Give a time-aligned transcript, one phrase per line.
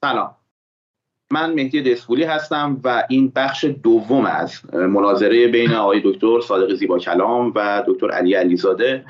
[0.00, 0.34] سلام.
[1.30, 6.98] من مهدی دسپولی هستم و این بخش دوم از مناظره بین آقای دکتر صادق زیبا
[6.98, 9.04] کلام و دکتر علی علیزاده.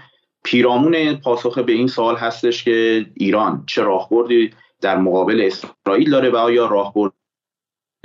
[0.45, 6.37] پیرامون پاسخ به این سوال هستش که ایران چه راهبردی در مقابل اسرائیل داره و
[6.37, 7.12] آیا راهبرد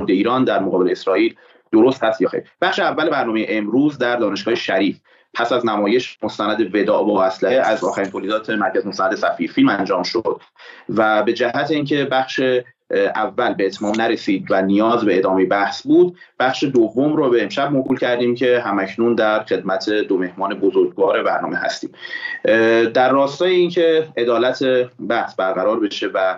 [0.08, 1.36] ایران در مقابل اسرائیل
[1.72, 5.00] درست هست یا خیر؟ بخش اول برنامه امروز در دانشگاه شریف.
[5.34, 10.04] پس از نمایش مستند وداع با اسلحه از آخرین تولیدات مرکز مستند سفیر فیلم انجام
[10.04, 10.42] شد
[10.90, 12.42] و به جهت اینکه بخش
[12.92, 16.18] اول به اتمام نرسید و نیاز به ادامه بحث بود.
[16.40, 21.58] بخش دوم رو به امشب موکول کردیم که همکنون در خدمت دو مهمان بزرگوار برنامه
[21.58, 21.90] هستیم.
[22.94, 24.64] در راستای اینکه عدالت
[25.10, 26.38] بحث برقرار بشه و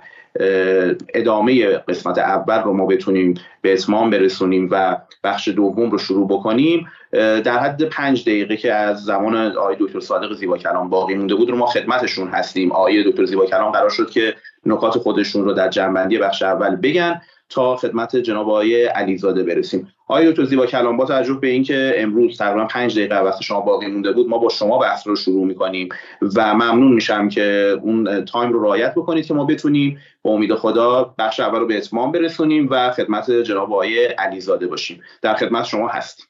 [1.14, 6.88] ادامه قسمت اول رو ما بتونیم به اتمام برسونیم و بخش دوم رو شروع بکنیم
[7.12, 11.50] در حد پنج دقیقه که از زمان آقای دکتر صادق زیبا کلام باقی مونده بود
[11.50, 12.72] رو ما خدمتشون هستیم.
[12.72, 14.36] آقای دکتر زیبا کلام قرار شد که
[14.66, 19.88] نکات خودشون رو در جنبندی بخش اول بگن تا خدمت جناب آقای علیزاده برسیم.
[20.08, 23.88] آقای دکتر زیبا کلام با توجه به اینکه امروز تقریبا پنج دقیقه وقت شما باقی
[23.88, 25.90] مونده بود ما با شما بحث رو شروع می‌کنیم
[26.36, 31.16] و ممنون میشم که اون تایم رو رعایت بکنید که ما بتونیم با امید خدا
[31.18, 35.02] بخش اول رو به اتمام برسونیم و خدمت جناب آقای علیزاده باشیم.
[35.22, 36.26] در خدمت شما هستیم.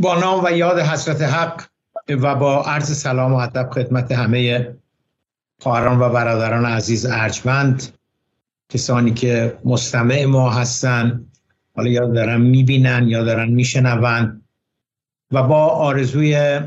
[0.00, 1.62] با نام و یاد حضرت حق
[2.08, 4.74] و با عرض سلام و ادب خدمت همه
[5.60, 7.82] خواهران و برادران عزیز ارجمند
[8.68, 11.26] کسانی که مستمع ما هستن
[11.76, 14.42] حالا یا دارن می‌بینن یا دارن میشنون
[15.30, 16.60] و با آرزوی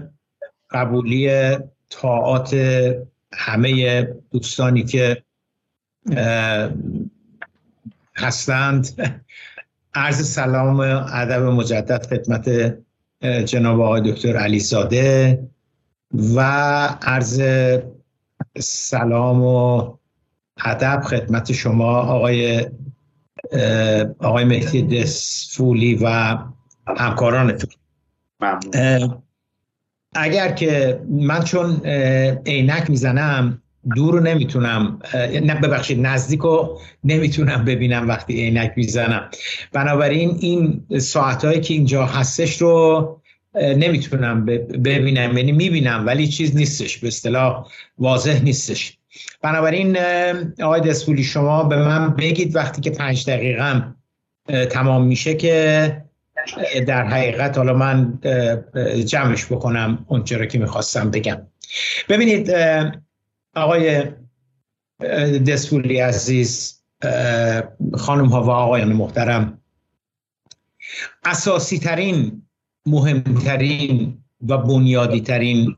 [0.71, 1.55] قبولی
[1.89, 2.53] طاعات
[3.33, 5.23] همه دوستانی که
[8.15, 8.89] هستند.
[9.93, 10.79] عرض سلام
[11.13, 12.75] ادب مجدد خدمت
[13.45, 15.39] جناب آقای دکتر علی زاده
[16.35, 16.41] و
[17.01, 17.41] عرض
[18.59, 19.93] سلام و
[20.65, 22.67] ادب خدمت شما آقای
[24.19, 26.37] آقای مهدی دسفولی و
[26.97, 27.69] همکارانتون.
[30.15, 31.81] اگر که من چون
[32.45, 33.61] عینک می‌زنم
[33.95, 34.99] دور رو نمی‌تونم
[35.43, 39.29] نه ببخشید نزدیک رو نمی‌تونم ببینم وقتی عینک می‌زنم.
[39.71, 43.21] بنابراین این ساعتهایی که اینجا هستش رو
[43.55, 48.97] نمی‌تونم ببینم یعنی می‌بینم ولی چیز نیستش به اصطلاح واضح نیستش.
[49.41, 49.97] بنابراین
[50.61, 53.95] آقای دسپولی شما به من بگید وقتی که پنج دقیقم
[54.69, 56.03] تمام میشه که
[56.87, 58.19] در حقیقت حالا من
[59.05, 61.47] جمعش بکنم اونچه رو که می‌خواستم بگم.
[62.09, 62.51] ببینید
[63.55, 64.03] آقای
[65.47, 66.81] دسپولی عزیز
[67.93, 69.61] خانم ها و آقایان محترم
[71.25, 72.42] اساسی ترین
[72.85, 75.77] مهمترین و بنیادی ترین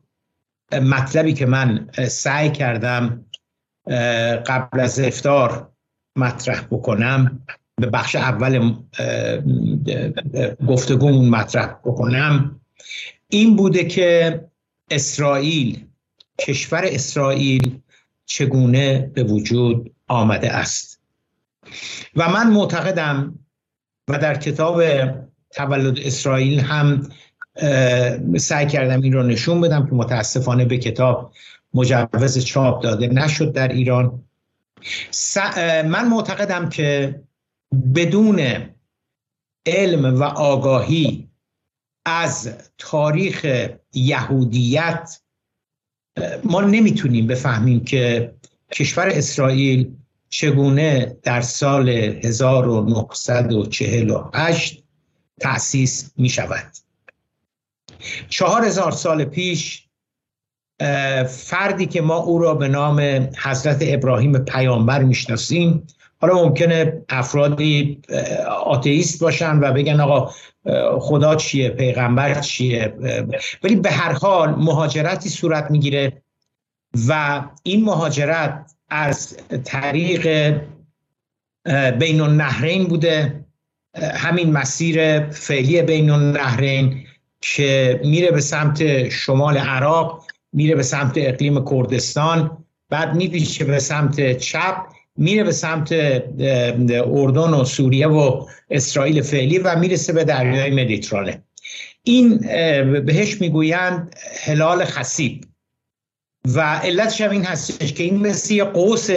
[0.71, 3.25] مطلبی که من سعی کردم
[4.47, 5.71] قبل از افتار
[6.17, 7.43] مطرح بکنم
[7.75, 8.75] به بخش اول
[10.67, 12.61] گفتگومون مطرح بکنم
[13.29, 14.41] این بوده که
[14.91, 15.85] اسرائیل
[16.39, 17.79] کشور اسرائیل
[18.25, 21.01] چگونه به وجود آمده است.
[22.15, 23.39] و من معتقدم
[24.09, 24.81] و در کتاب
[25.55, 27.09] تولد اسرائیل هم
[28.37, 31.33] سعی کردم این رو نشون بدم که متاسفانه به کتاب
[31.73, 34.23] مجوز چاپ داده نشد در ایران.
[35.85, 37.19] من معتقدم که
[37.95, 38.41] بدون
[39.65, 41.29] علم و آگاهی
[42.05, 45.19] از تاریخ یهودیت
[46.43, 48.33] ما نمی‌تونیم بفهمیم که
[48.71, 49.91] کشور اسرائیل
[50.29, 54.84] چگونه در سال 1948
[55.39, 56.71] تأسیس می شود
[58.29, 59.85] چهار هزار سال پیش
[61.27, 62.99] فردی که ما او را به نام
[63.43, 65.87] حضرت ابراهیم پیامبر می‌شناسیم.
[66.21, 68.01] حالا ممکنه افرادی
[68.65, 70.31] آتئیست باشن و بگن آقا
[70.99, 72.95] خدا چیه پیغمبر چیه؟
[73.63, 76.21] ولی به هر حال مهاجرتی صورت می‌گیره
[77.07, 80.55] و این مهاجرت از طریق
[81.99, 83.44] بین النهرین بوده.
[83.95, 87.05] همین مسیر فعلی بین النهرین
[87.41, 92.57] که میره به سمت شمال عراق میره به سمت اقلیم کردستان
[92.89, 94.75] بعد میپیچه به سمت چپ
[95.17, 95.91] میره به سمت
[96.91, 101.41] اردن و سوریه و اسرائیل فعلی و می‌رسه به دریای مدیترانه.
[102.03, 102.37] این
[103.05, 105.45] بهش می‌گویند هلال خسیب.
[106.45, 109.09] و علتش هم این هستش که این مثل قوس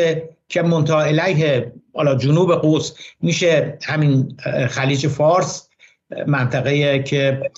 [0.48, 4.36] که منتها علیه حالا جنوب قوس میشه همین
[4.68, 5.68] خلیج فارس
[6.26, 7.50] منطقه که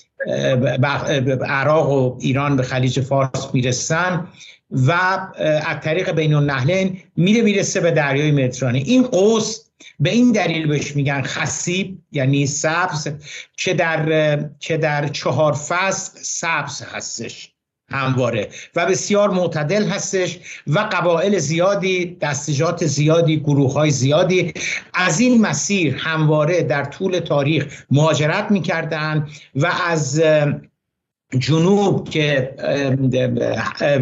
[1.47, 4.27] عراق و ایران به خلیج فارس می‌رسن
[4.71, 4.91] و
[5.67, 8.77] از طریق بین النهلین میره می‌رسه به دریای مدیترانه.
[8.77, 9.59] این قوس
[9.99, 13.07] به این دلیل بهش میگن خسیب یعنی سبز
[13.57, 17.50] که در که در چهار فصل سبز هستش.
[17.91, 24.53] همواره و بسیار معتدل هستش و قبایل زیادی دستجات زیادی گروه های زیادی
[24.93, 30.23] از این مسیر همواره در طول تاریخ مهاجرت می‌کردن و از
[31.39, 32.55] جنوب که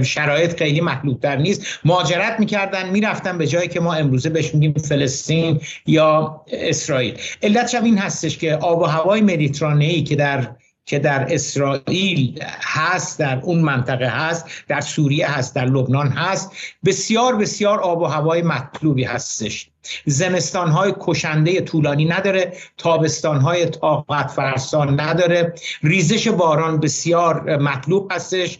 [0.03, 0.81] شرایط خیلی
[1.21, 7.17] در نیست مهاجرت می‌کردن می‌رفتن به جایی که ما امروزه بهش میگیم فلسطین یا اسرائیل.
[7.43, 10.47] علتش این هستش که آب و هوای مدیترانه که در
[10.89, 16.51] که در اسرائیل هست در اون منطقه هست در سوریه هست در لبنان هست.
[16.85, 19.69] بسیار بسیار آب و هوای مطلوبی هستش.
[20.05, 25.53] زمستان های کشنده طولانی نداره تابستان های طاقت فرسان نداره.
[25.83, 28.59] ریزش باران بسیار مطلوب هستش.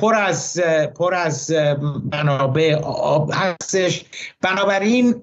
[0.00, 0.60] پر از
[0.98, 1.54] پر از
[2.12, 4.04] منابع آب هستش.
[4.40, 5.14] بنابراین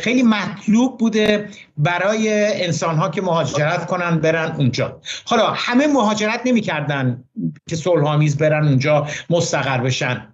[0.00, 2.28] خیلی مطلوب بوده برای
[2.64, 5.00] انسان ها که مهاجرت کنن برن اونجا.
[5.24, 7.24] حالا همه مهاجرت نمی‌کردن
[7.68, 10.28] که صلح برن اونجا مستقر بشن.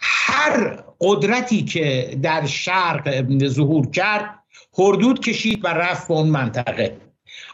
[0.00, 4.38] هر قدرتی که در شرق ظهور کرد
[4.78, 6.96] حردود کشید و رفت به اون منطقه.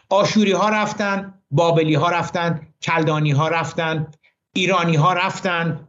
[0.09, 4.07] آشوری ها رفتن بابلی ها رفتن کلدانی ها رفتن
[4.53, 5.87] ایرانی ها رفتن.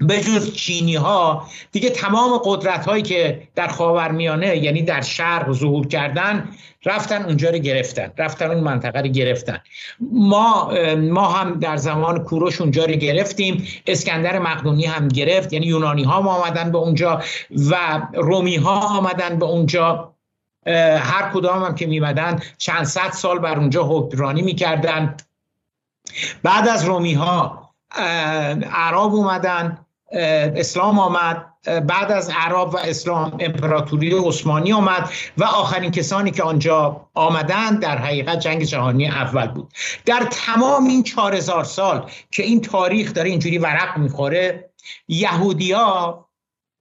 [0.00, 5.86] به جز چینی ها دیگه تمام قدرت هایی که در خاورمیانه یعنی در شرق ظهور
[5.86, 6.48] کردن
[6.84, 9.58] رفتن اونجا رو گرفتن رفتن اون منطقه رو گرفتن.
[10.12, 16.02] ما ما هم در زمان کوروش اونجا رو گرفتیم اسکندر مقدونی هم گرفت یعنی یونانی
[16.02, 17.22] ها آمدن به اونجا
[17.70, 20.12] و رومی ها آمدن به اونجا.
[20.66, 25.16] هر کدام هم که میمدن چند صد سال بر اونجا حکمرانی می‌کردن.
[26.42, 27.61] بعد از رومی ها
[28.72, 29.78] عرب اومدن
[30.12, 31.46] اسلام آمد
[31.86, 37.98] بعد از عرب و اسلام امپراتوری عثمانی آمد و آخرین کسانی که آنجا آمدند در
[37.98, 39.72] حقیقت جنگ جهانی اول بود.
[40.04, 44.70] در تمام این چهار هزار سال که این تاریخ داره اینجوری ورق می‌خوره
[45.08, 46.24] یهودیا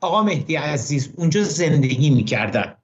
[0.02, 2.76] آقا مهدی عزیز اونجا زندگی می‌کردن.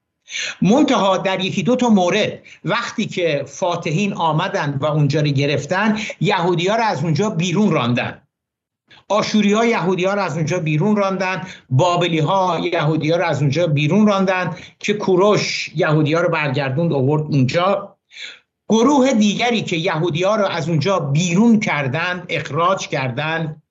[0.61, 6.67] منتها در یکی دو تا مورد وقتی که فاتحین آمدن و اونجا رو گرفتن یهودی
[6.67, 8.21] ها رو از اونجا بیرون راندن.
[9.09, 11.47] آشوری ها یهودی ها رو از اونجا بیرون راندن.
[11.69, 16.93] بابلی ها یهودی ها رو از اونجا بیرون راندن که کوروش یهودی ها رو برگردوند
[16.93, 17.97] آورد اونجا.
[18.69, 23.61] گروه دیگری که یهودی ها رو از اونجا بیرون کردند اخراج کردند.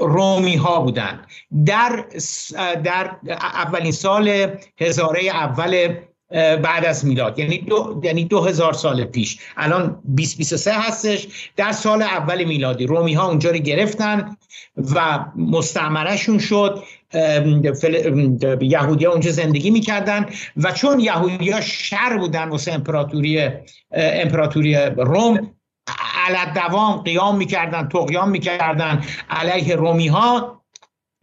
[0.00, 1.26] رومی ها بودند
[1.66, 2.04] در
[2.84, 3.16] در
[3.54, 4.46] اولین سال
[4.80, 5.94] هزاره اول
[6.62, 9.38] بعد از میلاد یعنی دو, یعنی دو هزار سال پیش.
[9.56, 11.50] الان 2023 هستش.
[11.56, 14.36] در سال اول میلادی رومی ها اونجا رو گرفتن
[14.94, 16.82] و مستعمرشون شد.
[18.60, 23.48] یهودی ها اونجا زندگی می‌کردن و چون یهودی ها شر بودن واسه امپراتوری
[23.92, 25.50] امپراتوری روم
[26.28, 30.58] علت دوام قیام می‌کردن تقیام می‌کردن علیه رومی ها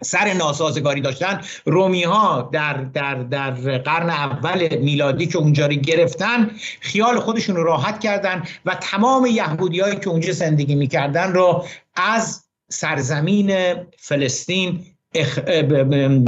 [0.04, 1.42] سر ناسازگاری داشتن.
[1.66, 8.00] رومی ها در, در, در قرن اول میلادی که اونجا رو گرفتن خیال خودشون راحت
[8.00, 11.66] کردن و تمام یهودی هایی که اونجا زندگی می‌کردن رو
[11.96, 14.95] از سرزمین فلسطین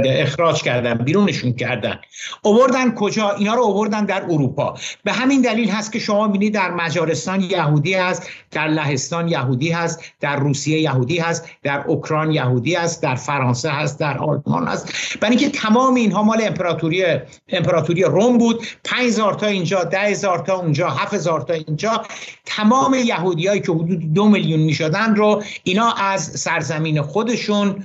[0.04, 1.98] اخراج کردن بیرونشون کردن.
[2.42, 4.74] اووردن کجا؟ اینا رو اووردن در اروپا.
[5.04, 10.00] به همین دلیل هست که شما بینید در مجارستان یهودی هست در لهستان یهودی هست
[10.20, 15.18] در روسیه یهودی هست در اوکراین یهودی هست در فرانسه هست در آلمان هست.
[15.20, 17.04] برای اینکه تمام اینها مال امپراتوری
[17.48, 18.66] امپراتوری روم بود.
[18.84, 22.02] 5000 تا اینجا 10000 تا اونجا 7000 تا اینجا.
[22.44, 27.84] تمام یهودیایی که حدود دو میلیون می‌شدن رو اینا از سرزمین خودشون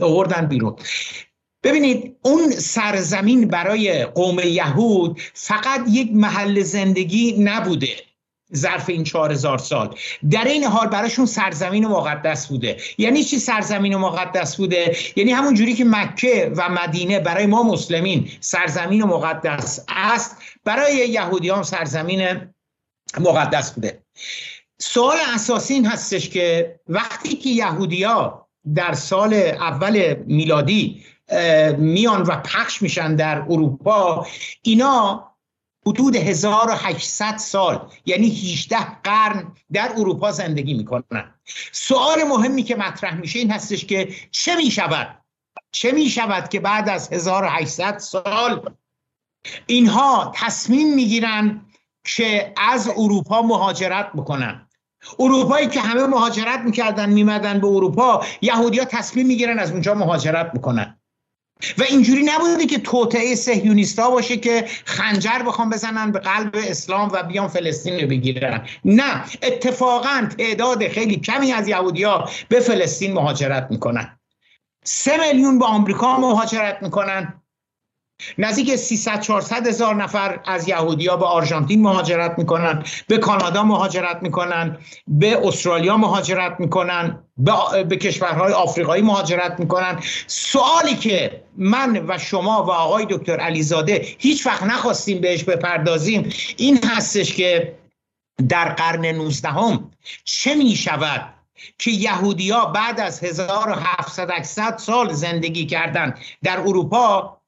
[0.00, 0.76] آوردن بیرون.
[1.62, 7.96] ببینید اون سرزمین برای قوم یهود فقط یک محل زندگی نبوده
[8.56, 9.94] ظرف این چهار هزار سال.
[10.30, 12.76] در این حال براشون سرزمین مقدس بوده.
[12.98, 18.30] یعنی چی سرزمین مقدس بوده؟ یعنی همون جوری که مکه و مدینه برای ما مسلمین
[18.40, 22.40] سرزمین مقدس است برای یهودیان سرزمین
[23.20, 24.02] مقدس بوده.
[24.78, 28.39] سوال اساسی این هستش که وقتی که یهودیا
[28.74, 31.04] در سال اول میلادی
[31.78, 34.26] میان و پخش میشن در اروپا.
[34.62, 35.26] اینا
[35.86, 41.34] حدود 1800 سال یعنی 18 قرن در اروپا زندگی می‌کنن.
[41.72, 45.18] سوال مهمی که مطرح میشه این هستش که چه می‌شود؟
[45.72, 48.70] چه می‌شود که بعد از 1800 سال
[49.66, 51.60] اینها تصمیم می‌گیرن
[52.04, 54.66] که از اروپا مهاجرت بکنن؟
[55.18, 60.96] اروپایی که همه مهاجرت می‌کردن میمدن به اروپا یهودیا تصمیم می‌گیرن از اونجا مهاجرت بکنن.
[61.78, 67.22] و اینجوری نبوده که توطعه سهیونیستا باشه که خنجر بخوام بزنن به قلب اسلام و
[67.22, 68.66] بیان فلسطین رو بگیرن.
[68.84, 74.18] نه اتفاقا تعداد خیلی کمی از یهودیا به فلسطین مهاجرت می‌کنن.
[74.84, 77.39] سه میلیون به آمریکا مهاجرت می‌کنن.
[78.38, 84.78] نزدیک 300 400 هزار نفر از یهودیا به آرژانتین مهاجرت می‌کنن به کانادا مهاجرت می‌کنن
[85.08, 90.00] به استرالیا مهاجرت می‌کنن به, به کشورهای آفریقایی مهاجرت می‌کنن.
[90.26, 96.84] سوالی که من و شما و آقای دکتر علیزاده هیچ وقت نخواستیم بهش بپردازیم این
[96.84, 97.76] هستش که
[98.48, 99.90] در قرن 19 هم
[100.24, 101.34] چه می‌شود
[101.78, 107.39] که یهودیا بعد از 1700 سال زندگی کردن در اروپا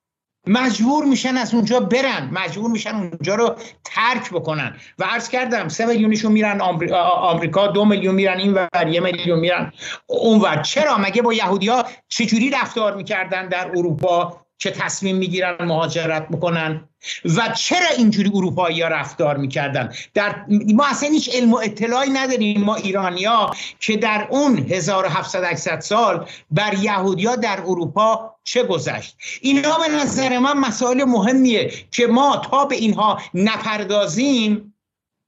[0.47, 2.31] مجبور میشن از اونجا برن.
[2.33, 4.77] مجبور میشن اونجا رو ترک بکنن.
[4.99, 9.73] و عرض کردم سه میلیونشون میرن آمریکا دو میلیون میرن این ور یه میلیون میرن
[10.07, 16.89] اونور چرا؟ مگه با یهودیا چجوری رفتار می‌کردن در اروپا؟ که تصمیم می‌گیرن مهاجرت می‌کنن
[17.25, 20.45] و چرا اینجوری اروپایی ها رفتار می‌کردن؟ در
[20.75, 22.65] ما اصلا هیچ علم و اطلاعی نداریم.
[22.65, 29.89] ما ایرانیا که در اون 1700 سال بر یهودیا در اروپا چه گذشت؟ اینا به
[29.89, 34.75] نظر من مسائل مهمیه که ما تا به اینها نپردازیم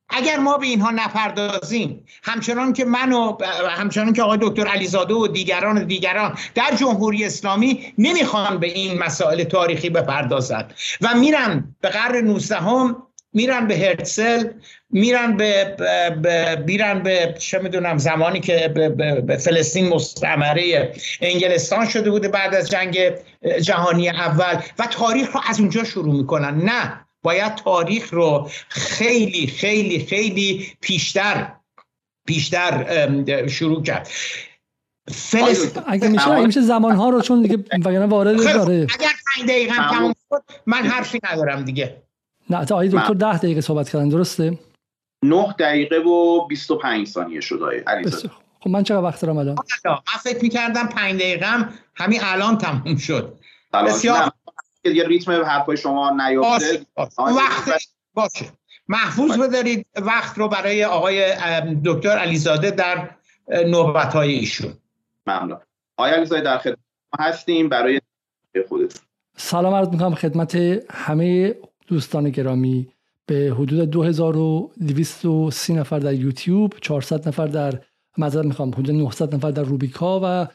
[0.08, 3.38] اگر ما به اینها نپردازیم همچنان که من و
[3.70, 8.98] همچنان که آقای دکتر علیزاده و دیگران و دیگران در جمهوری اسلامی نمی‌خوان به این
[8.98, 13.02] مسائل تاریخی بپردازند و میرن به قرن 19 هم
[13.34, 14.48] میرن به هرتسل
[14.90, 15.76] میرن به,
[16.66, 22.98] میرن به چه می‌دونم زمانی که به, فلسطین مستعمره انگلستان شده بوده بعد از جنگ
[23.62, 26.64] جهانی اول و تاریخ رو از اونجا شروع می‌کنن.
[26.64, 31.52] نه باید تاریخ رو خیلی خیلی خیلی پیشتر
[32.26, 34.08] پیشتر شروع کرد.
[35.08, 38.86] فلسطین اگه میشه اگه میشه زمان ها رو چون دیگه وگرنه وارد داره.
[38.98, 42.02] اگر 5 دقیقه تموم شد من حرفی ندارم دیگه.
[42.50, 44.58] نه تا آقای دکتر 10 دقیقه صحبت کردن درسته؟
[45.24, 50.20] 9 دقیقه و 25 ثانیه شد آقای علیزاده خب من چقدر وقت دارم الان؟ من
[50.22, 53.38] فکر می‌کردم 5 دقیقه هم همین الان تموم شد.
[53.72, 54.32] بسیار
[54.84, 56.86] یه ریتم حرفای شما نیفته
[57.18, 58.46] وقت باشه.
[58.88, 61.36] محفوظ بدارید وقت رو برای آقای
[61.84, 63.10] دکتر علیزاده در
[63.66, 64.72] نوبت های ایشون.
[65.26, 65.60] ممنون.
[65.96, 66.78] آقای علیزاده در خدمت
[67.18, 67.68] هستیم.
[67.68, 68.00] برای
[68.68, 69.00] خودت
[69.36, 70.54] سلام عرض می‌کنم خدمت
[70.90, 71.54] همه
[71.86, 72.88] دوستان گرامی
[73.26, 77.80] به حدود 2230 نفر در یوتیوب 400 نفر در
[78.18, 80.48] مذارت می‌خوام حدود 900 نفر در روبیکا و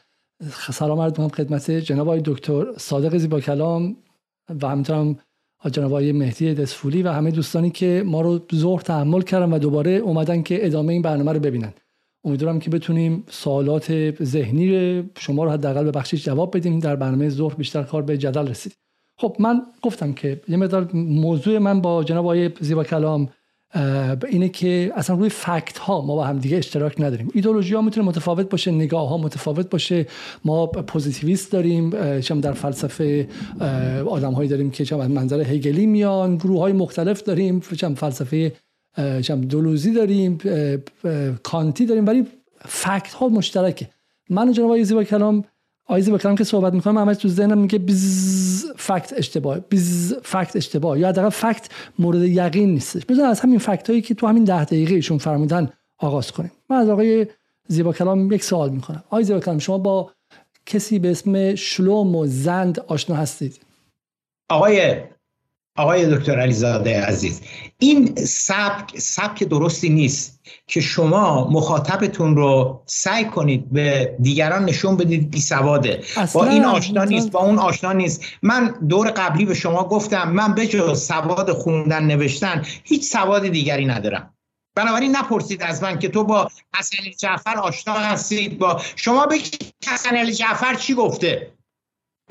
[0.50, 3.96] سلام عرض می‌کنم خدمت جناب آقای دکتر صادق زیبا کلام
[4.62, 5.18] و همینطورم
[5.72, 9.90] جناب آقای مهدی دسفولی و همه دوستانی که ما رو ظهر تحمل کردن و دوباره
[9.90, 11.72] اومدن که ادامه این برنامه رو ببینن.
[12.24, 16.78] امیدوارم که بتونیم سوالات ذهنی شما رو حداقل به بخشش جواب بدیم.
[16.78, 18.76] در برنامه ظهر بیشتر کار به جدل رسید
[19.20, 23.28] خب من گفتم که یه مقدار موضوع من با جناب آقای زیبا کلام
[24.28, 27.30] اینه که اصلا روی فکت ها ما با هم دیگه اشتراک نداریم.
[27.34, 30.06] ایدولوژی ها می‌تونه متفاوت باشه نگاه ها متفاوت باشه.
[30.44, 33.28] ما پوزیتیویست داریم چم در فلسفه
[34.06, 36.36] آدم هایی داریم که چم منظر هگلی میان.
[36.36, 38.52] گروه های مختلف داریم چم فلسفه
[39.22, 40.38] چم دولوزی داریم
[41.42, 42.26] کانتی داریم ولی
[42.64, 43.88] فکت ها مشترکه.
[44.30, 45.44] من و جناب آقای کلام
[45.90, 50.98] آیزی بکنم که صحبت می‌کنم همش تو ذهنم میگه بیز فکت اشتباه بیز فکت اشتباه.
[50.98, 51.68] یا حداقل فکت
[51.98, 53.04] مورد یقین نیستش.
[53.04, 56.52] بذار از همین فکت هایی که تو همین ده دقیقه ایشون فرمودن آغاز کنیم.
[56.68, 57.26] من از آقای
[57.66, 60.10] زیبا کلام یک سوال می‌کنم آقای زیبا کلام شما با
[60.66, 63.60] کسی به اسم شلوم و زند آشنا هستید؟
[64.50, 64.96] آقای
[65.80, 67.40] آقای دکتر علیزاده عزیز
[67.78, 75.30] این سبک سبک درستی نیست که شما مخاطبتون رو سعی کنید به دیگران نشون بدید
[75.30, 76.04] بی سواده.
[76.34, 78.22] با این آشنا نیست با اون آشنا نیست.
[78.42, 83.86] من دور قبلی به شما گفتم من به جز سواد خوندن نوشتن هیچ سواد دیگری
[83.86, 84.34] ندارم.
[84.74, 89.38] بنابراین نپرسید از من که تو با حسن جعفر آشنا هستید با شما به
[89.88, 91.52] حسن جعفر چی گفته؟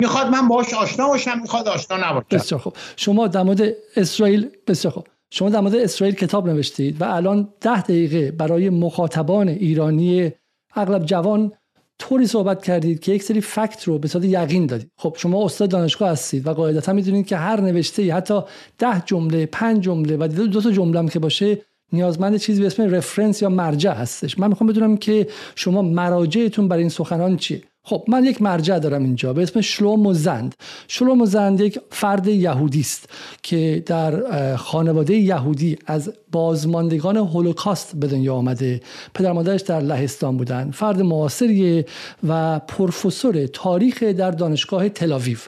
[0.00, 2.26] می‌خواد من باش آشنا باشم می‌خواد آشنا نباشم.
[2.30, 2.72] بسیار خوب.
[2.96, 5.06] شما در مورد اسرائیل بسیار خوب.
[5.30, 10.32] شما در مورد اسرائیل کتاب نوشتید و الان ده دقیقه برای مخاطبان ایرانی
[10.74, 11.52] اغلب جوان
[11.98, 14.90] طوری صحبت کردید که یک سری فکت رو به صورت یقین دادید.
[14.96, 18.40] خب شما استاد دانشگاه هستید و قاعدتا می‌دونید که هر نوشته حتی
[18.78, 21.58] ده جمله پنج جمله و دو تا جمله هم که باشه
[21.92, 24.38] نیازمند چیزی به اسم رفرنس یا مرجع هستش.
[24.38, 27.62] من می‌خوام بدونم که شما مراجعتون برای این سخنان چیه.
[27.90, 30.54] خب من یک مرجع دارم اینجا به اسم شلومو زند.
[30.88, 33.08] شلومو زند یک فرد یهودی است
[33.42, 38.80] که در خانواده یهودی از بازماندگان هولوکاست به دنیا آمده.
[39.14, 40.70] پدر مادرش در لهستان بودن.
[40.70, 41.86] فرد معاصریه
[42.28, 45.38] و پروفسور تاریخ در دانشگاه تلاویو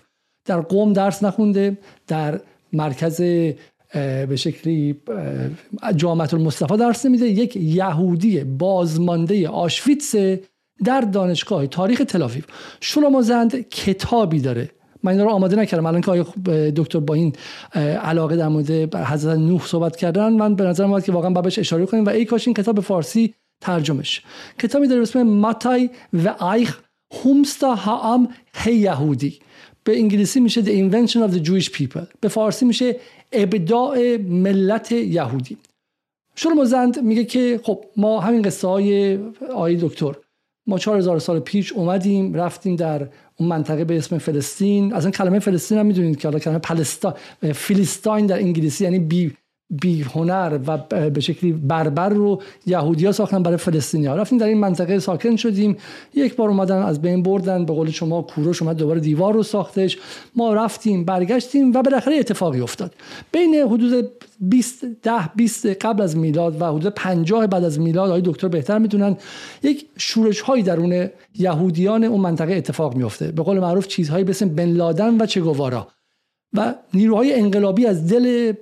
[0.45, 2.41] در قوم درس نخونده در
[2.73, 3.21] مرکز
[3.93, 4.97] به شکلی
[5.97, 7.27] جامعه المصطفى درس نمیده.
[7.27, 10.15] یک یهودی بازمانده آشویتس
[10.85, 12.43] در دانشگاه تاریخ تلاویو
[12.81, 14.71] شلوموزند کتابی داره.
[15.03, 15.87] من این رو آماده نکردم.
[15.87, 16.25] الان که
[16.77, 17.33] دکتر با این
[18.03, 21.87] علاقه در مورد حضرت نوح صحبت کردن من به نظر میاد که واقعا بابش اشاره
[21.87, 24.23] کنیم و ای کاش این کتاب فارسی ترجمش
[24.59, 26.81] کتابی داره اسم ماتای و ایخ
[27.25, 29.39] هومستا هام هی یهودی.
[29.85, 32.07] به انگلیسی میشه The Invention of the Jewish People.
[32.21, 32.97] به فارسی میشه
[33.33, 35.57] ابداع ملت یهودی.
[36.35, 39.19] شلوموزند میگه که خب ما همین قصه های
[39.55, 40.15] آی دکتر
[40.67, 44.93] ما 4000 سال پیش اومدیم رفتیم در اون منطقه به اسم فلسطین.
[44.93, 47.17] از این کلمه فلسطین هم می‌دونید که حالا کلمه پلستا
[47.55, 49.33] فیلیستاین در انگلیسی یعنی بی
[49.81, 50.79] بی هنر و
[51.11, 55.77] به شکلی بربر رو یهودیا ساختن برای فلسطینی ها رفتیم در این منطقه ساکن شدیم.
[56.15, 57.65] یک بار اومدن از بین بردن.
[57.65, 59.99] به قول شما کوروش اومد دوباره دیوار رو ساختش.
[60.37, 62.95] ما رفتیم برگشتیم و بالاخره اتفاقی افتاد.
[63.33, 64.11] بین حدود
[64.41, 68.79] 20 ده 20 قبل از میلاد و حدود 50 بعد از میلاد آقای دکتر بهتر
[68.79, 69.17] می‌دونن
[69.63, 74.69] یک شورش های درون یهودیان اون منطقه اتفاق میفته به قول معروف چیزهایی اسم بن
[74.69, 75.89] لادن و چگوارا.
[76.53, 78.53] و نیروهای انقلابی از دل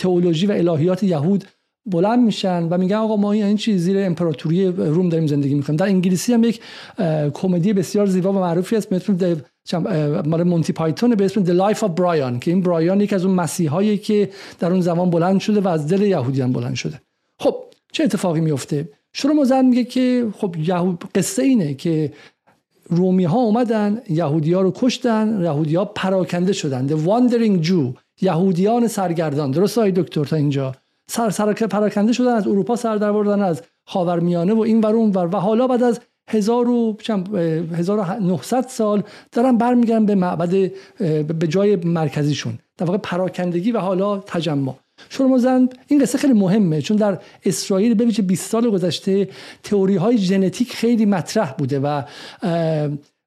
[0.00, 1.44] تئولوژی و الهیات یهود
[1.86, 5.76] بلند میشن و میگن آقا ما این چیز زیر امپراتوری روم داریم زندگی می‌کنیم.
[5.76, 6.60] در انگلیسی هم یک
[7.34, 9.36] کمدی بسیار زیبا و معروفی است به
[10.26, 13.34] مال مونتی پایتون به اسم The Life of Brian که این برایان یک از اون
[13.34, 17.00] مسیحایی که در اون زمان بلند شده و از دل یهودیان بلند شده.
[17.38, 17.54] خب
[17.92, 22.12] چه اتفاقی میفته؟ شروع میگه که خب یهود قصه اینه که
[22.88, 26.88] رومی ها اومدن یهودی ها رو کشتن یهودی ها پراکنده شدن.
[26.88, 29.50] The Wandering Jew یهودیان سرگردان.
[29.50, 30.74] درست های دکتر تا اینجا.
[31.08, 35.10] سر سر پراکنده شدن از اروپا سر در بردن از خاورمیانه و این ور اون
[35.10, 35.26] ور.
[35.26, 40.70] و حالا بعد از 1900 سال دارن برمیگردن به معبد
[41.38, 42.58] به جای مرکزیشون.
[42.76, 44.74] در واقع پراکندگی و حالا تجمع.
[45.08, 49.28] شما زن این قصه خیلی مهمه چون در اسرائیل به 20 سال گذشته
[49.62, 52.02] تئوری های ژنتیک خیلی مطرح بوده و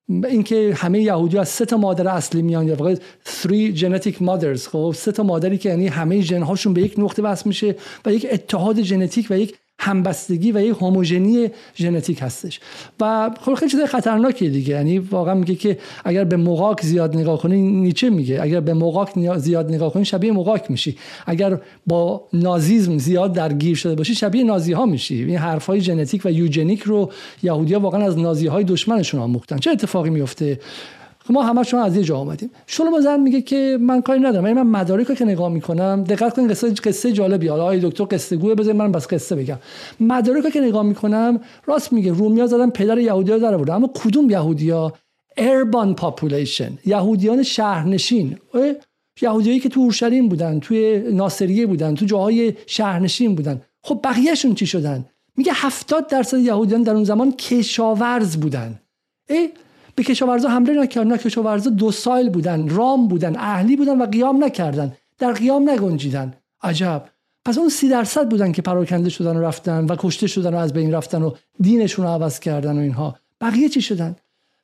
[0.10, 4.94] اینکه همه یهودی از سه تا مادر اصلی میان یا واقع three genetic mothers خب؟
[4.98, 8.28] سه تا مادری که یعنی همه ژن هاشون به یک نقطه وصل میشه و یک
[8.32, 12.60] اتحاد ژنتیک و یک همبستگی و یک هوموژنی ژنتیک هستش.
[13.00, 14.74] و خب خیلی چیز خطرناکیه دیگه.
[14.74, 18.42] یعنی واقعا میگه که اگر به موقاک زیاد نگاه کنی نیچه میگه.
[18.42, 20.98] اگر به موقاک زیاد نگاه کنی شبیه موقاک میشی.
[21.26, 25.24] اگر با نازیزم زیاد درگیر شده باشی شبیه نازی ها میشی.
[25.24, 27.12] این حرف های ژنتیک و یوجنیک رو
[27.44, 29.58] یهودیا واقعا از نازی های دشمنشون آموختن.
[29.58, 30.60] چه اتفاقی میفته
[31.30, 34.46] ما همشون از یه جا آمدیم شلو زن میگه که من کاری ندارم.
[34.48, 38.36] یعنی من مدارک که نگاه می‌کنم دقت کنید قصه قصه جالبی حالا آقای دکتر قصه
[38.36, 39.58] گوه بذارید من بس قصه بگم.
[40.00, 44.94] مدارک که نگاه می‌کنم راست میگه رومیا زدن پدر یهودیا در آورد اما کدوم یهودیا؟
[45.38, 48.38] urban population یهودیان شهرنشین.
[49.22, 53.62] یهودیایی که تو اورشلیم بودن توی ناصریه بودن تو جاهای شهرنشین بودن.
[53.84, 55.06] خب بقیهشون چی شدن؟
[55.38, 58.80] میگه 70 درصد یهودیان در اون زمان کشاورز بودن.
[59.96, 61.12] به کشاورزا حمله نکردن.
[61.12, 64.94] نه کشاورزا docile بودن رام بودن اهلی بودن و قیام نکردن.
[65.20, 66.34] در قیام نگنجیدن.
[66.62, 67.06] عجب.
[67.46, 70.74] پس اون سی درصد بودن که پراکنده شدن و رفتن و کشته شدن و از
[70.74, 73.16] بین رفتن و دینشون رو عوض کردن و اینها.
[73.42, 74.16] بقیه چی شدن؟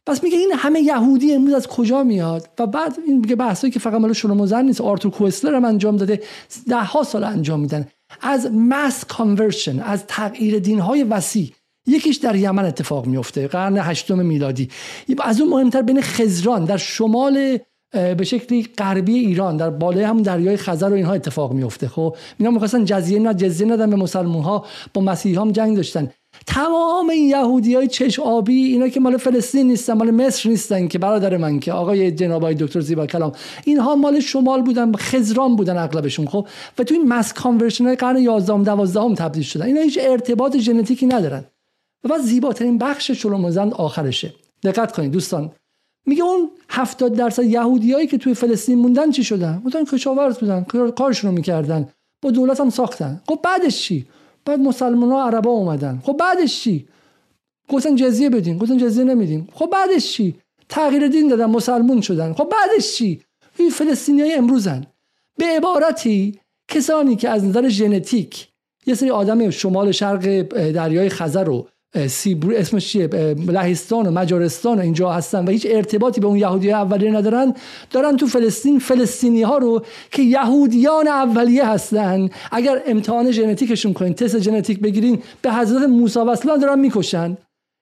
[0.06, 3.80] پس میگه این همه یهودی امروز از کجا میاد؟ و بعد این میگه بحثایی که
[3.80, 4.82] فقط مال شلومو زن نیست.
[4.82, 6.24] آرتور کوسلر هم انجام داده.
[6.68, 7.88] ده ها سال انجام میدن.
[8.22, 11.52] از ماس کانورشن از تغییر دین های وسیع
[11.90, 14.70] یکیش در یمن اتفاق میفته قرن هشتم میلادی.
[15.24, 17.58] از اون مهمتر بین خزران در شمال
[17.92, 22.52] به شکلی غربی ایران در بالای هم دریای خزر و اینها اتفاق میفته خب اینا
[22.52, 26.12] می‌خواستن جزیه نه جزیه ندن به مسلمان ها با مسیحی هم جنگ داشتن.
[26.48, 31.00] تمام این یهودی های چش آبی اینا که مال فلسطین نیستن مال مصر نیستن که
[31.00, 33.32] برادر من که آقای جناب آقای دکتر زیبا کلام
[33.66, 36.28] اینها مال شمال بودن خزران بودن اغلبشون.
[36.28, 36.48] خب
[36.80, 39.66] و تو این مس کانورشن های قرن 11 12 تبدیل شدن.
[39.66, 41.46] اینا هیچ ارتباط ژنتیکی ندارن.
[42.04, 44.34] و بعد زیباترین بخش شلوموزند آخرشه.
[44.64, 45.52] دقت کنید دوستان.
[46.06, 51.30] میگه اون 70 درصد یهودیایی که توی فلسطین موندن چی شدن؟ بودن کشاورز بودن کارشون
[51.30, 51.90] رو می‌کردن.
[52.22, 53.22] با دولت هم ساختن.
[53.28, 54.06] خب بعدش چی؟
[54.46, 56.02] بعد مسلمان ها عربا اومدن.
[56.04, 56.88] خب بعدش چی؟
[57.70, 58.58] گفتن جزیه بدین.
[58.58, 60.36] گفتن جزیه نمیدیم خب بعدش چی؟
[60.70, 62.34] تغییر دین دادن مسلمون شدن.
[62.34, 63.22] خب بعدش چی؟
[63.58, 64.86] این فلسطینی های امروزن.
[65.38, 68.48] به عبارتی کسانی که از نظر ژنتیک
[68.86, 71.68] یه سری آدم شمال شرق دریای خزر رو
[72.08, 73.08] سیبر اسمش چیه؟
[73.48, 77.54] لهستان و مجارستان و اینجا هستن و هیچ ارتباطی به اون یهودی اولیه ندارن.
[77.92, 82.30] دارن تو فلسطین فلسطینی ها رو که یهودیان اولیه هستن.
[82.52, 87.38] اگر امتحان ژنتیکشون کنین تست ژنتیک بگیرین به حضرت موسی و دارن می‌کشن.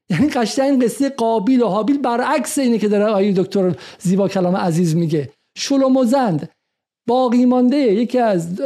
[0.09, 4.95] یعنی قشنگ قصه قابیل و حابیل برعکس اینه که داره آقای دکتر زیبا کلام عزیز
[4.95, 5.29] میگه.
[5.57, 6.05] شلم و
[7.07, 8.61] باقی مانده یکی از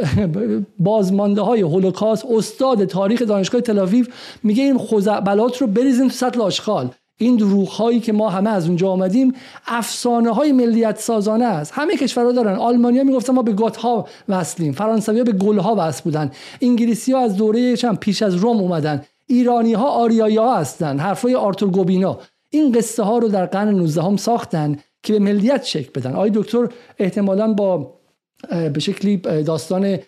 [0.78, 4.06] بازمانده های هولوکاست استاد تاریخ دانشگاه تلاویو
[4.42, 6.90] میگه این خزعبلات رو بریزیم تو سطل آشغال.
[7.18, 9.32] این دروغ هایی که ما همه از اونجا آمدیم
[9.66, 11.72] افسانه های ملیت سازانه است.
[11.74, 12.54] همه کشورها دارن.
[12.54, 14.72] آلمانیا می‌گفتن ما به گات ها وصلیم.
[14.72, 16.30] فرانسوی به گل ها وصل بودن.
[16.60, 19.02] انگلیسی ها از دوره چند پیش از روم اومدن.
[19.26, 20.98] ایرانی ها آریایی ها هستن.
[20.98, 22.18] حرفای آرتور گوبینا.
[22.50, 26.12] این قصه ها رو در قرن 19 هم ساختن که به ملیت شکل بدن.
[26.12, 28.01] آقای دکتر احتمالا با
[28.50, 29.98] به شکلی داستان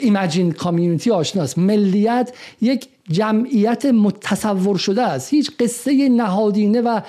[0.00, 1.58] ایمجین کامیونیتی آشناست.
[1.58, 5.30] ملیت یک جمعیت متصور شده است.
[5.30, 7.00] هیچ قصه نهادینه و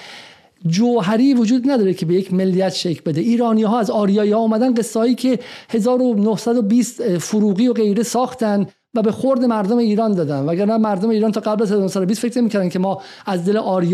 [0.67, 3.21] جوهری وجود نداره که به یک ملیت شکل بده.
[3.21, 9.01] ایرانی ها از آریایی ها اومدن قصه هایی که 1920 فروغی و غیره ساختن و
[9.01, 10.45] به خورد مردم ایران دادن.
[10.45, 13.93] وگرنه مردم ایران تا قبل از 1920 فکر نمی‌کردن که ما از دل آریایی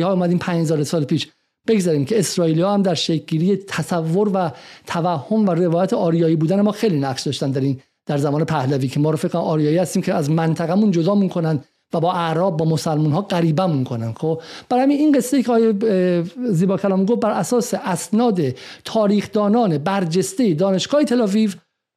[0.00, 1.28] ها اومدیم 5000 سال پیش.
[1.66, 4.50] بگذاریم که اسرائیلی ها هم در شکلگیری تصور و
[4.86, 9.00] توهم و روایت آریایی بودن ما خیلی نقش داشتن در این در زمان پهلوی که
[9.00, 13.12] ما رو فکر آریایی هستیم که از منطقمون جدا می‌کنن و با اعراب با مسلمان
[13.12, 15.74] ها غریبه می‌کنن خب برای همین این قصه که آیه
[16.50, 18.40] زیبا کلام گفت بر اساس اسناد
[18.84, 21.50] تاریخدانان برجسته دانشگاه تلاویو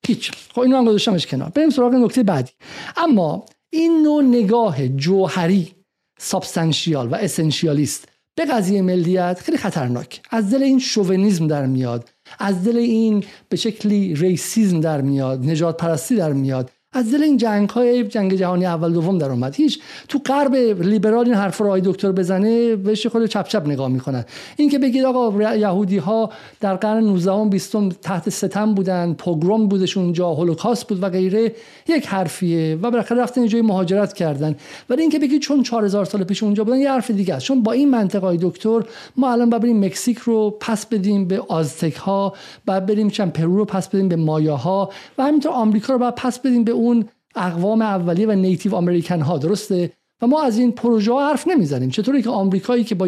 [0.07, 0.31] هیچ.
[0.53, 1.49] خب اینو هم گذاشتمش کنار.
[1.49, 2.51] بریم سراغ نکته بعدی.
[2.97, 5.71] اما این نوع نگاه جوهری
[6.19, 10.21] سابستانشیال و اسنشیالیست به قضیه ملیت خیلی خطرناک.
[10.31, 12.09] از دل این شوونیزم در میاد.
[12.39, 15.45] از دل این به شکلی ریسیزم در میاد.
[15.45, 16.71] نجات پرستی در میاد.
[16.93, 19.55] از دل این جنگ های جنگ جهانی اول دوم در اومد.
[19.55, 24.25] هیچ تو غرب لیبرال این حرف رو دکتر بزنه بهش خود چپ چپ نگاه می‌کنن
[24.57, 26.29] این که بگید آقا یهودی ها
[26.59, 31.51] در قرن 19 و 20 تحت ستم بودن پوگروم بودش اونجا هولوکاست بود و غیره
[31.87, 34.55] یک حرفیه و بالاخره رفتن اینجای مهاجرت کردن.
[34.89, 37.45] ولی اینکه بگید چون 4000 سال پیش اونجا بودن یه حرف دیگه است.
[37.45, 38.83] چون با این منطقه دکتر
[39.17, 42.33] ما الان بریم مکزیک رو پس بدیم به آزتک ها
[42.65, 46.15] بعد بریم چند پرو رو پس بدیم به مایا ها و همینطور آمریکا رو بعد
[46.15, 49.91] پس بدیم به اون اقوام اولیه و نیتیو امریکن ها درسته؟
[50.21, 51.89] و ما از این پروژه ها حرف نمی‌زنیم.
[51.89, 53.07] چطوری که آمریکایی که با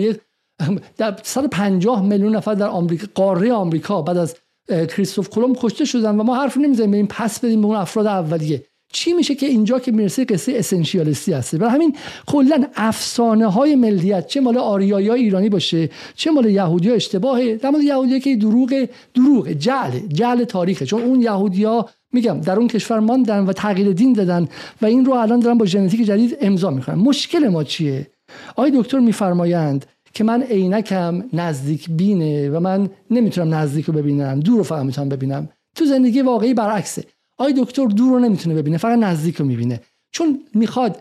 [0.97, 4.35] در 150 میلیون نفر در آمریکا قاره آمریکا بعد از
[4.69, 8.63] کریستوف کلم کشته شدن و ما حرف نمی‌زنیم این پس بدیم به اون افراد اولیه.
[8.93, 11.95] چی میشه که اینجا که می‌رسه قصه اسنشیالیستی هست برای همین
[12.27, 17.55] کلا افسانه های ملیت چه مال آریایی ایرانی باشه چه مال یهودی ها اشتباهه.
[17.55, 20.85] در مورد یهودی که دروغ دروغ جعل جعل تاریخه.
[20.85, 21.65] چون اون یهودی
[22.15, 24.47] میگم در اون کشور ماندن و تغییر دین دادن
[24.81, 26.95] و این رو الان دارن با ژنتیک جدید امضا می‌کنن.
[26.95, 28.07] مشکل ما چیه؟
[28.55, 34.57] آقای دکتر میفرمایند که من عینکم نزدیک بینه و من نمی‌تونم نزدیک رو ببینم دور
[34.57, 35.49] رو فقط می‌تونم ببینم.
[35.75, 37.03] تو زندگی واقعی برعکسه.
[37.37, 39.81] آقای دکتر دور رو نمی‌تونه ببینه فقط نزدیک رو می‌بینه.
[40.11, 40.93] چون می‌خواد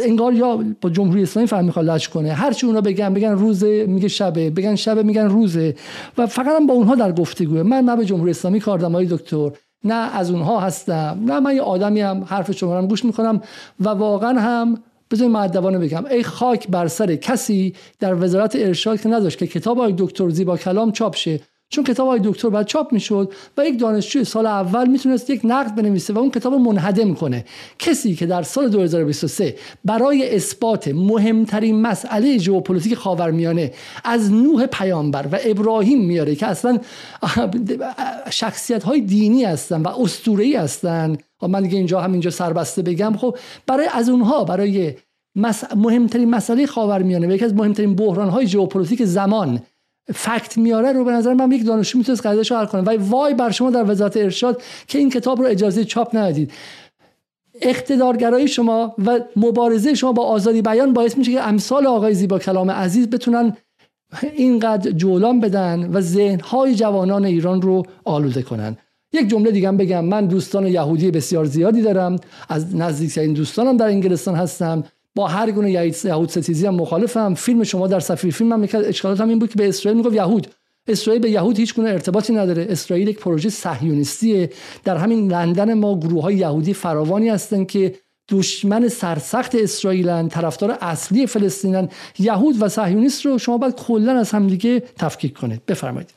[0.00, 2.32] انگار یا با جمهوری اسلامی فهم می‌خواد لج کنه.
[2.32, 5.74] هر چی اونا بگن بگن روزه میگه شبه بگن شبه میگن روزه.
[6.18, 7.62] و فقط هم با اونها در گفتگوه.
[7.62, 9.50] من نه به جمهوری اسلامی کار دکتر.
[9.84, 13.40] نه از اونها هستم نه من یه آدمی هم حرف شما رو گوش می‌کنم
[13.80, 14.78] و واقعا هم
[15.10, 16.04] بذارید مودبانه بگم.
[16.04, 20.56] ای خاک بر سر کسی در وزارت ارشاد که نذاشت که کتاب های دکتر زیبا
[20.56, 21.40] کلام چاپ شه.
[21.72, 25.74] چون کتاب های دکتر بعد چاپ می‌شد و یک دانشجوی سال اول می‌تونست یک نقد
[25.74, 27.44] بنویسه و اون کتاب منهدم کنه.
[27.78, 33.72] کسی که در سال 2023 برای اثبات مهمترین مسئله ژئوپلیتیک خاورمیانه
[34.04, 36.78] از نوح پیامبر و ابراهیم میاره که اصلا
[38.30, 41.16] شخصیت های دینی هستن و اسطوره‌ای هستن.
[41.42, 44.94] و من دیگه اینجا همینجا سربسته بگم خب برای از اونها برای
[45.76, 49.60] مهمترین مسئله خاورمیانه و یکی از مهمترین بحران های ژئوپلیتیک زمان
[50.14, 52.80] fact میاره رو به نظر من یک دانشجو می‌تونست قضیهش رو حل کنه.
[52.80, 56.52] ولی وای بر شما در وزارت ارشاد که این کتاب رو اجازه چاپ ندادید.
[57.60, 62.70] اقتدارگرایی شما و مبارزه شما با آزادی بیان باعث میشه که امثال آقای زیبا کلام
[62.70, 63.56] عزیز بتونن
[64.36, 68.76] اینقدر جولان بدن و ذهنهای جوانان ایران رو آلوده کنن.
[69.12, 70.04] یک جمله دیگه بگم.
[70.04, 72.16] من دوستان یهودی بسیار زیادی دارم.
[72.48, 74.84] از نزدیک این دوستانم در انگلستان هستم.
[75.14, 75.70] با هر گونه
[76.04, 77.34] یهود ستیزی هم مخالفم.
[77.34, 80.46] فیلم شما در سفیر فیلم هم اشکالات هم این بود که به اسرائیل می‌گفت یهود.
[80.88, 82.66] اسرائیل به یهود هیچ گونه ارتباطی نداره.
[82.68, 84.50] اسرائیل یک پروژه صهیونیستیه.
[84.84, 87.94] در همین لندن ما گروه های یهودی فراوانی هستن که
[88.28, 91.88] دشمن سرسخت اسرائیلن طرفدار اصلی فلسطینن.
[92.18, 95.66] یهود و صهیونیست رو شما باید کلا از همدیگه تفکیک کنید.
[95.66, 96.14] بفرمایید.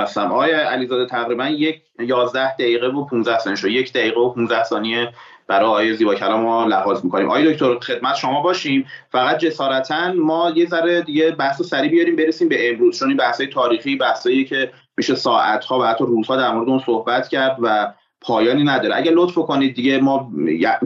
[0.00, 0.32] هستم.
[0.32, 3.68] آقای علیزاده تقریبا یک 11 دقیقه و 15 ثانیه شد.
[3.68, 5.12] یک دقیقه و 15 ثانیه
[5.50, 7.26] برای آقای زیبا کلام ما لحاظ می‌کنیم.
[7.26, 8.86] آقای دکتر خدمت شما باشیم.
[9.12, 12.98] فقط جسارتا ما یه ذره دیگه بحث سری بیاریم برسیم به امروز.
[12.98, 16.82] چون این بحث تاریخی بحثایی که میشه ساعت ها و حتی روزها در مورد اون
[16.86, 18.96] صحبت کرد و پایانی نداره.
[18.96, 20.32] اگه لطف کنید دیگه ما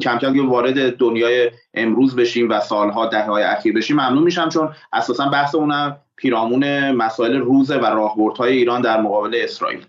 [0.03, 3.97] کم کم وارد دنیای امروز بشیم و سالها دهه های اخیر بشیم.
[3.97, 9.87] ممنون میشم چون اساسا بحث اونم پیرامون مسائل روزه و راهبردهای ایران در مقابل اسرائیل.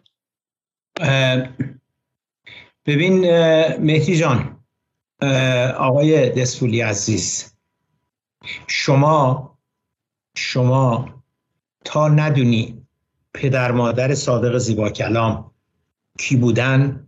[2.86, 3.20] ببین
[3.80, 4.55] مهدی جان
[5.78, 7.54] آقای دسفولی عزیز
[8.68, 9.52] شما
[10.38, 11.16] شما
[11.86, 12.82] تا ندونی
[13.34, 15.52] پدر مادر صادق زیبا کلام
[16.18, 17.08] کی بودن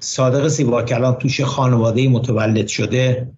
[0.00, 3.32] صادق زیبا کلام توش خانواده متولد شده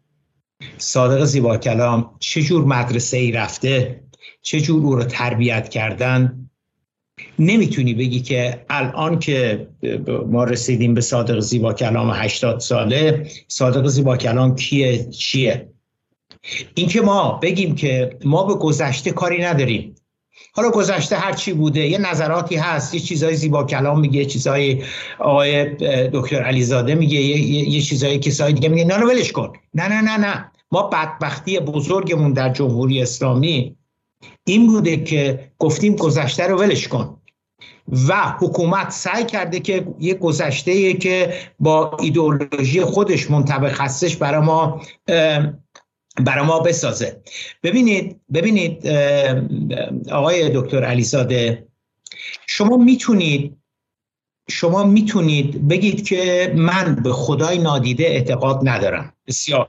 [0.79, 4.03] صادق زیبا کلام چه جور مدرسه ای رفته
[4.43, 6.42] چه جور او رو تربیت کردن؟
[7.39, 9.69] نمی‌تونی بگی که الان که
[10.27, 15.69] ما رسیدیم به صادق زیبا کلام 80 ساله صادق زیبا کلام کیه چیه؟
[16.75, 19.95] اینکه ما بگیم که ما به گذشته کاری نداریم.
[20.53, 24.83] حالا گذشته هر چی بوده یه نظراتی هست یه چیزای زیبا کلام میگه یه چیزای
[25.19, 25.65] آقای
[26.13, 29.53] دکتر علیزاده میگه یه, یه چیزای کسای دیگه میگه نه ولش کن.
[29.75, 30.51] نه نه نه نه.
[30.73, 33.77] ما بدبختی بزرگمون در جمهوری اسلامی
[34.45, 37.19] این بوده که گفتیم گذشته رو ولش کن.
[38.09, 44.83] و حکومت سعی کرده که یه گذشته که با ایدئولوژی خودش منطبق هستش برای ما
[46.25, 47.23] برای ما بسازه.
[47.63, 48.89] ببینید ببینید
[50.11, 51.67] آقای دکتر علیزاده
[52.47, 53.57] شما می‌تونید
[54.51, 59.13] شما می‌تونید بگید که من به خدای نادیده اعتقاد ندارم.
[59.27, 59.69] بسیار.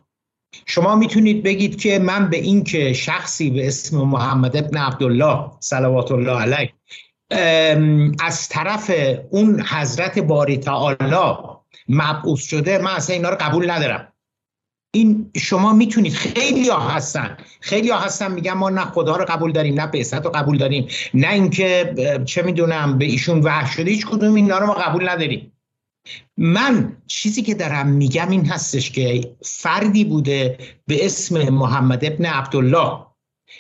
[0.66, 6.12] شما می‌تونید بگید که من به این که شخصی به اسم محمد ابن عبدالله صلوات
[6.12, 6.74] الله علیه
[8.20, 8.92] از طرف
[9.30, 11.38] اون حضرت باری تعالی
[11.90, 14.08] مبعوث شده من اصلا اینا رو قبول ندارم.
[14.96, 17.38] این شما می‌تونید خیلی ها هستن.
[17.60, 20.88] خیلی ها هستن میگن ما نه خدا رو قبول داریم نه بعثت رو قبول داریم
[21.14, 21.94] نه اینکه
[22.26, 25.52] چه می‌دونم به ایشون وحش شده هیچ کدوم اینا رو ما قبول نداریم.
[26.38, 33.06] من چیزی که دارم میگم این هستش که فردی بوده به اسم محمد ابن عبدالله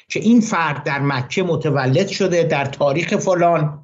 [0.09, 3.79] که این فرد در مکه متولد شده در تاریخ فلان.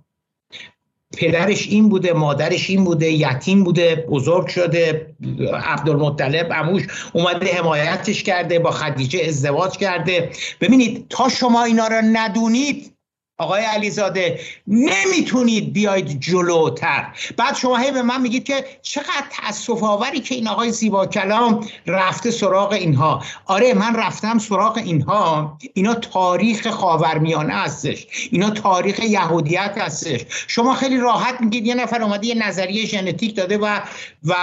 [1.18, 5.16] پدرش این بوده مادرش این بوده یتیم بوده بزرگ شده
[5.54, 10.32] عبدالمطلب اموش اومده حمایتش کرده با خدیجه ازدواج کرده.
[10.62, 12.99] ببینید تا شما اینا را ندونید
[13.40, 17.08] آقای علیزاده نمی‌تونید بیاید جلوتر.
[17.38, 21.68] بعد شما هی به من میگید که چقدر تاسف آوری که این آقای زیبا کلام
[21.88, 23.24] رفته سراغ اینها.
[23.46, 25.58] آره من رفتم سراغ اینها.
[25.74, 28.08] اینا تاریخ خاورمیانه هستش.
[28.32, 30.26] اینا تاریخ یهودیت هستش.
[30.48, 33.80] شما خیلی راحت میگید یه نفر اومده یه نظریه ژنتیک داده و
[34.26, 34.36] و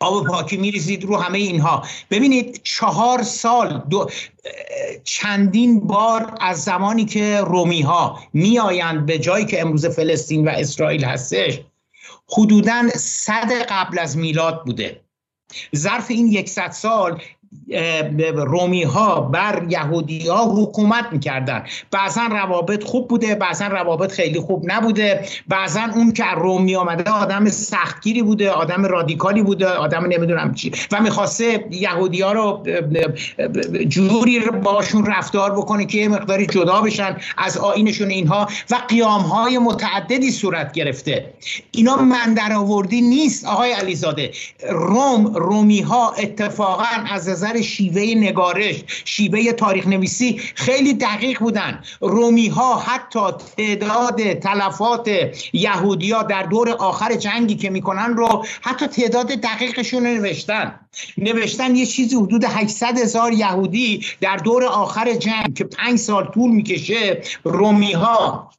[0.00, 1.86] آب پاکی میریزید رو همه اینها.
[2.10, 4.10] ببینید چهار سال دو
[5.04, 11.04] چندین بار از زمانی که رومی ها میآیند به جایی که امروز فلسطین و اسرائیل
[11.04, 11.60] هستش
[12.28, 15.00] حدودا صد قبل از میلاد بوده.
[15.76, 17.22] ظرف این یکصد سال
[18.36, 21.64] رومی ها بر یهودی ها حکومت می‌کردن.
[21.90, 25.26] بعضا روابط خوب بوده بعضا روابط خیلی خوب نبوده.
[25.48, 30.72] بعضا اون که رومی آمده آدم سختگیری بوده آدم رادیکالی بوده آدم نمی‌دونم چی.
[30.92, 32.62] و می‌خواسته یهودی ها رو
[33.88, 39.58] جوری باشون رفتار بکنه که یه مقداری جدا بشن از آینشون اینها و قیام های
[39.58, 41.34] متعددی صورت گرفته.
[41.70, 44.30] اینا من در آوردی نیست آقای علیزاده.
[44.70, 51.82] روم رومی ها اتفاقا از نظر شیوه نگارش شیوه تاریخ نویسی خیلی دقیق بودن.
[52.00, 53.20] رومی ها حتی
[53.56, 55.10] تعداد تلفات
[55.52, 60.80] یهودیا در دور آخر جنگی که می‌کنن رو حتی تعداد دقیقشون رو نوشتن.
[61.18, 66.50] نوشتن یه چیزی حدود 800 هزار یهودی در دور آخر جنگ که پنج سال طول
[66.50, 67.22] می‌کشه.
[67.44, 68.50] رومی ها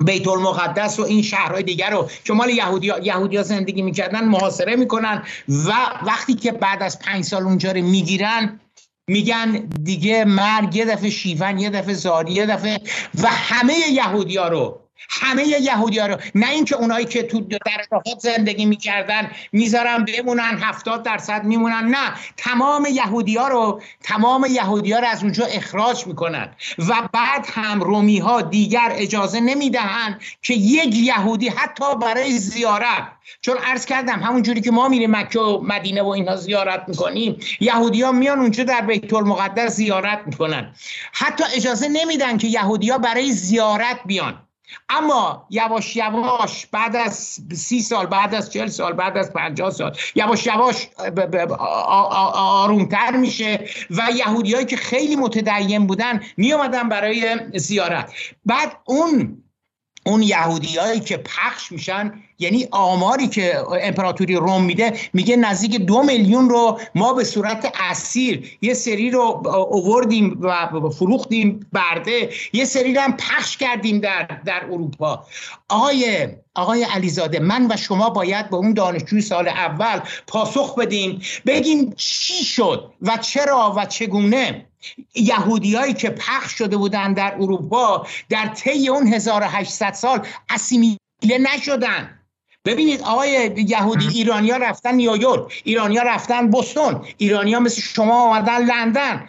[0.00, 5.22] بیت المقدس و این شهرهای دیگر رو که مال یهودی ها زندگی می‌کردن محاصره می‌کنن
[5.48, 5.72] و
[6.06, 8.60] وقتی که بعد از پنج سال اونجا رو می‌گیرن
[9.08, 9.52] میگن
[9.82, 12.80] دیگه مرگ یه دفعه شیون یه دفعه زاری یه دفعه
[13.22, 16.16] و همه یهودی ها رو همه یهودی ها رو.
[16.34, 21.84] نه اینکه اونایی که تو در زندگی می‌کردن می‌ذارن بمونن هفتاد درصد میمونن.
[21.88, 26.48] نه تمام یهودی ها رو تمام یهودی ها رو از اونجا اخراج می‌کنن.
[26.78, 33.08] و بعد هم رومی ها دیگر اجازه نمی‌دهند که یک یهودی حتی برای زیارت
[33.40, 37.40] چون عرض کردم همون جوری که ما میریم مکه و مدینه و اینها زیارت می‌کنیم
[37.60, 40.74] یهودی ها میان اونجا در بیت المقدس زیارت می‌کنن.
[41.12, 44.43] حتی اجازه نمیدن که یهودی ها برای زیارت بیان.
[44.88, 49.96] اما یواش یواش بعد از سی سال بعد از چل سال بعد از پنجاه سال
[50.14, 50.88] یواش یواش
[52.34, 56.54] آرومتر میشه و یهودیایی که خیلی متدین بودن می
[56.90, 58.12] برای زیارت.
[58.46, 59.43] بعد اون
[60.06, 66.48] اون یهودیایی که پخش میشن یعنی آماری که امپراتوری روم میده میگه نزدیک دو میلیون
[66.48, 73.00] رو ما به صورت اسیر یه سری رو اووردیم و فروختیم برده یه سری رو
[73.00, 75.26] هم پخش کردیم در, در اروپا.
[75.68, 81.92] آقای آقای علیزاده من و شما باید به اون دانشجوی سال اول پاسخ بدیم بگیم
[81.96, 84.66] چی شد و چرا و چگونه؟
[85.14, 90.98] یهودیایی که پخش شده بودن در اروپا در طی اون 1800 سال اسیمیله
[91.54, 92.20] نشدن.
[92.64, 99.28] ببینید آقای یهودی ایرانیا رفتن نیویورک ایرانیا رفتن بوستون ایرانیا مثل شما آمدن لندن.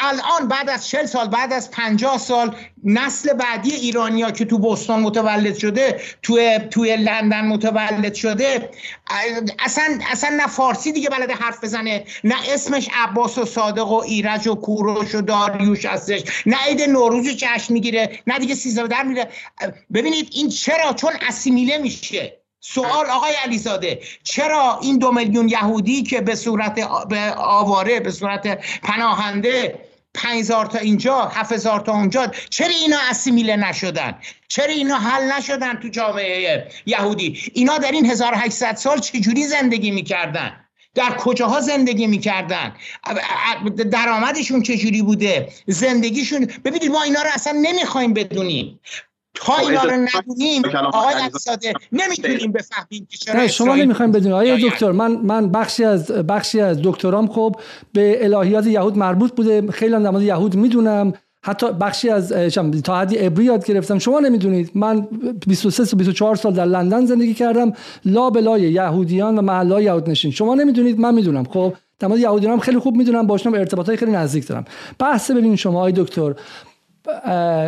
[0.00, 5.00] الان بعد از 40 سال بعد از 50 سال نسل بعدی ایرانیا که تو بوستون
[5.00, 8.70] متولد شده تو توی لندن متولد شده
[9.58, 14.48] اصلا اصلا نه فارسی دیگه بلده حرف بزنه نه اسمش عباس و صادق و ایرج
[14.48, 19.28] و کوروش و داریوش هستش نه عید نوروز جشن می‌گیره نه دیگه سیزده در میره.
[19.94, 22.40] ببینید این چرا؟ چون اسیمیله میشه.
[22.60, 26.78] سوال آقای علیزاده چرا این دو میلیون یهودی که به صورت
[27.36, 32.32] آواره به صورت پناهنده 5000 تا اینجا 7000 تا اونجا.
[32.50, 34.18] چرا اینا اسیمیله نشدن؟
[34.48, 40.64] چرا اینا حل نشدن تو جامعه یهودی؟ اینا در این 1800 سال چجوری زندگی می‌کردن؟
[40.94, 42.74] در کجاها زندگی می‌کردن؟
[43.90, 48.80] درآمدشون چجوری بوده؟ زندگیشون ببینید ما اینا رو اصلا نمی‌خوایم بدونیم.
[49.40, 54.32] تا خب، اینا رو ندونیم آقای اقتصاده نمی‌تونیم بفهمیم که چرا شما نمی‌خوایم بدونیم.
[54.32, 57.56] آقای دکتر من من بخشی از بخشی از دکترام خب
[57.92, 59.72] به الهیات یهود مربوط بوده.
[59.72, 61.12] خیلی هم در یهود می‌دونم.
[61.42, 62.32] حتی بخشی از
[62.84, 63.98] تا حدی عبری یاد گرفتم.
[63.98, 64.70] شما نمی‌دونید.
[64.74, 65.08] من
[65.46, 67.72] 23 و 24 سال در لندن زندگی کردم.
[68.04, 71.44] لا بلای یهودیان و محله یهود نشین شما نمی‌دونید من می‌دونم.
[71.44, 73.26] خب در مورد یهودیان هم خیلی خوب می‌دونم.
[73.26, 74.64] باشم ارتباطات خیلی نزدیک دارم.
[74.98, 76.34] بحث ببینید شما آقای دکتر.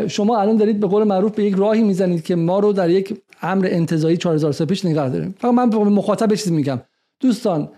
[0.09, 3.23] شما الان دارید به قول معروف به یک راهی می‌زنید که ما رو در یک
[3.43, 5.35] امر انتظایی 4000 سال پیش نگه داریم.
[5.39, 6.81] فقط من به مخاطب چیزی میگم.
[7.21, 7.69] دوستان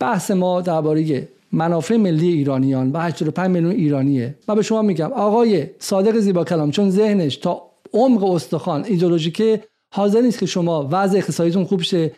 [0.00, 4.34] بحث ما درباره منافع ملی ایرانیان و 85 میلیون ایرانیه.
[4.48, 7.62] و به شما میگم آقای صادق زیبا کلام چون ذهنش تا
[7.92, 12.12] عمق استخوان ایدئولوژیکه حاضر نیست که شما وضع اقتصادیتون خوب شه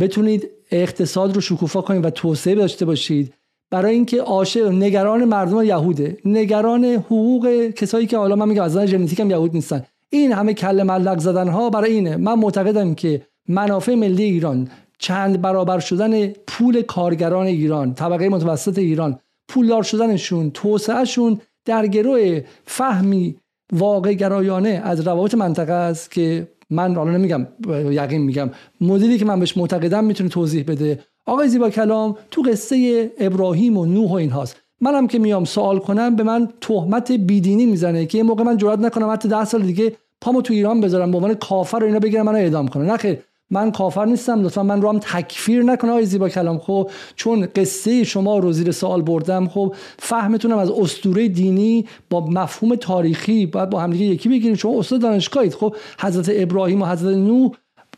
[0.00, 3.34] بتونید اقتصاد رو شکوفا کنید و توسعه داشته باشید.
[3.70, 6.16] برای اینکه عاشق نگران مردم یهوده.
[6.24, 9.82] نگران حقوق کسایی که حالا من میگم از ژنتیک هم یهود نیستن.
[10.10, 12.16] این همه کل ملق زدن ها برای اینه.
[12.16, 19.18] من معتقدم که منافع ملی ایران چند برابر شدن پول کارگران ایران طبقه متوسط ایران
[19.48, 23.36] پولدار شدنشون توسعهشون در گروه فهمی
[23.72, 27.46] واقع گرایانه از روابط منطقه است که من حالا نمیگم
[27.90, 28.50] یقین میگم.
[28.80, 30.98] مدلی که من بهش معتقدم می‌تونه توضیح بده.
[31.30, 36.16] آقای زیبا کلام تو قصه ابراهیم و نوح و اینهاست منم که میام سوال کنم
[36.16, 39.92] به من تهمت بیدینی می‌زنه که یه موقع من جرئت نکنم حتی ده سال دیگه
[40.20, 43.18] پامو تو ایران بذارم به عنوان کافر رو اینا بگیرم منو اعدام کنه نه خیر
[43.50, 46.58] من کافر نیستم لطفا من رو هم تکفیر نکنه آقای زیبا کلام.
[46.58, 52.74] خب چون قصه شما رو زیر سوال بردم خب فهمتونم از اسطوره دینی با مفهوم
[52.74, 54.54] تاریخی باید با همدیگه یکی بگیریم.
[54.54, 55.54] شما استاد دانشگاهید.
[55.54, 57.50] خب حضرت ابراهیم و حضرت نوح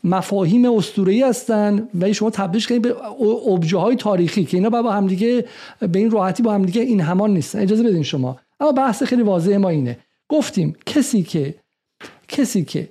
[0.03, 2.95] مفاهیم اسطوره‌ای هستن و شما تبدیلش کنید به
[3.47, 5.45] ابژه های تاریخی که اینا با همدیگه
[5.79, 7.59] به این راحتی با همدیگه این همان نیستن.
[7.59, 8.37] اجازه بدین شما.
[8.59, 9.97] اما بحث خیلی واضح ما اینه.
[10.29, 11.55] گفتیم کسی که
[12.27, 12.89] کسی که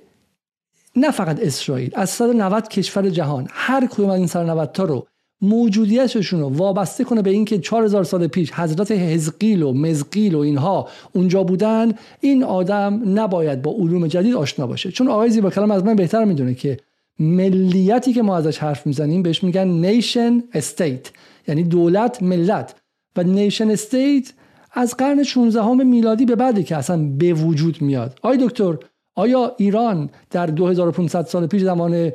[0.95, 5.07] نه فقط اسرائیل از 190 کشور جهان هر کدوم از این 190 تا رو
[5.41, 10.87] موجودیتشون رو وابسته کنه به اینکه 4000 سال پیش حضرت حزقیل و مزقیل و اینها
[11.13, 14.91] اونجا بودن این آدم نباید با علوم جدید آشنا باشه.
[14.91, 16.77] چون آقای زیبا کلام از من بهتر می‌دونه که
[17.19, 21.11] ملیتی که ما ازش حرف می‌زنیم بهش میگن nation state
[21.47, 22.75] یعنی دولت ملت.
[23.15, 24.33] و nation state
[24.71, 28.19] از قرن 16 میلادی به بعدی که اصلا به وجود میاد.
[28.21, 28.77] آقای دکتر
[29.15, 32.11] آیا ایران در 2500 سال پیش زمان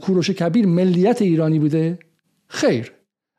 [0.00, 1.98] کوروش کبیر ملیت ایرانی بوده؟
[2.48, 2.92] خیر.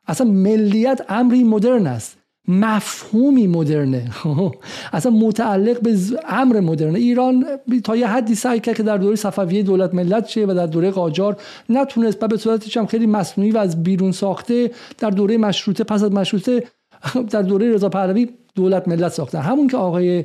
[0.06, 2.18] اصلا ملیت امری مدرن است.
[2.48, 4.10] مفهومی مدرنه.
[4.92, 6.98] اصلا متعلق به امر مدرنه.
[6.98, 7.46] ایران
[7.84, 10.90] تا یه حدی سعی کرد که در دوره صفویه دولت ملت شه و در دوره
[10.90, 11.36] قاجار
[11.68, 16.02] نتونست و به صورتش هم خیلی مصنوعی و از بیرون ساخته در دوره مشروطه پس
[16.02, 16.66] از مشروطه
[17.32, 19.40] در دوره رضا پهلوی دولت ملت ساختن.
[19.40, 20.24] همون که آقای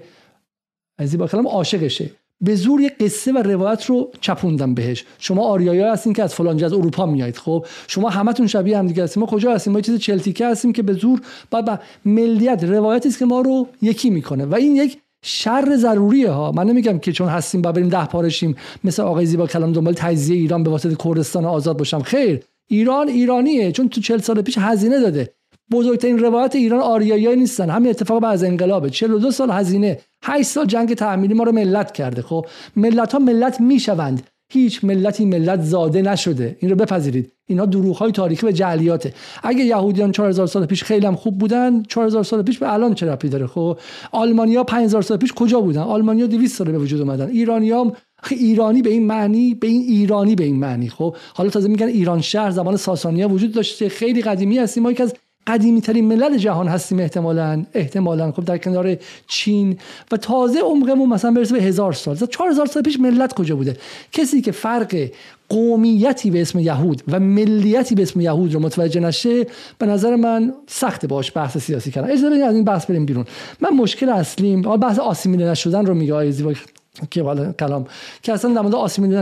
[1.20, 2.12] با کلام عاشقشه.
[2.42, 5.06] به زور یه قصه و روایت رو چپوندم بهش.
[5.20, 9.04] شما آریایی هستین که از فلان از اروپا میایید خب؟ شما همتون شبیه هم دیگه
[9.04, 11.22] هستیم ما کجا هستیم؟ ما چیز چلتیکه هستیم که به زور
[11.52, 14.46] بعد با ملیت روایتی است که ما رو یکی می‌کنه.
[14.46, 16.52] و این یک شر ضروریه ها.
[16.52, 20.38] من نمیگم که چون هستیم با بریم ده پارشیم مثل آقای زیبا کلام دنبال تجزیه
[20.38, 22.02] ایران به واسطه کردستان آزاد باشم.
[22.02, 23.72] خیر ایران ایرانیه.
[23.72, 25.34] چون تو 40 سال پیش هزینه داده.
[25.72, 27.70] بزرگترین روایت ایران آریایی نیستن.
[27.70, 28.90] همین اتفاق بعد از انقلابه.
[28.90, 32.22] 42 سال هزینه 8 سال جنگ تحمیلی ما رو ملت کرده.
[32.22, 32.46] خب
[32.76, 34.28] ملت ها ملت می‌شوند.
[34.50, 36.58] هیچ ملتی ملت زاده نشده.
[36.60, 37.32] این رو بپذیرید.
[37.48, 39.14] اینا دروغ های تاریخی و جعلیاته.
[39.44, 43.12] اگه یهودیان 4000 سال پیش خیلی هم خوب بودن 4000 سال پیش به الان چه
[43.12, 43.78] ربطی داره؟ خب
[44.12, 47.30] آلمانیا 5000 سال پیش کجا بودن؟ آلمانیا 200 سال به وجود اومدن.
[47.30, 47.94] ایرانیام
[48.32, 50.90] ایرانی به این معنی به این ایرانی به این معنی.
[50.90, 53.90] خب حالا تازه میگن ایران شهر زمان ساسانیا وجود داشته.
[53.90, 54.84] خیلی قدیمی هستیم.
[54.84, 55.14] ما یک از
[55.48, 57.66] قدیمی ترین ملل جهان هستیم احتمالا.
[57.74, 58.32] احتمالا.
[58.32, 59.78] خب در کنار چین
[60.12, 62.16] و تازه عمقمون مثلا برسه به هزار سال.
[62.16, 63.78] چهار هزار سال پیش ملت کجا بوده؟
[64.12, 65.10] کسی که فرق
[65.50, 69.46] قومیتی به اسم یهود و ملیتی به اسم یهود رو متوجه نشه
[69.78, 72.12] به نظر من سخت باش بحث سیاسی کردن.
[72.12, 73.26] اجازه از این بحث بریم بیرون.
[73.62, 76.44] من مشکل اصلیم بحث آسیمیله نشدن رو میگه آیزی
[77.12, 77.86] که والا کلام.
[78.22, 79.18] که اصلا در مورد آسیمیله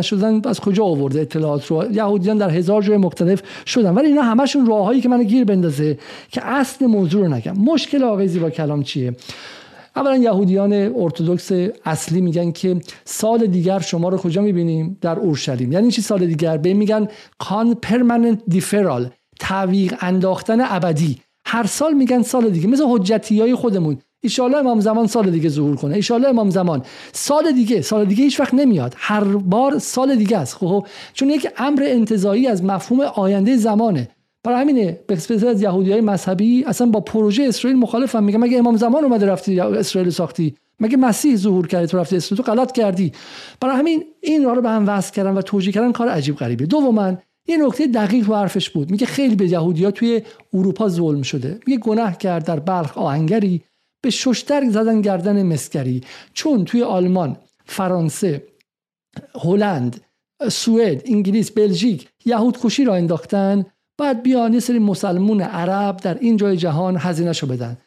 [0.46, 3.94] از کجا آورده اطلاعات رو؟ یهودیان در هزار جای مختلف شدن.
[3.94, 5.98] ولی اینا همشون راههایی که منو گیر بندازه
[6.32, 7.54] که اصل موضوع رو نگم.
[7.58, 9.16] مشکل آقای زیبا کلام چیه؟
[9.96, 11.52] اولا یهودیان ارتودکس
[11.86, 15.72] اصلی میگن که سال دیگر شما رو کجا می‌بینیم؟ در اورشلیم.
[15.72, 17.08] یعنی چی سال دیگر؟ به میگن
[17.40, 19.10] کان پرمننت دیفرال
[19.40, 21.18] تعویق انداختن ابدی.
[21.46, 22.68] هر سال میگن سال دیگه.
[22.68, 23.98] مثل حجتی های خودمون.
[24.26, 25.96] ایشالله امام زمان سال دیگه ظهور کنه.
[25.96, 28.94] ایشالله امام زمان سال دیگه سال دیگه هیچ وقت نمیاد.
[28.98, 30.56] هر بار سال دیگه است.
[30.56, 34.10] خب چون یک امر انتظایی از مفهوم آینده زمانه.
[34.44, 35.14] برای همینه به
[35.48, 38.38] از یهودی های مذهبی اصلا با پروژه اسرائیل مخالفم میگه.
[38.38, 42.52] مگه امام زمان اومده رفتی اسرائیل ساختی؟ مگه مسیح ظهور کرد تو رفتی اسرائیل؟ تو
[42.52, 43.12] غلط کردی.
[43.62, 46.66] برای همین این رو به هم وصل کردن و توجیه کردن کار عجیب غریبه.
[46.66, 47.14] دوما
[47.48, 48.92] یه نکته دقیق و حرفش بود.
[48.92, 50.22] میگه خیلی به یهودیا توی
[50.54, 51.60] اروپا ظلم شده.
[51.68, 53.62] میگه گناه کرد در بلخ آهنگری.
[54.06, 56.02] به ششتر زدن گردن مسکری.
[56.34, 58.44] چون توی آلمان فرانسه
[59.36, 60.02] هلند
[60.50, 63.66] سوئد انگلیس بلژیک یهود کشی را انداختن
[63.98, 67.78] بعد بیان یه سری مسلمون عرب در این جای جهان هزینه شو بدن.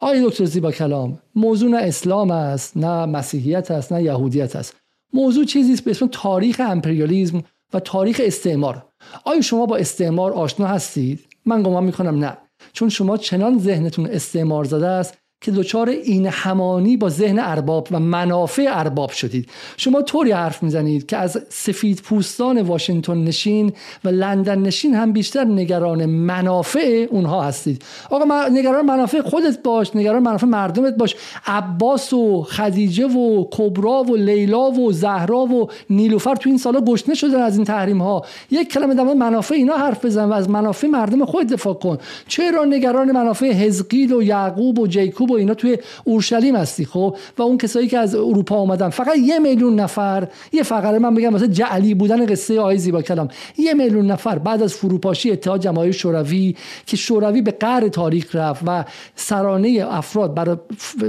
[0.00, 4.76] آقای دکتر زیبا کلام موضوع نه اسلام است نه مسیحیت است نه یهودیت است.
[5.12, 7.42] موضوع چیزی است به اسم تاریخ امپریالیزم
[7.74, 8.86] و تاریخ استعمار.
[9.24, 12.36] آیا شما با استعمار آشنا هستید؟ من گمان می‌کنم نه.
[12.72, 18.00] چون شما چنان ذهنتون استعمار زده است که دچار این همانی با ذهن ارباب و
[18.00, 19.48] منافع ارباب شدید.
[19.76, 23.72] شما طوری حرف می‌زنید که از سفید پوستان واشنگتن نشین
[24.04, 27.82] و لندن نشین هم بیشتر نگران منافع اونها هستید.
[28.10, 31.16] آقا نگران منافع خودت باش نگران منافع مردمت باش.
[31.46, 37.14] عباس و خدیجه و کبرا و لیلا و زهرا و نیلوفر تو این سالا گشنه
[37.14, 40.86] شدن از این تحریم ها یک کلمه در منافع اینا حرف بزن و از منافع
[40.86, 41.98] مردم خود دفاع کن.
[42.28, 47.42] چرا نگران منافع حزقیل و یعقوب و جیکوب و اینا توی اورشلیم هستی خب؟ و
[47.42, 51.46] اون کسایی که از اروپا اومدن فقط یه میلیون نفر یه فقره من بگم مثلا
[51.46, 56.56] جعلی بودن قصه آی زیبا کلام یه میلیون نفر بعد از فروپاشی اتحاد جماهیر شوروی
[56.86, 58.84] که شوروی به قهر تاریخ رفت و
[59.16, 60.56] سرانه افراد برای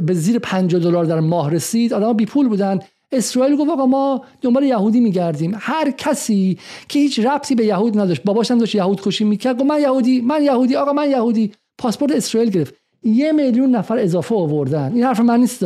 [0.01, 2.80] به زیر 50 دلار در ماه رسید آدم بی پول بودن.
[3.11, 5.57] اسرائیل گفت آقا ما دنبال یهودی میگردیم.
[5.59, 6.57] هر کسی
[6.89, 10.22] که هیچ ربطی به یهود نداشت باباش هم داشت یهود کشی می‌کرد گفت من یهودی
[10.22, 11.51] من یهودی آقا من یهودی.
[11.78, 12.78] پاسپورت اسرائیل گرفت.
[13.03, 14.91] یه میلیون نفر اضافه آوردن.
[14.93, 15.59] این حرف من نیست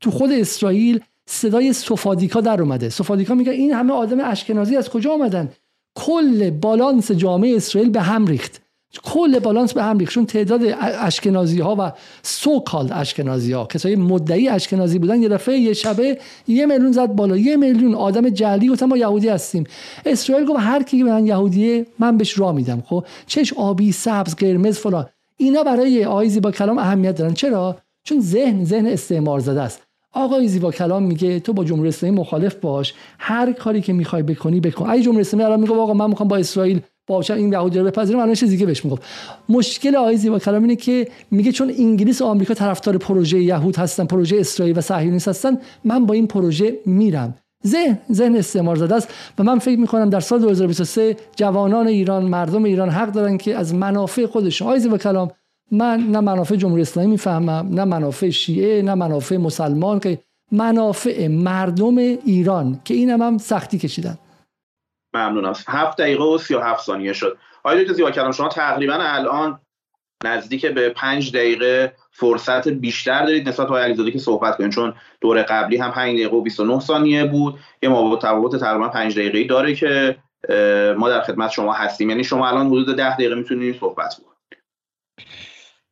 [0.00, 2.88] تو خود اسرائیل صدای سوفادیکا در اومده.
[2.88, 5.48] سوفادیکا میگه این همه آدم اشکنازی از کجا آمدن؟
[5.94, 8.62] کل بالانس جامعه اسرائیل به هم ریخت.
[9.04, 10.12] کل بالانس به هم ریخت.
[10.12, 15.58] چون تعداد اشکنازی ها و سو کال اشکنازی ها کسایی مدعی اشکنازی بودن یه دفعه
[15.58, 16.18] یه شبه
[16.48, 17.36] یه میلیون زد بالا.
[17.36, 19.64] یه میلیون آدم جلی گفتن ما یهودی هستیم.
[20.06, 24.78] اسرائیل گفت هر کی من یهودیه من بهش راه میدم خب؟ چش آبی سبز قرمز
[24.78, 25.06] فلان.
[25.40, 27.34] اینا برای آقای زیبا کلام اهمیت دارن.
[27.34, 29.82] چرا؟ چون ذهن ذهن استعمار زده است.
[30.12, 32.94] آقای زیبا کلام میگه تو با جمهوری اسلامی مخالف باش.
[33.18, 34.90] هر کاری که می‌خوای بکنی بکن.
[34.90, 38.18] ای جمهوری اسلامی الان میگه آقا من می‌خوام با اسرائیل با این یهودی رو بپذیرم؟
[38.18, 39.02] الان چیز دیگه بهش می‌گفت.
[39.48, 44.04] مشکل آقای زیبا کلام اینه که میگه چون انگلیس و آمریکا طرفدار پروژه یهود هستن
[44.04, 47.34] پروژه اسرائیل و صهیونیست هستن من با این پروژه میرم.
[47.66, 49.14] ذهن ذهن استعمار زده است.
[49.38, 53.74] و من فکر می‌کنم در سال 2023 جوانان ایران مردم ایران حق دارن که از
[53.74, 55.30] منافع خودشون آیزی و کلام
[55.72, 60.18] من نه منافع جمهوری اسلامی می‌فهمم نه منافع شیعه نه منافع مسلمان که
[60.52, 64.18] منافع مردم ایران که اینم هم سختی کشیدن.
[65.14, 67.38] ممنونم هفت دقیقه و سی و هفت ثانیه شد.
[67.64, 69.60] آقای دکتر زیبا شما تقریبا الان
[70.24, 75.42] نزدیک به پنج دقیقه فرصت بیشتر دارید نسبت به علیزاده که صحبت کنید چون دور
[75.42, 77.54] قبلی هم 5 دقیقه و 29 ثانیه بود.
[77.82, 80.16] یه مابقات تفاوت تقریبا 5 دقیقه‌ای داره که
[80.98, 82.10] ما در خدمت شما هستیم.
[82.10, 84.30] یعنی شما الان حدود 10 دقیقه می‌تونید صحبت کنید.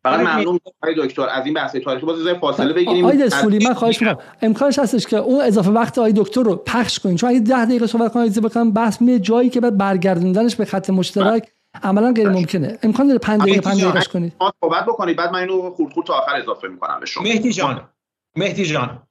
[0.03, 0.61] فقط ممنون
[0.97, 2.07] دکتر از این بحث تاریخی.
[2.07, 3.05] باز فاصله بگیریم.
[3.05, 4.18] آقای دسفولی من خواهش می‌کنم.
[4.43, 7.87] امکانش هستش که اون اضافه وقت آقای دکتر رو پخش کنین چون اگه 10 دقیقه
[7.87, 11.49] صحبت کنید بکنم بحث می جایی که بعد برگردوندنش به خط مشترک
[11.83, 12.79] عملا غیر ممکنه.
[12.83, 16.14] امکان داره 5 دقیقه 5 دقیقه کنید صحبت بکنید بعد من اینو خورد خورد تا
[16.14, 17.23] آخر اضافه می‌کنم به شما.
[17.23, 17.89] مهدی جان
[18.37, 19.03] مهدی جان.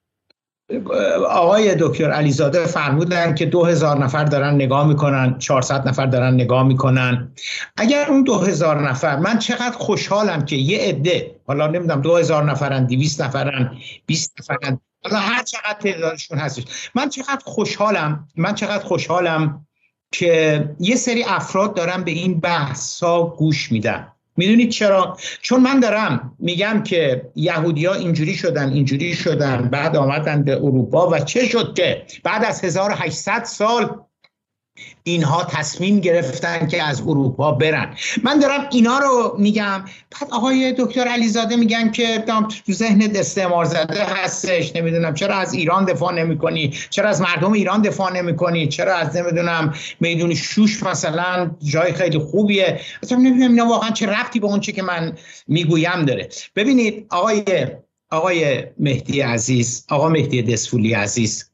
[1.29, 6.63] آقای دکتر علیزاده فرمودن که دو هزار نفر دارن نگاه می‌کنن 400 نفر دارن نگاه
[6.63, 7.31] می‌کنن.
[7.77, 12.43] اگر اون دو هزار نفر من چقدر خوشحالم که یه عده حالا نمی‌دونم دو هزار
[12.43, 16.91] نفرن دویست نفرن 20 نفرن حالا هر چقدر تعدادشون هستش.
[16.95, 19.66] من چقدر خوشحالم من چقدر خوشحالم
[20.11, 24.07] که یه سری افراد دارن به این بحث ها گوش میدن.
[24.37, 30.55] می‌دونید چرا؟ چون من دارم میگم که یهودیا اینجوری شدن اینجوری شدن بعد آمدن به
[30.55, 33.89] اروپا و چه شد که بعد از 1800 سال
[35.03, 37.95] اینها تصمیم گرفتن که از اروپا برن.
[38.23, 39.85] من دارم اینا رو میگم.
[40.11, 42.23] بعد آقای دکتر علیزاده میگن که
[42.65, 44.75] تو ذهن استعمار زده هستش.
[44.75, 49.73] نمی‌دونم چرا از ایران دفاع نمی‌کنی؟ چرا از مردم ایران دفاع نمی‌کنی؟ چرا از نمی‌دونم
[49.99, 54.71] میدون شوش مثلا جای خیلی خوبیه؟ اصلا نمی‌دونم اینا واقعا چه رفتی به اون چی
[54.71, 55.17] که من
[55.47, 56.29] می‌گویم داره.
[56.55, 57.43] ببینید آقای
[58.11, 61.51] آقای مهدی عزیز آقا مهدی دسفولی عزیز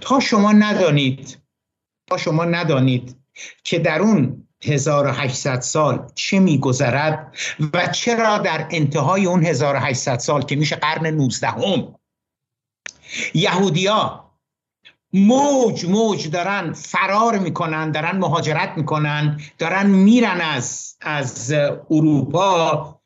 [0.00, 1.38] تا شما ندانید
[2.16, 3.16] شما ندانید
[3.64, 7.36] که در اون 1800 سال چه میگذرد
[7.74, 11.94] و چرا در انتهای اون 1800 سال که میشه قرن 19 هم
[13.34, 14.30] یهودیا
[15.12, 21.54] موج موج دارن فرار می‌کنن دارن مهاجرت می‌کنن دارن میرن از از
[21.90, 23.00] اروپا.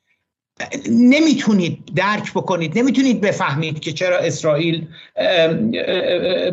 [0.89, 4.87] نمی‌تونید درک بکنید نمی‌تونید بفهمید که چرا اسرائیل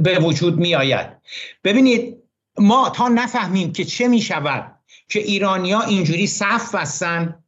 [0.02, 1.06] به وجود میآید.
[1.64, 2.17] ببینید
[2.60, 4.74] ما تا نفهمیم که چه می شود
[5.08, 7.44] که ایرانیا اینجوری صف بستن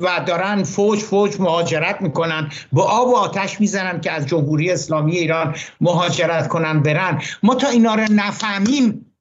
[0.00, 5.16] و دارن فوج فوج مهاجرت می‌کنن با آب و آتش می‌زنن که از جمهوری اسلامی
[5.16, 7.22] ایران مهاجرت کنن برن.
[7.42, 9.14] ما تا اینا رو نفهمیم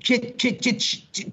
[0.00, 0.34] که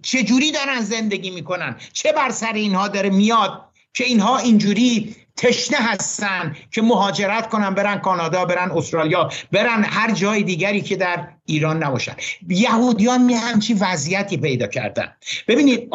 [0.01, 1.75] چه جوری دارن زندگی می‌کنن.
[1.93, 7.97] چه بر سر اینها داره میاد که اینها اینجوری تشنه هستن که مهاجرت کنن برن
[7.97, 12.15] کانادا برن استرالیا برن هر جای دیگری که در ایران نباشن.
[12.47, 15.13] یهودیان می همچی وضعیتی پیدا کردن.
[15.47, 15.89] ببینید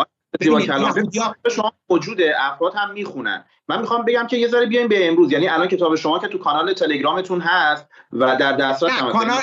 [1.57, 3.45] شما وجود افراد هم می‌خونن.
[3.68, 5.32] من می‌خوام بگم که یه ذره بیایم به امروز.
[5.32, 9.41] یعنی الان کتاب شما که تو کانال تلگرامتون هست و در دسترس کانال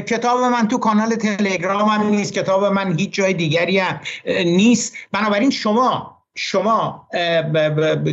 [0.00, 2.32] کتاب من تو کانال تلگرام هم نیست.
[2.32, 4.00] کتاب من هیچ جای دیگری هم
[4.44, 4.96] نیست.
[5.12, 7.08] بنابراین شما شما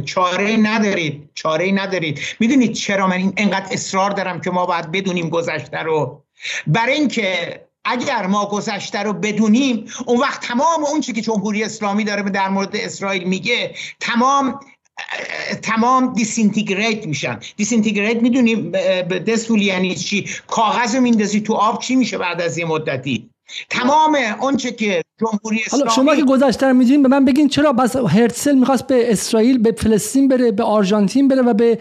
[0.06, 2.20] چاره ندارید چاره ندارید.
[2.40, 6.24] می‌دونید چرا من اینقدر اصرار دارم که ما باید بدونیم گذشته رو؟
[6.68, 12.04] برای اینکه اگر ما گذشته رو بدونیم اون وقت تمام اون چی که جمهوری اسلامی
[12.04, 14.60] داره در مورد اسرائیل میگه تمام
[15.62, 17.40] تمام disintegrate میشن.
[17.58, 18.72] disintegrate می‌دونیم
[19.02, 23.30] دستولی یعنی چی؟ کاغذ رو میندازی تو آب چی میشه بعد از یه مدتی؟
[23.70, 27.96] تمام اونچه که جمهوری اسلامی حالا شما که گذشته می‌دونید به من بگین چرا پس
[27.96, 31.80] هرتسل می‌خواست به اسرائیل به فلسطین بره به آرژانتین بره و به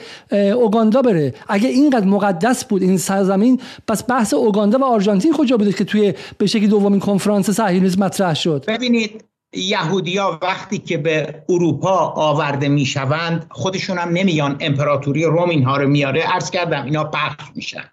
[0.53, 1.35] اوگاندا بره.
[1.49, 6.15] اگه اینقدر مقدس بود این سرزمین پس بحث اوگاندا و آرژانتین کجا بوده که توی
[6.39, 9.25] به شکلی دومین کنفرانس صهیونیسم مطرح شد؟ ببینید
[9.57, 16.23] یهودیا وقتی که به اروپا آورده می‌شوند خودشون هم نمیان امپراتوری روم اینها رو میاره
[16.23, 17.85] عرض کردم اینا پخش میشن.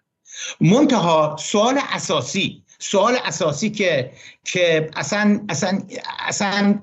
[0.61, 4.11] منتها سوال اساسی سوال اساسی که
[4.43, 5.81] که اصلا اصلا
[6.19, 6.79] اصلا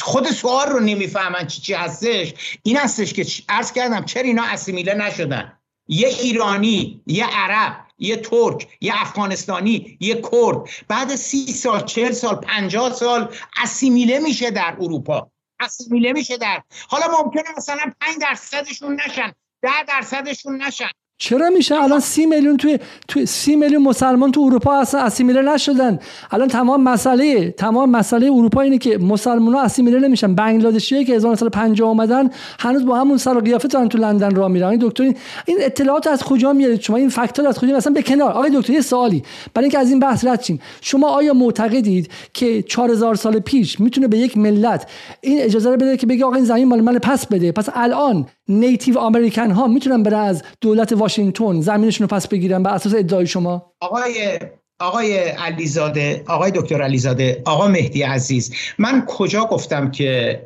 [0.00, 2.34] خود سوال رو نمی‌فهمن چی چی هستش.
[2.62, 5.58] این هستش که عرض کردم چرا اینا اسیمیله نشدن؟
[5.88, 10.68] یه ایرانی یه عرب یه ترک یه افغانستانی یه کرد.
[10.88, 15.30] بعد سی سال چهل سال پنجاه سال اسیمیله میشه در اروپا.
[15.60, 16.62] اسیمیله میشه در.
[16.88, 20.90] حالا ممکنه مثلا پنج درصدشون نشن ده درصدشون نشن.
[21.22, 25.98] چرا میشه الان سی میلیون توی توی سی میلیون مسلمان تو اروپا اصلا اسیمیله نشدن؟
[26.30, 30.34] الان تمام مسئله تمام مسئله اروپا اینه که مسلمان ها اسیمیله نمیشن.
[30.34, 34.76] بنگلادشی که 1950 اومدن هنوز با همون سر و قیافه تو لندن راه میرن.
[34.80, 35.02] دکتر
[35.46, 38.30] این اطلاعات از کجا میارید شما؟ این فاکتور از کجا؟ مثلا به کنار.
[38.30, 39.22] آقای دکتر یه سوالی.
[39.54, 40.60] برای اینکه از این بحث رد شیم.
[40.80, 44.86] شما آیا معتقدید که 4000 سال پیش می‌تونه به یک ملت
[45.20, 47.52] این اجازه رو بده که بگه آقا این زمین مال من پس بده.
[47.52, 52.74] پس الان نیتیو امریکن ها می‌تونن برن از دولت واشنگتن زمینشون رو پس بگیرن بر
[52.74, 54.38] اساس ادعای شما؟ آقای
[54.80, 60.40] آقای علیزاده آقای دکتر علیزاده آقا مهدی عزیز من کجا گفتم که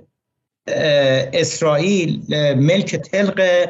[1.33, 2.23] اسرائیل
[2.55, 3.69] ملک تلق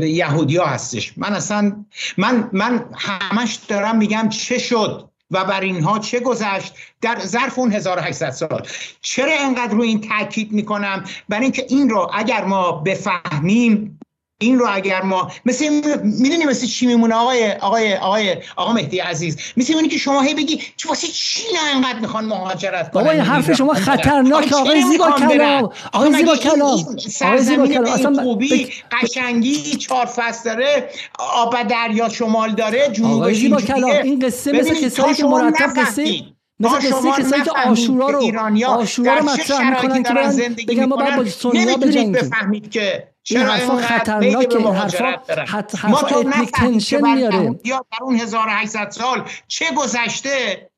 [0.00, 1.84] یهودیا هستش؟ من اصلا
[2.16, 7.72] من من همش دارم میگم چه شد؟ و بر اینها چه گذشت در ظرف اون
[7.72, 8.66] 1800 سال؟
[9.00, 13.97] چرا انقدر رو این تاکید می‌کنم؟ برای اینکه این رو اگر ما بفهمیم
[14.40, 15.68] این رو اگر ما مثل
[16.04, 20.34] می‌دونی مثل چی میمونه؟ آقای آقای آقای آقا مهدی عزیز مثل اونی که شما هی
[20.34, 21.42] بگی چه واسه چی
[21.74, 26.84] انقدر می‌خوان مهاجرت کنن؟ آقای حرف شما خطرناک آقای زیبا کلام آقای زیبا کلام
[27.22, 27.92] آقای زیبا کلام.
[27.92, 28.72] اصلا خوبی
[29.02, 33.90] قشنگی چهار فصل داره آب دریا شمال داره جنوب آقای زیبا کلام.
[33.90, 36.22] این قصه مثل کسایی که مرتب قصه
[36.60, 41.24] مثل قصه کسایی که عاشورا رو عاشورا رو مطرح می‌کنن که بگن ما باید با
[41.24, 44.58] سنیا بجنگیم بفهمید که این حرفا خطرناکه.
[44.58, 45.14] حرفا
[45.46, 50.70] حرفا ethnic tension میاره یا در اون 1800 سال چه گذشته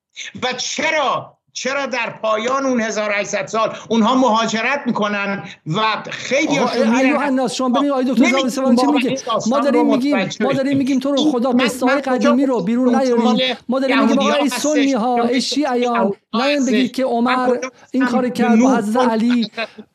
[0.43, 5.81] و چرا چرا در پایان اون 1800 سال اونها مهاجرت می‌کنن و
[6.11, 10.99] خیلی هاشون شما ببینید آقای دکتر زاویه چه میگه؟ ما داریم میگیم ما داریم میگیم
[10.99, 13.57] تو رو خدا قصه قدیمی رو بیرون نیاریم.
[13.69, 16.13] ما داریم میگیم آقا ای سنی ها شیعیان.
[16.35, 17.57] نه بگید که عمر
[17.91, 19.51] این کار کرد با حضرت علی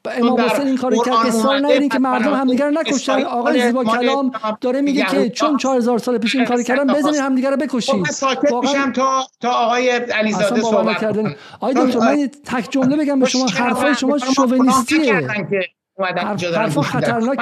[0.05, 4.31] امام حسین این کار کرد رو نیاریم که مردم همدیگه رو نکشن آقای زیبا کلام
[4.61, 8.07] داره میگه که چون 4000 سال پیش این کار کردن بزنین همدیگه رو بکشید
[8.51, 11.03] واقعا تا تا آقای علیزاده صحبت
[11.61, 15.27] آقای دکتر من تک جمله بگم به شما حرفای شما شوونیستیه.
[15.99, 17.39] حرفا خطرناک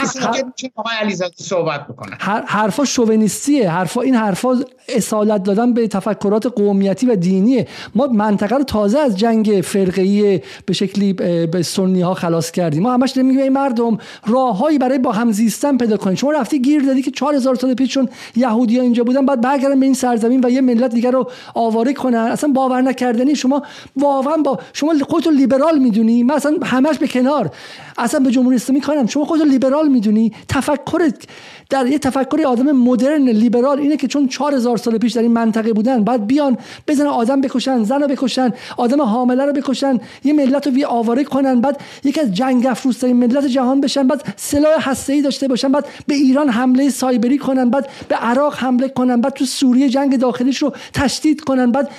[1.35, 3.69] صحبت بکنن حرفا شوونیستیه.
[3.69, 7.67] حرفا این حرفا اصالت دادن به تفکرات قومیتی و دینیه.
[7.95, 12.83] ما منطقه رو تازه از جنگ فرقه‌ای به شکلی به سنی ها خلاص کردیم.
[12.83, 13.97] ما همش میگیم این مردم
[14.27, 16.17] راههایی برای با هم زیستن پیدا کنید.
[16.17, 19.79] شما رفتی گیر دادی که 4000 سال پیش چون یهودی ها اینجا بودن بعد برگردن
[19.79, 22.17] به این سرزمین و یه ملت دیگر رو آواره کنن.
[22.17, 23.35] اصلا باور نکردنی.
[23.35, 23.63] شما
[23.95, 26.23] واقعا با شما خودتو لیبرال می‌دونی.
[26.23, 27.51] مثلا همش به کنار.
[27.97, 30.31] اصلا به جمهوری اسلامی کارم شما خودت لیبرال می‌دونی.
[30.47, 31.09] تفکر
[31.69, 35.73] در یه تفکر آدم مدرن لیبرال اینه که چون 4000 سال پیش در این منطقه
[35.73, 40.67] بودن بعد بیان بزنن آدم بکشن زن رو بکشن آدم حامله رو بکشن یه ملت
[40.67, 45.47] رو آواره کنن بعد یکی از جنگ افروزترین ملت جهان بشن بعد سلاح هسته‌ای داشته
[45.47, 49.89] باشن بعد به ایران حمله سایبری کنن بعد به عراق حمله کنن بعد تو سوریه
[49.89, 51.89] جنگ داخلیش رو تشدید کنن بعد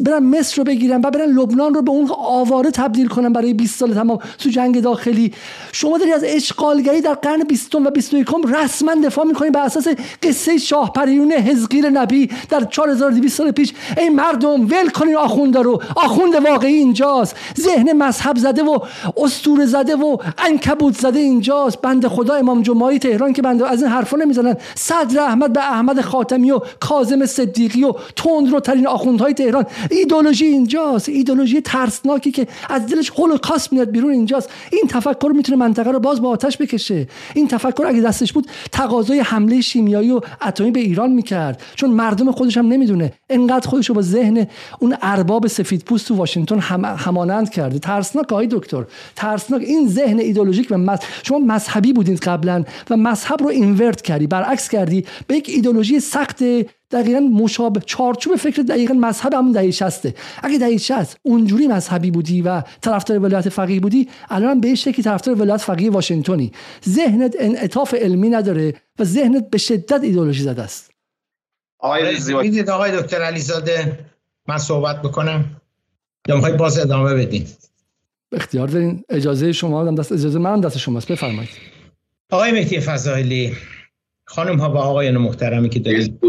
[0.00, 3.78] برن مصر رو بگیرن بعد برن لبنان رو به اون آواره تبدیل کنن برای 20
[3.78, 5.32] سال تمام تو جنگ داخلی.
[5.72, 9.88] شما داری از اشغالگری در قرن 20 و 21 رسما دفاع می‌کنیم بر اساس
[10.22, 13.72] قصه شاه پریون حزقیل نبی در 4200 سال پیش.
[13.98, 15.82] ای مردم ول کنین آخونده رو.
[15.96, 17.36] آخوند واقعی اینجاست.
[17.60, 18.78] ذهن مذهب زده و
[19.16, 21.80] استور زده و انکبوت زده اینجاست.
[21.80, 24.56] بنده خدا امام جمعه تهران که بنده از این حرفا نمی‌زنن.
[24.74, 29.66] صدر احمد به احمد خاتمی و کاظم صدیقی و تند رو ترین آخوندهای تهران.
[29.90, 31.08] ایدولوژی اینجاست.
[31.08, 34.50] ایدولوژی ترسناکی که از دلش هولوکاست میاد بیرون اینجاست.
[34.72, 37.08] این تفکر می‌تونه منطقه رو باز با آتش بکشه.
[37.34, 41.62] این تفکر اگه دستش بود تقاضای حمله شیمیایی و اتمی به ایران می‌کرد.
[41.74, 43.12] چون مردم خودش هم نمی‌دونه.
[43.30, 44.46] انقدر خودش رو با ذهن
[44.78, 47.78] اون ارباب سفید پوست تو واشنگتن هم همانند کرده.
[47.78, 48.84] ترسناک آقای دکتر.
[49.16, 49.62] ترسناک.
[49.62, 50.98] این ذهن ایدولوژیک و مز...
[51.22, 55.04] شما مذهبی بودید قبلا و مذهب رو اینورت کردی برعکس کردی.
[55.26, 56.42] به یک ایدولوژی سخت
[56.90, 60.06] دقیقا مشابه چارچوب فکر دقیقا مذهب همون دهه 60
[60.42, 65.40] اگه دهه 60 اونجوری مذهبی بودی و طرفدار ولایت فقیه بودی الان به شکلی طرفدار
[65.40, 66.52] ولایت فقیه واشنگتنی.
[66.88, 70.90] ذهنت انعطاف علمی نداره و ذهنت به شدت ایدئولوژی زده است.
[71.78, 72.16] آقای
[72.68, 73.98] آقای دکتر علیزاده
[74.48, 75.44] من صحبت بکنم
[76.28, 77.46] یا می‌خواید باز ادامه بدین؟
[78.32, 79.04] اختیار دارین.
[79.08, 81.12] اجازه شما دست اجازه من دست شماست.
[81.12, 81.50] بفرمایید.
[82.30, 83.52] آقای مهدی فضایلی
[84.30, 86.20] خانم ها و آقایان محترمی که دارید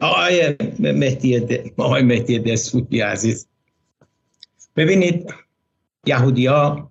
[0.00, 0.56] آقای.
[0.78, 3.48] مهدی آقای مهدی دسفودی عزیز.
[4.76, 5.34] ببینید
[6.06, 6.90] یهودیا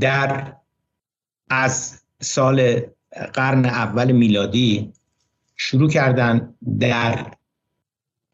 [0.00, 0.56] در
[1.50, 2.80] از سال
[3.34, 4.92] قرن اول میلادی
[5.56, 7.34] شروع کردن در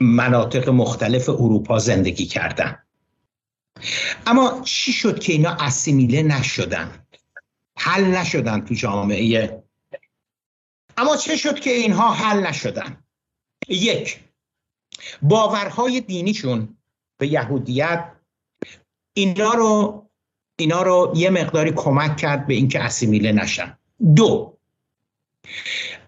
[0.01, 2.79] مناطق مختلف اروپا زندگی کردن.
[4.27, 7.07] اما چی شد که اینا اسیمیله نشدن
[7.77, 9.63] حل نشدن تو جامعه
[11.01, 13.05] اما چه شد که اینها حل نشدن؟
[13.69, 14.21] یک
[15.23, 16.77] باورهای دینیشون
[17.19, 18.13] به یهودیت
[19.15, 20.07] اینا رو
[20.57, 23.79] اینا رو یه مقداری کمک کرد به اینکه اسیمیله نشن.
[24.17, 24.59] دو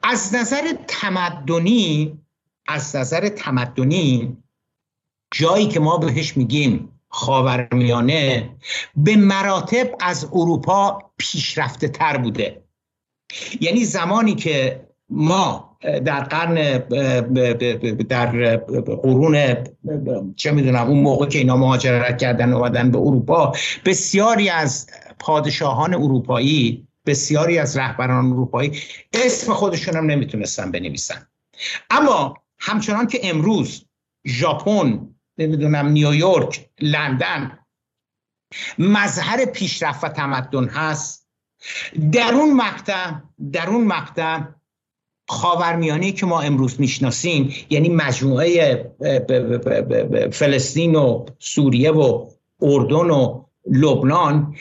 [0.02, 2.18] از نظر تمدنی
[2.66, 4.36] از نظر تمدنی
[5.34, 8.56] جایی که ما بهش میگیم خاورمیانه
[8.96, 12.62] به مراتب از اروپا پیشرفته تر بوده.
[13.60, 16.78] یعنی زمانی که ما در قرن
[18.08, 18.56] در
[19.02, 19.56] قرون
[20.36, 23.52] چه می‌دونم اون موقع که اینا مهاجرت کردن اومدن به اروپا
[23.84, 24.86] بسیاری از
[25.18, 31.26] پادشاهان اروپایی بسیاری از رهبران اروپایی اسم خودشون هم نمی‌تونستن بنویسن.
[31.90, 33.84] اما همچنان که امروز
[34.26, 37.58] ژاپن نمی‌دونم نیویورک لندن
[38.78, 41.21] مظهر پیشرفت و تمدن هست
[42.12, 43.12] در اون مقطع
[43.52, 44.40] در اون مقطع
[45.28, 48.94] خاورمیانه که ما امروز می‌شناسیم یعنی مجموعه
[50.32, 52.30] فلسطین و سوریه و
[52.62, 54.56] اردن و لبنان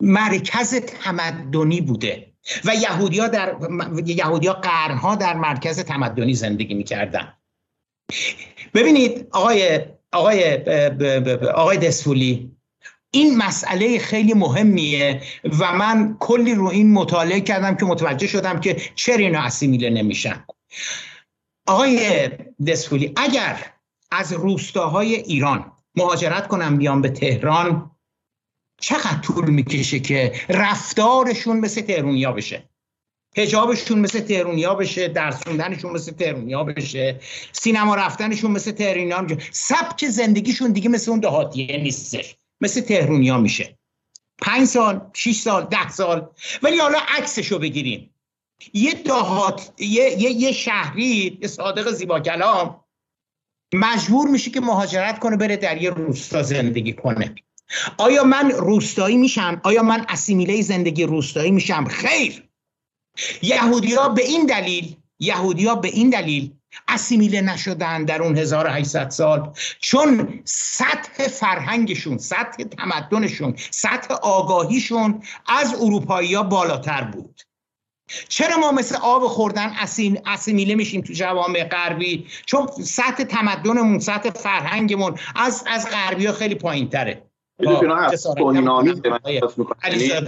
[0.00, 2.32] مرکز تمدنی بوده
[2.64, 3.56] و یهودیا در
[4.06, 7.32] یهودیا قرنها در مرکز تمدنی زندگی می‌کردن.
[8.74, 9.80] ببینید آقای
[10.12, 10.58] آقای
[11.54, 12.56] آقای دسفولی
[13.14, 15.22] این مسئله خیلی مهمیه
[15.60, 20.44] و من کلی رو این مطالعه کردم که متوجه شدم که چرا اینا اسیمیله نمیشن.
[21.66, 22.28] آقای
[22.66, 23.72] دسفولی اگر
[24.10, 27.90] از روستاهای ایران مهاجرت کنم بیام به تهران
[28.80, 32.68] چقدر طول می‌کشه که رفتارشون مثل تهرونیا بشه؟
[33.36, 37.20] هجابشون مثل تهرونیا بشه درسوندنشون مثل تهرونیا بشه
[37.52, 39.38] سینما رفتنشون مثل تهرونیا بشه.
[39.52, 42.36] سبک زندگیشون دیگه مثل اون دهاتیه نیستش.
[42.62, 43.78] مثل تهرونیا میشه.
[44.38, 46.28] پنج سال شیش سال ده سال.
[46.62, 48.14] ولی حالا عکسشو بگیریم.
[48.74, 52.84] یه دهات یه, یه،, یه شهری یه صادق زیبا کلام
[53.74, 57.34] مجبور میشه که مهاجرت کنه بره در یه روستا زندگی کنه.
[57.98, 62.48] آیا من روستایی میشم؟ آیا من اسیمیله زندگی روستایی میشم؟ خیر.
[63.42, 66.54] یهودی ها به این دلیل یهودی ها به این دلیل
[66.88, 69.52] اسیمیله نشدن در اون 1800 سال.
[69.80, 77.40] چون سطح فرهنگشون سطح تمدنشون سطح آگاهیشون از اروپایی ها بالاتر بود.
[78.28, 79.72] چرا ما مثل آب خوردن
[80.26, 86.54] اسیمیله میشیم تو جوامع غربی؟ چون سطح تمدنمون سطح فرهنگمون از از غربی ها خیلی
[86.54, 87.22] پایین تره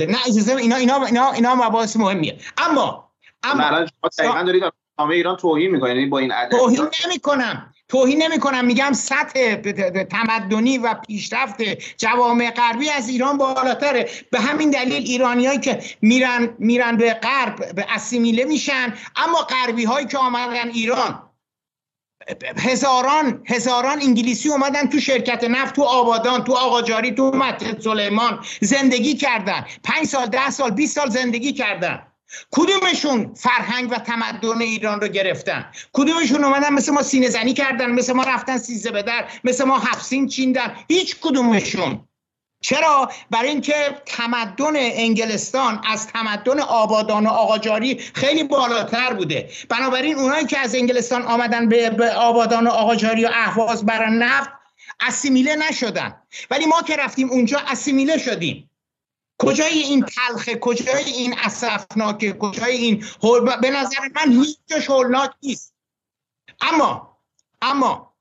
[0.06, 2.38] نه اجازه اینا اینا اینا اینا مباحث مهمیه.
[2.58, 3.10] اما
[3.42, 3.86] اما
[4.16, 4.62] شما دارید
[4.98, 6.50] ایران توهین می‌کنید یعنی با این عدد.
[6.50, 7.70] توهین نمی‌کنم.
[7.88, 9.54] توهین نمی کنم میگم سطح
[10.04, 11.62] تمدنی و پیشرفت
[11.96, 14.10] جوامع غربی از ایران بالاتره.
[14.30, 18.94] به همین دلیل ایرانیایی که میرن میرن به غرب به اسیمیله میشن.
[19.16, 21.30] اما غربی هایی که آمدن ایران
[22.58, 29.14] هزاران هزاران انگلیسی اومدن تو شرکت نفت تو آبادان تو آقاجاری تو مسجد سلیمان زندگی
[29.14, 29.66] کردن.
[29.84, 32.06] پنج سال ده سال 20 سال زندگی کردن.
[32.50, 38.12] کدومشون فرهنگ و تمدن ایران رو گرفتن؟ کدومشون اومدن مثل ما سینه زنی کردن مثل
[38.12, 42.08] ما رفتن سیزه به در مثل ما حفسین چیندن؟ هیچ کدومشون.
[42.60, 43.74] چرا؟ برای اینکه
[44.06, 49.50] تمدن انگلستان از تمدن آبادان و آقاجاری خیلی بالاتر بوده.
[49.68, 54.50] بنابراین اونایی که از انگلستان آمدن به آبادان و آقاجاری و اهواز برن نفت
[55.00, 56.14] اسیمیله نشدن.
[56.50, 58.70] ولی ما که رفتیم اونجا اسیمیله شدیم.
[59.44, 63.04] کجای این تلخه؟ کجای این اسفناکه کجای این
[63.60, 65.74] به نظر من هیچ جاش هولناک نیست.
[66.60, 67.18] اما
[67.62, 68.14] اما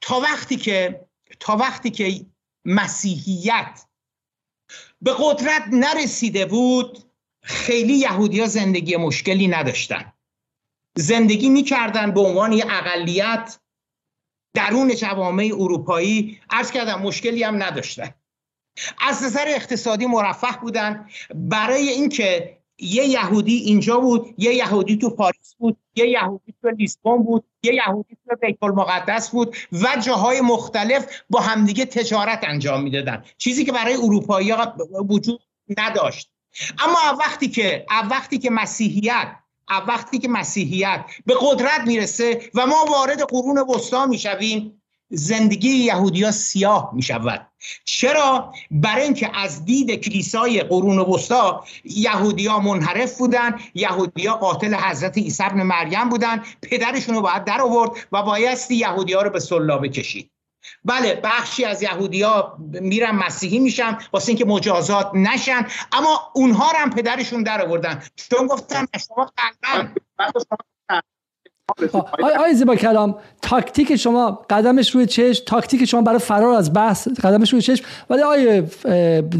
[0.00, 1.06] تا وقتی که
[1.40, 2.26] تا وقتی که
[2.64, 3.84] مسیحیت
[5.02, 6.98] به قدرت نرسیده بود
[7.42, 10.12] خیلی یهودی ها زندگی مشکلی نداشتن.
[10.96, 13.58] زندگی می‌کردن به عنوان یه اقلیت
[14.54, 16.40] درون جوامع اروپایی.
[16.50, 18.14] عرض کردم مشکلی هم نداشتن.
[19.00, 21.08] از نظر اقتصادی مرفه بودن.
[21.34, 27.22] برای اینکه یه یهودی اینجا بود یه یهودی تو پاریس بود یه یهودی تو لیسبون
[27.22, 33.24] بود یه یهودی تو بیت المقدس بود و جاهای مختلف با همدیگه تجارت انجام می‌دادن.
[33.38, 34.54] چیزی که برای اروپایی
[35.08, 35.40] وجود
[35.78, 36.30] نداشت.
[36.78, 39.28] اما وقتی که وقتی که مسیحیت
[39.88, 46.90] وقتی که مسیحیت به قدرت می‌رسه و ما وارد قرون وسطا می‌شویم زندگی یهودیا سیاه
[46.94, 47.46] می شود
[47.84, 55.42] چرا؟ برای اینکه از دید کلیسای قرون وسطا یهودیا منحرف بودن یهودیا قاتل حضرت عیسی
[55.42, 60.30] ابن مریم بودن پدرشون رو باید در آورد و بایستی یهودیا رو به سلابه کشید
[60.84, 67.42] بله بخشی از یهودیا میرن مسیحی میشن واسه اینکه مجازات نشن اما اونها هم پدرشون
[67.42, 68.02] در آوردن.
[68.16, 69.88] چون گفتن شما قلبا
[72.36, 77.52] آقای زیبا کلام تاکتیک شما قدمش روی چشم تاکتیک شما برای فرار از بحث قدمش
[77.52, 77.84] روی چشم.
[78.10, 78.62] ولی آقای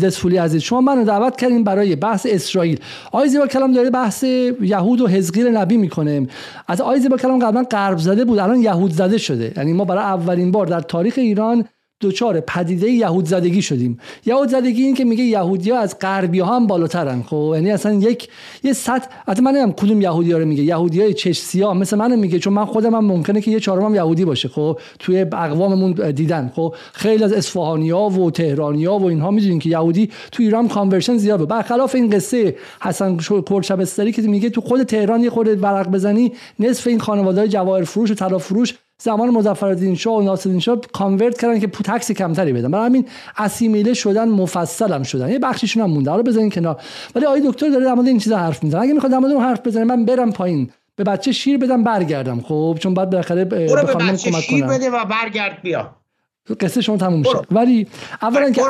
[0.03, 2.81] دسفولی عزیز شما منو دعوت کردین برای بحث اسرائیل.
[3.07, 4.25] آقای زیبا کلام داره بحث
[4.61, 6.27] یهود و حزقیل نبی می‌کنه.
[6.69, 9.53] از آقای زیبا کلام قبلا غرب زده بود الان یهود زده شده.
[9.57, 11.65] یعنی ما برای اولین بار در تاریخ ایران
[12.01, 13.99] دوچار پدیده یهود زدگی شدیم.
[14.27, 17.23] یهود زدگی این که میگه یهودی ها از غربی ها هم بالاترن.
[17.23, 18.29] خب یعنی اصلا یک
[18.63, 20.63] یه سطح حتی من کدوم یهودی ها رو میگه.
[20.63, 23.95] یهودی های چش سیاه مثل من میگه چون من خودم هم ممکنه که یه چهارم
[23.95, 24.49] یهودی باشه.
[24.49, 26.53] خب توی اقواممون دیدن.
[26.55, 30.69] خب خیلی از اصفهانی ها و تهرانی ها و اینها می‌دونین که یهودی تو ایران
[30.69, 33.17] کانورشن زیاد برخلاف این قصه حسن
[33.47, 38.11] کورچبستری که میگه تو خود تهران یه خورده ورق بزنی نصف این خانواده جواهر فروش
[38.11, 42.71] و طلا فروش زمان مظفرالدین شاه و ناصرالدین شاه کانورت کردن که تکس کمتری بدن.
[42.71, 45.29] برای همین اسیمیله شدن مفصل هم شدن.
[45.31, 46.11] یه بخشیشون هم مونده.
[46.11, 46.81] حالا بزنین کنار.
[47.15, 48.81] ولی آقای دکتر داره در مورد این چیزا حرف می‌زنه.
[48.81, 50.71] اگه می‌خواد در مورد اون حرف بزنه من برم پایین.
[50.97, 52.41] به بچه شیر بدم برگردم.
[52.41, 55.97] خب؟ چون بعد بالاخره به خانم کمک شیر بده و برگرد بیا.
[56.61, 57.47] قصه شما تموم شد.
[57.51, 57.87] ولی
[58.23, 58.63] اولا که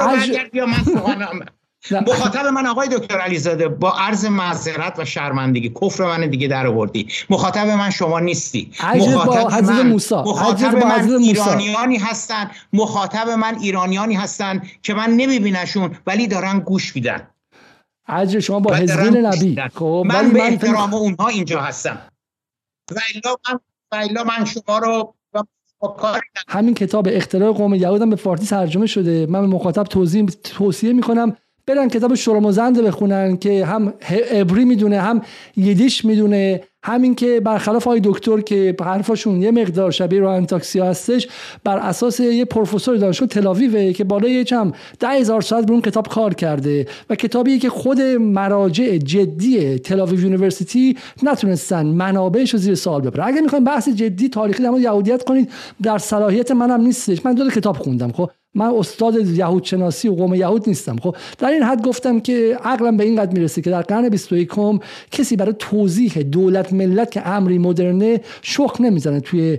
[1.91, 7.09] مخاطب من آقای دکتر علیزاده با عرض معذرت و شرمندگی کفر من دیگه در آوردی.
[7.31, 8.71] مخاطب من شما نیستی.
[8.95, 10.15] مخاطب من موسی.
[10.15, 12.51] مخاطب من ایرانیانی هستن.
[12.73, 17.29] مخاطب من ایرانیانی هستن که من نمیبینشون ولی دارن گوش میدن.
[18.09, 19.57] عجب شما با حزبین نبی.
[19.75, 21.99] خب من به احترام اونها اینجا هستم.
[22.91, 23.37] و الا
[24.23, 25.15] من, من شما رو
[26.49, 29.27] همین کتاب اختراع قوم یهود هم به فارسی ترجمه شده.
[29.27, 33.95] من به مخاطب توضیح توصیه می‌کنم برن کتاب شرموزند بخونن که هم
[34.31, 35.23] عبری می‌دونه هم
[35.57, 41.29] یدیش می‌دونه همین که برخلاف های دکتر که حرفاشون یه مقدار شبیه رو انتاکسیا هستش
[41.65, 46.09] بر اساس یه پروفسور دانشگاه تلاویوه که بالای چم ده هزار ساعت به اون کتاب
[46.09, 52.75] کار کرده و کتابی که خود مراجع جدی Tel Aviv University نتونستن منابعش رو زیر
[52.75, 53.27] سوال ببرن.
[53.27, 55.51] اگر می‌خوایم بحث جدی تاریخی در یهودیت کنید
[55.83, 57.27] در صلاحیت منم نیستش.
[57.27, 60.97] من دو کتاب خوندم خب؟ من استاد یهود شناسی و قوم یهود نیستم.
[60.97, 64.51] خب در این حد گفتم که عقلم به این قد می‌رسه که در قرن 21
[65.11, 69.59] کسی برای توضیح دولت ملت که امری مدرنه شخم نمی‌زنه توی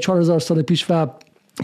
[0.00, 1.06] 4000 سال پیش و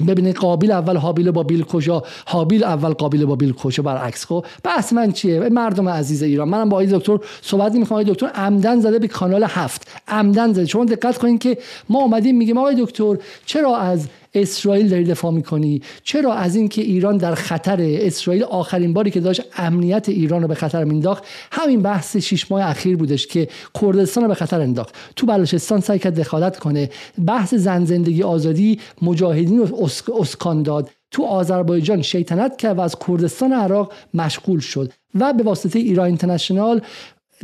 [0.08, 4.26] ببینید قابیل اول حابیل با بیل کجا حابیل اول قابیل با بیل کجا برعکس.
[4.26, 6.48] خب بحث من چیه؟ مردم عزیز ایران.
[6.48, 7.92] منم با این دکتر صحبت می‌کنم.
[7.92, 9.88] آقای دکتر عمدن زده به کانال هفت.
[10.08, 10.66] عمدن زده.
[10.66, 11.58] شما دقت کنید که
[11.88, 13.16] ما اومدیم میگیم آقای دکتر
[13.46, 15.82] چرا از اسرائیل داری دفاع می‌کنی.
[16.02, 20.54] چرا از اینکه ایران در خطر اسرائیل آخرین باری که داشت امنیت ایران رو به
[20.54, 23.48] خطر مینداخت همین بحث شش ماه اخیر بودش که
[23.80, 24.94] کردستان رو به خطر انداخت.
[25.16, 26.90] تو بلوچستان سعی کرد دخالت کنه.
[27.26, 30.90] بحث زن زندگی آزادی مجاهدین رو اسکان داد.
[31.10, 34.92] تو آذربایجان شیطنت کرد و از کردستان عراق مشغول شد.
[35.14, 36.80] و به واسطه ایران اینترنشنال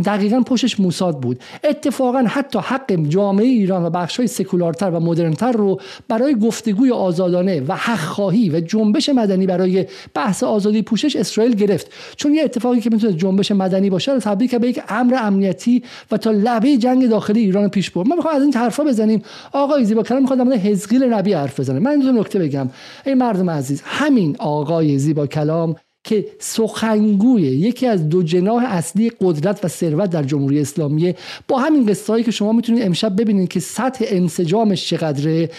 [0.05, 1.40] دقیقا پشتش موساد بود.
[1.64, 7.72] اتفاقا حتی حق جامعه ایران و بخشای سکولارتر و مدرنتر رو برای گفتگوی آزادانه و
[7.72, 11.92] حق خواهی و جنبش مدنی برای بحث آزادی پوشش اسرائیل گرفت.
[12.16, 16.16] چون یه اتفاقی که می‌تونه جنبش مدنی باشه رو تبدیل به یک امر امنیتی و
[16.16, 18.09] تا لبه جنگ داخلی ایران پیش برد.
[18.09, 19.22] ما می‌خوام از این حرفا بزنیم.
[19.53, 21.78] آقای زیبا کلام می‌خواد در حزقیل نبی حرف بزنه.
[21.78, 22.70] من دو نکته بگم.
[23.07, 25.76] ای مردم عزیز همین آقای زیبا کلام
[26.09, 31.15] که سخنگوی یکی از دو جناح اصلی قدرت و ثروت در جمهوری اسلامی
[31.49, 35.51] با همین قصه که شما می‌تونید امشب ببینید که سطح انسجامش چقدره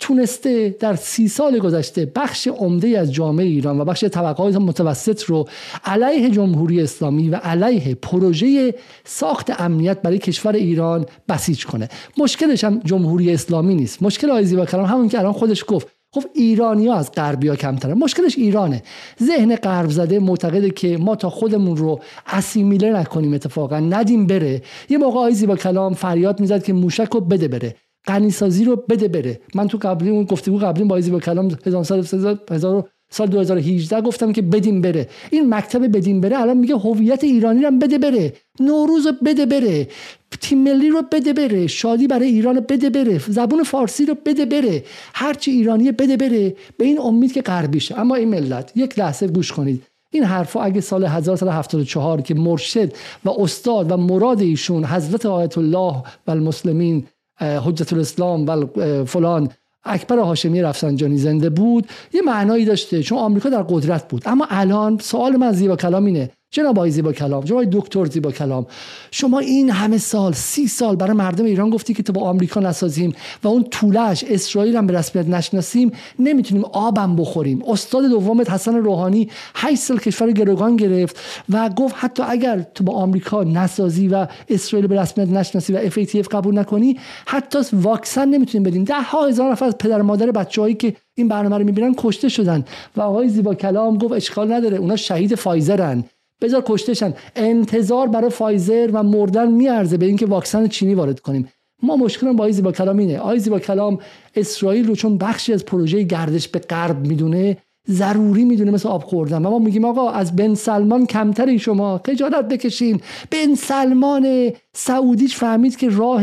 [0.00, 5.48] تونسته در سی سال گذشته بخش عمده از جامعه ایران و بخش طبقات متوسط رو
[5.84, 11.88] علیه جمهوری اسلامی و علیه پروژه ساخت امنیت برای کشور ایران بسیج کنه.
[12.18, 14.02] مشکلش هم جمهوری اسلامی نیست.
[14.02, 15.97] مشکل آیزی و کلام همون که الان خودش گفت.
[16.14, 18.82] خب ایرانی ها از غربی ها کمتره مشکلش ایرانه.
[19.22, 23.80] ذهن غرب زده معتقده که ما تا خودمون رو اسیمیله نکنیم اتفاقا.
[23.80, 24.62] ندیم بره.
[24.88, 27.74] یه موقع آیزی با کلام فریاد می‌زد که موشک رو بده بره.
[28.06, 29.40] غنیسازی رو بده بره.
[29.54, 34.42] من تو قبلی اون گفتگو قبلی با آیزی با کلام هزار سال 2018 گفتم که
[34.42, 35.08] بدیم بره.
[35.30, 38.32] این مکتب بدیم بره الان میگه هویت ایرانی رو بده بره.
[38.60, 39.88] نوروز رو بده بره.
[40.36, 44.44] تیم ملی رو بده بره شادی برای ایران رو بده بره زبون فارسی رو بده
[44.44, 49.26] بره هرچی ایرانی بده بره به این امید که غربیشه اما این ملت یک لحظه
[49.26, 49.82] گوش کنید.
[50.10, 52.92] این حرفا اگه سال 1974 که مرشد
[53.24, 57.06] و استاد و مراد ایشون حضرت آیت الله و المسلمین
[57.40, 58.66] حجت الاسلام و
[59.04, 59.48] فلان
[59.84, 63.02] اکبر هاشمی رفسنجانی زنده بود یه معنایی داشته.
[63.02, 64.22] چون آمریکا در قدرت بود.
[64.26, 66.30] اما الان سوال من زیبا کلام اینه.
[66.50, 68.66] جناب آقای زیبا کلام جناب دکتر زیبا کلام
[69.10, 73.14] شما این همه سال سی سال برای مردم ایران گفتی که تو با آمریکا نسازیم
[73.44, 77.62] و اون طولش اسرائیل هم به رسمیت نشناسیم نمی‌تونیم آبم بخوریم.
[77.68, 81.16] استاد دومت حسن روحانی 8 سال کشور گروگان گرفت
[81.48, 86.28] و گفت حتی اگر تو با آمریکا نسازی و اسرائیل به رسمیت نشناسی و FATF
[86.30, 90.96] قبول نکنی حتی واکسن نمی‌تونیم بدیم ده ها هزار نفر از پدر مادر بچه‌هایی که
[91.14, 92.64] این برنامه رو می‌بینن کشته شدن.
[92.96, 96.04] و آقای زیبا کلام گفت اشکال نداره اونا شهید فایزرن.
[96.40, 101.48] بذار کشتشن انتظار برای فایزر و مردن میارزه به اینکه واکسن چینی وارد کنیم.
[101.82, 103.18] ما مشکلم با آیزی با کلام اینه.
[103.18, 103.98] آیزی با کلام
[104.34, 107.56] اسرائیل رو چون بخشی از پروژه گردش به غرب می‌دونه
[107.90, 109.46] ضروری می‌دونه مثل آب خوردن.
[109.46, 112.00] و ما میگیم آقا از بن سلمان کمتری شما.
[112.06, 113.00] خجالت بکشین.
[113.30, 116.22] بن سلمان سعودیش فهمید که راه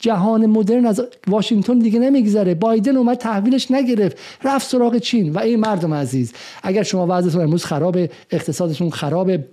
[0.00, 2.54] جهان مدرن از واشنگتن دیگه نمیگذره.
[2.54, 4.16] بایدن اومد تحویلش نگرفت.
[4.44, 5.32] رفت سراغ چین.
[5.32, 6.32] و این مردم عزیز
[6.62, 7.98] اگر شما وضعتون امروز خراب
[8.30, 9.44] اقتصادتون خرابه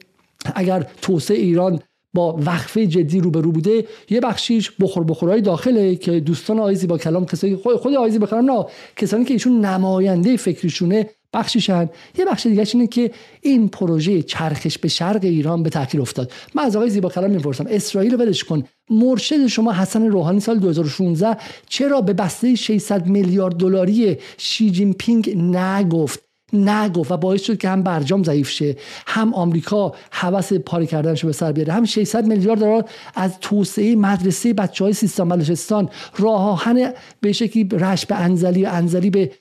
[0.56, 1.80] اگر توسعه ایران
[2.14, 7.26] با وقفه جدی روبرو بوده یه بخشیش بخور بخورهای داخله که دوستان آیزی با کلام
[7.26, 8.66] کسایی خود خود آیزی کلام نه.
[8.96, 11.90] کسانی که ایشون نماینده فکریشونه بخشیشن.
[12.18, 13.12] یه بخش دیگه اینه که
[13.42, 16.32] این پروژه چرخش به شرق ایران به تاخیر افتاد.
[16.56, 17.66] من از آقای زیبا کلام می‌پرسم.
[17.70, 18.64] اسرائیل رو ولش کن.
[18.90, 21.38] مرشد شما حسن روحانی سال 2016
[21.70, 27.70] چرا به بسته 600 میلیارد دلاری شی جین پینگ نگفت؟ نگفت و باعث شد که
[27.70, 28.76] هم برجام ضعیف شه
[29.08, 34.54] هم آمریکا حوس پاری کردنش به سر بیاره هم 600 میلیارد دلار از توسعه مدرسه
[34.54, 39.32] بچه های سیستان بلوچستان راه آهن به شکلی رش به انزلی انزلی به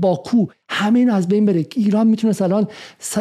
[0.00, 0.46] باکو.
[0.68, 1.66] همین از بین بره.
[1.76, 2.68] ایران می‌تونه الان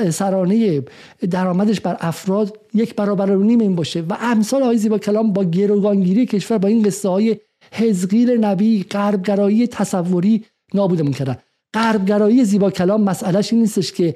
[0.09, 0.83] سرانه
[1.31, 4.01] درآمدش بر افراد یک برابر و نیم این باشه.
[4.01, 7.38] و امثال های زیبا کلام با گروگانگیری کشور با این قصه های
[7.71, 11.38] حزقیل نبی غربگرایی تصوری نابودمون کردن.
[11.73, 14.15] غربگرایی زیبا کلام مسئلهش این نیستش که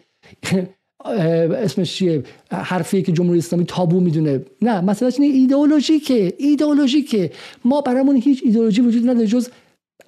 [1.05, 4.41] اسمش چیه؟ حرفی که جمهوری اسلامی تابو می‌دونه.
[4.61, 6.33] نه مسئلهش اینه ایدئولوژیکه.
[6.37, 7.31] ایدئولوژیکه.
[7.65, 9.49] ما برامون هیچ ایدئولوژی وجود نداره جز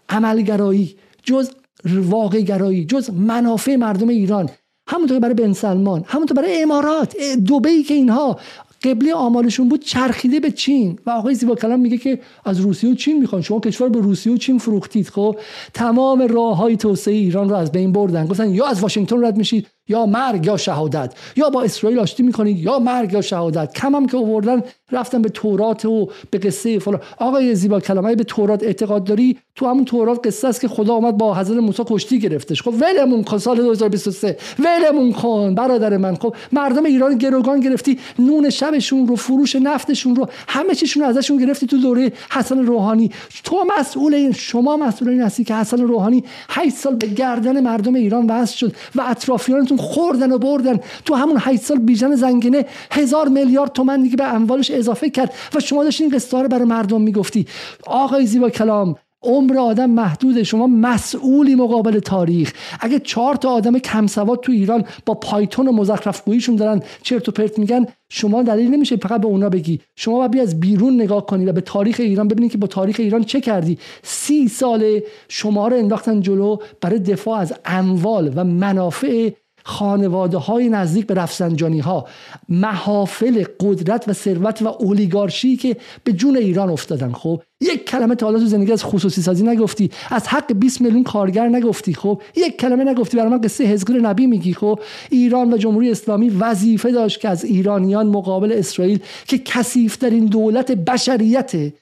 [0.10, 1.52] عملگرایی جز
[1.86, 4.50] واقع گرایی جز منافع مردم ایران
[4.88, 7.16] همونطور برای بن سلمان همونطور برای امارات
[7.46, 8.40] دوبهی که اینها
[8.84, 11.00] قبله آمالشون بود چرخیده به چین.
[11.06, 13.42] و آقای زیبا کلام میگه که از روسیه و چین می‌خوان.
[13.42, 15.38] شما کشور به روسیه و چین فروختید خب؟
[15.74, 18.28] تمام راه های توسعه ایران رو از بین بردن.
[18.28, 21.14] گفتن یا از واشنگتن رد میشید یا مرگ یا شهادت.
[21.36, 23.74] یا با اسرائیل آشتی می‌کنید یا مرگ یا شهادت.
[23.74, 24.62] کم هم که آوردن
[24.92, 27.02] رفتن به تورات و به قصه فلان.
[27.18, 31.18] آقای زیبا کلامه به تورات اعتقاد داری تو همون تورات قصه است که خدا آمد
[31.18, 32.62] با حضرت موسی کشتی گرفتش.
[32.62, 36.16] خب ولمون کن سال 2023 ولمون کن برادر من.
[36.16, 41.68] خب مردم ایران گروگان گرفتی نون شبشون رو فروش نفتشون رو همه چیشون ازشون گرفتی
[41.68, 43.12] تو دوره حسن روحانی.
[43.44, 47.94] تو مسئول این شما مسئول این هستی که حسن روحانی 8 سال به گردن مردم
[47.94, 50.80] ایران وصل شد و اطرافیان خوردن و بردن.
[51.06, 55.60] تو همون 8 سال بیژن زنگنه هزار میلیارد تومن دیگه به اموالش اضافه کرد و
[55.60, 57.48] شما داشتین قصه رو برای مردم می‌گفتی.
[57.88, 62.54] آقای زیبا کلام عمر آدم محدوده شما مسئولی مقابل تاریخ.
[62.80, 67.30] اگه چهار تا آدم کم سواد تو ایران با پایتون و مزخرف گوییشون دارن چرت
[67.30, 69.80] و پرت میگن شما دلیل نمیشه فقط به اونا بگی.
[69.96, 73.24] شما باید از بیرون نگاه کنی و به تاریخ ایران ببینید که با تاریخ ایران
[73.24, 73.78] چه کردی.
[74.04, 75.00] سی سال
[75.30, 79.30] شما رو انداختن جلو برای دفاع از اموال و منافع
[79.64, 82.08] خانواده های نزدیک به رفسنجانی ها
[82.50, 87.12] محافل قدرت و ثروت و اولیگارشی که به جون ایران افتادن.
[87.12, 91.04] خب یک کلمه تا حالا تو زندگی از خصوصی سازی نگفتی از حق 20 میلیون
[91.04, 91.94] کارگر نگفتی.
[91.94, 94.54] خب یک کلمه نگفتی برای من قصه حزقیل نبی میگی.
[94.54, 100.72] خب ایران و جمهوری اسلامی وظیفه داشت که از ایرانیان مقابل اسرائیل که کثیفترین دولت
[100.72, 101.74] بشریت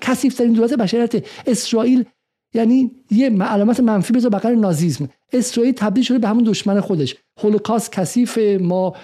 [0.00, 2.04] کثیفترین دولت بشریت اسرائیل
[2.54, 7.16] یعنی یه علامت منفی بذار بغل نازیسم اسرائیل تبدیل شده به همون دشمن خودش.
[7.42, 8.94] هولوکاست کثیف ما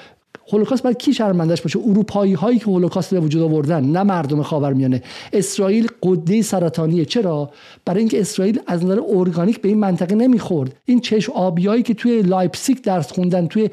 [0.53, 5.03] هولوکاست باید کی شرمندش باشه؟ اروپایی هایی که هولوکاست به وجود آوردن نه مردم خاورمیانه.
[5.33, 7.05] اسرائیل غده سرطانیه.
[7.05, 7.51] چرا؟
[7.85, 10.77] برای اینکه اسرائیل از نظر ارگانیک به این منطقه نمی‌خورد.
[10.85, 13.71] این چشم آبیایی که توی لایپسیک درس خوندن توی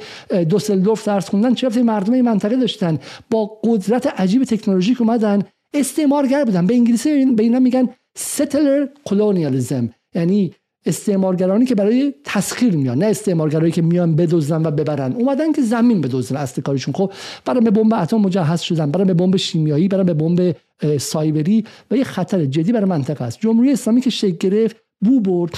[0.50, 3.00] دوسلدورف درس خوندن چه مردم این منطقه داشتن.
[3.30, 5.44] با قدرت عجیب تکنولوژیک اومدن.
[5.74, 6.68] استعمارگر بودن.
[6.68, 10.52] به انگلیسی به اینا میگن ستلر کلونیالیزم یعنی
[10.86, 15.14] استعمارگرانی که برای تسخیر میان نه استعمارگرایی که میان بدزدن و ببرن.
[15.14, 16.94] اومدن که زمین بدزدن اصل کارشون.
[16.94, 17.12] خب
[17.46, 20.56] برای به بمب اتم مجهز شدن برای به بمب شیمیایی برای به بمب
[20.98, 23.40] سایبری و یه خطر جدی برای منطقه است.
[23.40, 24.76] جمهوری اسلامی که شکل گرفت
[25.06, 25.58] بو برد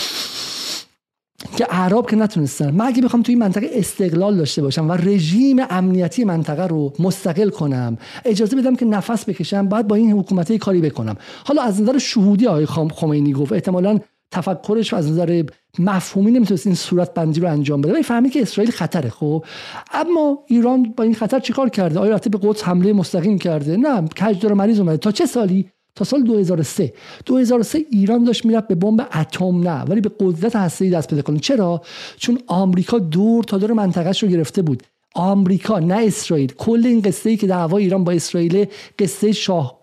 [1.57, 2.71] که اعراب که نتونستن.
[2.71, 7.97] من اگه بخوام توی منطقه استقلال داشته باشم و رژیم امنیتی منطقه رو مستقل کنم
[8.25, 11.15] اجازه بدم که نفس بکشم باید با این حکومت کاری بکنم.
[11.45, 13.99] حالا از نظر شهودی آقای خمینی گفت احتمالاً
[14.31, 15.43] تفکرش از نظر
[15.79, 17.93] مفهومی نمی‌تونست این صورت بندی رو انجام بده.
[17.93, 19.45] ولی فهمی که اسرائیل خطره خب؟
[19.93, 24.07] اما ایران با این خطر چیکار کرده؟ آیا رفته به قدس حمله مستقیم کرده؟ نه
[24.07, 24.97] کج مریض اومده.
[24.97, 25.65] تا چه سالی؟
[25.95, 26.93] تا سال 2003
[27.25, 31.39] 2003 ایران داشت می‌رفت به بمب اتم نه ولی به قدرت هسته‌ای دست پیدا کنه.
[31.39, 31.81] چرا؟
[32.17, 34.83] چون آمریکا دور تا دور منطقهش رو گرفته بود.
[35.15, 36.53] آمریکا نه اسرائیل.
[36.57, 38.65] کل این قصه ای که دعوا ایران با اسرائیل
[38.99, 39.79] قصه شاه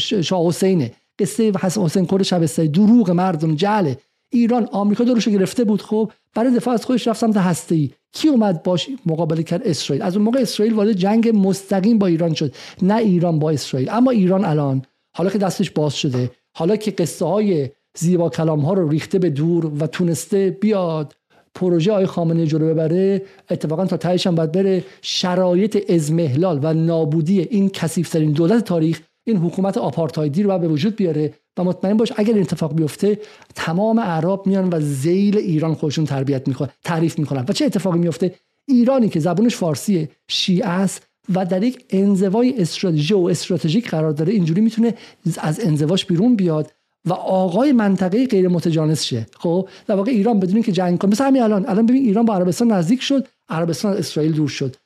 [0.00, 0.92] شاه حسینه.
[1.18, 3.96] قصه حسن حسین کور شبستری دروغ مردم جله
[4.30, 6.12] ایران آمریکا دورش گرفته بود خب.
[6.34, 10.02] برای دفاع از خودش رفت سمت هسته کی اومد باش مقابله کرد؟ اسرائیل.
[10.02, 12.54] از اون موقع اسرائیل وارد جنگ مستقیم با ایران شد.
[12.82, 13.90] نه ایران با اسرائیل.
[13.90, 14.82] اما ایران الان
[15.16, 19.30] حالا که دستش باز شده حالا که قصه های زیبا کلام ها رو ریخته به
[19.30, 21.14] دور و تونسته بیاد
[21.54, 27.40] پروژه های خامنه جلو ببره اتفاقا تا تهش هم باید بره شرایط ازمهلال و نابودی
[27.40, 32.38] این کثیفترین دولت تاریخ این حکومت آپارتایدی رو به وجود بیاره و مطمئن باش اگر
[32.38, 33.18] اتفاق بیفته
[33.54, 37.44] تمام اعراب میان و زیل ایران خودشون تربیت می‌کنن تعریف می‌کنن.
[37.48, 38.34] و چه اتفاقی میفته
[38.66, 41.02] ایرانی که زبونش فارسیه شیعه است
[41.34, 44.94] و در یک انزوای استراتژی و استراتژیک قرار داره اینجوری می‌تونه
[45.38, 46.72] از انزواش بیرون بیاد
[47.04, 49.26] و آقای منطقه غیر متجانس شه.
[49.38, 51.10] خب؟ در واقع ایران بدون که جنگ کنه.
[51.10, 51.66] مثلا همین الان.
[51.66, 54.76] الان ببین ایران با عربستان نزدیک شد عربستان از اسرائیل دور شد.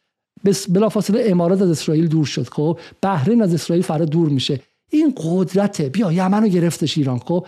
[0.69, 4.61] بلافاصله امارات از اسرائیل دور شد خب؟ بحرین از اسرائیل فرا دور میشه.
[4.91, 7.47] این قدرته بیا یمن رو گرفتش ایران خب؟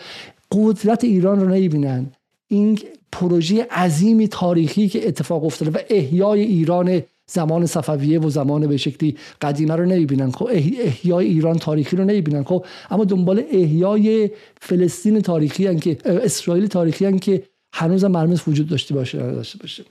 [0.53, 2.07] قدرت ایران رو نمی‌بینن.
[2.49, 2.79] این
[3.13, 9.17] پروژه عظیمی تاریخی که اتفاق افتاده و احیای ایران زمان صفویه و زمان به شکلی
[9.43, 14.31] قدیمه رو نمی‌بینن خب؟ احیای ایران تاریخی رو نمی‌بینن خب؟ اما دنبال احیای
[14.61, 17.43] فلسطین تاریخی هن که اسرائیل تاریخی هن که
[17.73, 19.85] هنوز مرمز وجود داشته باشه داشته باشه.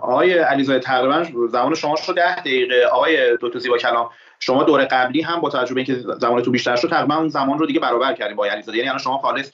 [0.00, 2.84] آقای علیزاده تقریبا زمان شما شد ده دقیقه.
[2.92, 4.10] آقای دکتر زیبا کلام
[4.40, 7.58] شما دوره قبلی هم با توجه به اینکه زمان تو بیشتر شد تقریبا اون زمان
[7.58, 8.78] رو دیگه برابر کردیم با علیزاده.
[8.78, 9.50] یعنی شما خالص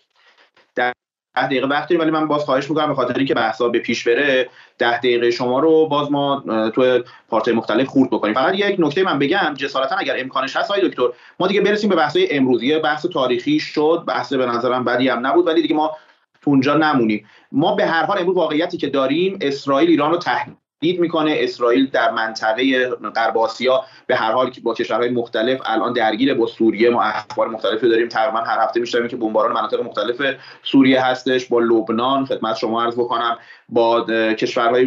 [0.75, 0.93] ده
[1.37, 4.49] دقیقه وقت داریم ولی من باز خواهش می‌کنم به خاطر اینکه بحثا به پیش بره
[4.79, 6.45] ده دقیقه شما رو باز ما
[6.75, 8.35] تو پارت مختلف خورد بکنیم.
[8.35, 11.09] فقط یک نکته من بگم جسارتا اگر امکانش هست آقای دکتر
[11.41, 12.79] ما دیگه برسیم به بحث امروزی.
[12.79, 15.97] بحث تاریخی شد بحث به نظرم بدی هم نبود ولی دیگه ما
[16.45, 17.27] تو اونجا نمونیم.
[17.53, 21.35] ما به هر حال امروز واقعیتی که داریم اسرائیل ایران رو تهدید می‌کنه.
[21.39, 26.91] اسرائیل در منطقه غرب آسیا به هر حال با کشورهای مختلف الان درگیر با سوریه
[26.91, 28.09] ما اخبار مختلفی داریم.
[28.09, 32.25] تقریبا هر هفته میشنویم که بمباران مناطق مختلف سوریه هستش با لبنان.
[32.25, 33.39] خدمت شما عرض بکنم
[33.69, 34.85] با کشورهای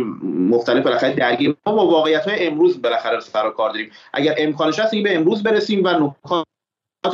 [0.49, 1.55] مختلف بالاخره درگیر.
[1.68, 3.91] ما با واقعیت های امروز بالاخره سر و کار داریم.
[4.14, 6.47] اگر امکانش هست به امروز برسیم و نکات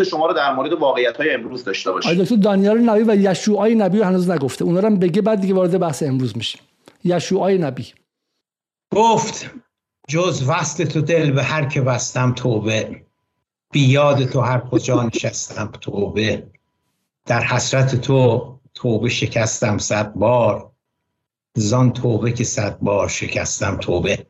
[0.01, 2.11] شما رو در مورد واقعیت های امروز داشته باشیم.
[2.11, 4.65] آقای دکتر دانیال نبی و یشوعای نبی رو هنوز نگفته.
[4.65, 6.61] اونا رو بگه بعد دیگه وارد بحث امروز میشیم.
[7.03, 7.93] یشوعای نبی.
[8.91, 9.51] گفت
[10.07, 13.01] جز وصل تو دل به هر که بستم توبه.
[13.71, 16.47] بیاد تو هر کجا نشستم توبه.
[17.25, 20.71] در حسرت تو توبه شکستم صد بار.
[21.55, 24.25] زان توبه که صد بار شکستم توبه.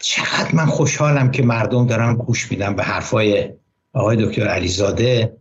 [0.00, 3.52] چقدر من خوشحالم که مردم دارن گوش میدن به حرفای
[3.94, 5.36] آقای دکتر علیزاده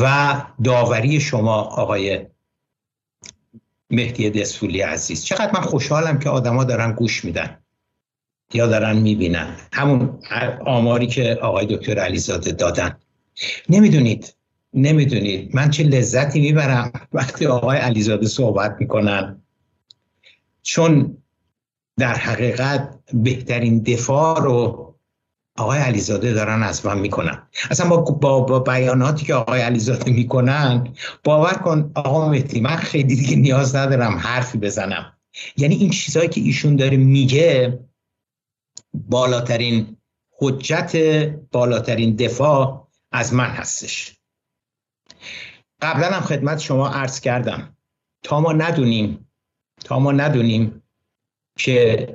[0.00, 0.34] و
[0.64, 2.26] داوری شما آقای
[3.90, 5.24] مهدی دسفولی عزیز.
[5.24, 7.58] چقدر من خوشحالم که آدما دارن گوش میدن
[8.54, 9.56] یا دارن می‌بینن.
[9.72, 10.18] همون
[10.66, 12.98] آماری که آقای دکتر علیزاده دادن.
[13.68, 14.34] نمی‌دونید
[14.74, 15.56] نمی‌دونید.
[15.56, 19.42] من چه لذتی می‌برم وقتی آقای علیزاده صحبت می‌کنن.
[20.62, 21.16] چون
[21.98, 24.91] در حقیقت بهترین دفاع رو
[25.62, 27.42] آقای علیزاده دارن از من می‌کنن.
[27.70, 30.94] اصلا با, با, با بیاناتی که آقای علیزاده می‌کنن
[31.24, 35.12] باور کن آقا مهدی من خیلی دیگه نیاز ندارم حرفی بزنم.
[35.56, 37.80] یعنی این چیزهایی که ایشون داره میگه
[38.94, 39.96] بالاترین
[40.38, 40.96] حجت
[41.52, 44.16] بالاترین دفاع از من هستش.
[45.82, 47.76] قبلا هم خدمت شما عرض کردم.
[48.22, 49.30] تا ما ندونیم
[49.84, 50.82] تا ما ندونیم
[51.56, 52.08] که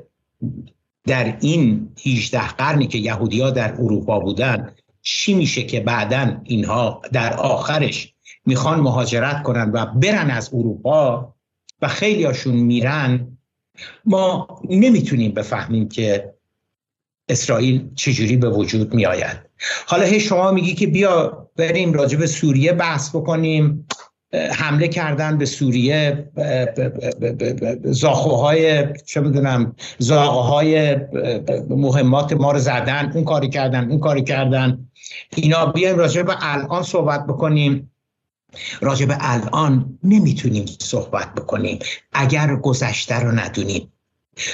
[1.07, 7.33] در این 18 قرنی که یهودیا در اروپا بودن چی میشه که بعدا اینها در
[7.33, 8.13] آخرش
[8.45, 11.33] می‌خوان مهاجرت کنن و برن از اروپا
[11.81, 13.37] و خیلی هاشون میرن؟
[14.05, 16.33] ما نمی‌تونیم بفهمیم که
[17.29, 19.37] اسرائیل چجوری به وجود میآید.
[19.85, 23.87] حالا هی شما میگی که بیا بریم راجع به سوریه بحث بکنیم.
[24.33, 26.29] حمله کردن به سوریه
[27.83, 30.95] زاخوهای چه می‌دونم زاغهای
[31.69, 34.87] مهمات ما رو زدن اون کاری کردن اون کاری کردن.
[35.35, 37.91] اینا بیایم راجع به الان صحبت بکنیم.
[38.81, 41.79] راجع به الان نمی‌تونیم صحبت بکنیم.
[42.13, 43.91] اگر گذشته رو ندونیم.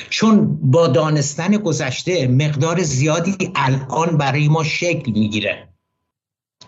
[0.10, 5.73] چون با دانستن گذشته مقدار زیادی الان برای ما شکل می‌گیره.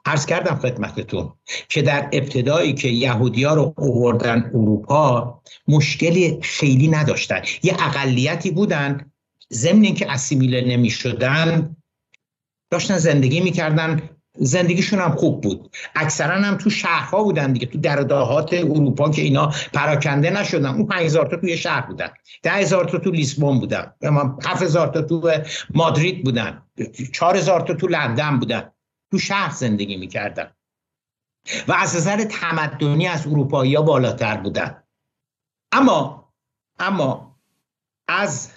[0.05, 1.33] عرض کردم خدمتتون
[1.69, 7.41] که در ابتدایی که یهودی ها رو اووردن اروپا مشکلی خیلی نداشتن.
[7.63, 9.11] یه اقلیتی بودن
[9.53, 11.75] ضمن اینکه اسیمیله نمی شدن
[12.71, 14.09] داشتن زندگی می‌کردن.
[14.37, 15.75] زندگیشون هم خوب بود.
[15.95, 20.65] اکثرا هم تو شهرها بودن دیگه تو درداهات اروپا که اینا پراکنده نشدن.
[20.65, 22.09] اون 5000 تا توی شهر بودن.
[22.43, 23.93] 10000 تا تو لیسبون بودن.
[24.45, 25.31] 7000 تا تو
[25.73, 26.61] مادرید بودن.
[27.13, 28.71] 4000 تا تو لندن بودن.
[29.15, 30.51] تو شهر زندگی می‌کردن.
[31.67, 34.83] و از نظر تمدنی از اروپایی ها بالاتر بودن.
[35.71, 36.29] اما
[36.79, 37.35] اما
[38.07, 38.49] از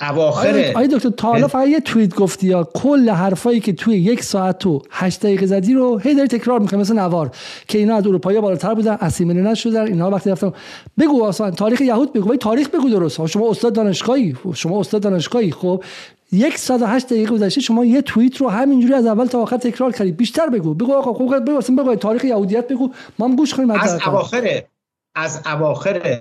[0.00, 4.22] اواخر آیا دکتر تا حالا فقط یه توییت گفتی یا کل حرفایی که توی یک
[4.22, 7.30] ساعت تو هشت دقیقه زدی رو هی داری تکرار می‌کنی مثل نوار
[7.68, 10.52] که اینا از اروپایی بالاتر بودن اسیمیله نشدن اینا وقتی رفتم.
[10.98, 13.26] بگو اصلا تاریخ یهود بگو تاریخ بگو درست.
[13.26, 15.84] شما استاد دانشگاهی شما استاد دانشگاهی خب؟
[16.32, 19.92] یک ساعت هشت دقیقه گذشته شما یه توییت رو همینجوری از اول تا آخر تکرار
[19.92, 20.16] کردید.
[20.16, 20.74] بیشتر بگو.
[20.74, 22.92] بگو آقا خوب بگو بگو تاریخ یهودیت بگو.
[23.18, 24.62] ما هم گوش کنیم از اواخر
[25.14, 26.20] از اواخر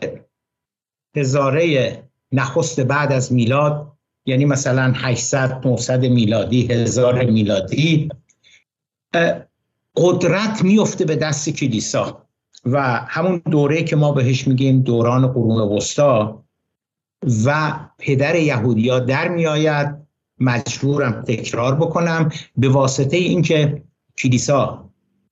[1.16, 3.92] هزاره نخست بعد از میلاد
[4.26, 8.10] یعنی مثلا 800 900 میلادی هزار میلادی
[9.96, 12.26] قدرت میفته به دست کلیسا.
[12.66, 16.44] و همون دوره که ما بهش میگیم دوران قرون وسطا
[17.46, 19.99] و پدر یهودیا در میآید.
[20.40, 23.84] مجبورم تکرار بکنم به واسطه اینکه
[24.18, 24.90] کلیسا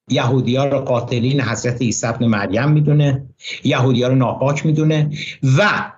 [0.09, 3.29] یهودیا رو قاتلین حضرت عیسی ابن مریم می‌دونه
[3.63, 5.09] یهودیا رو ناپاک می‌دونه
[5.57, 5.91] و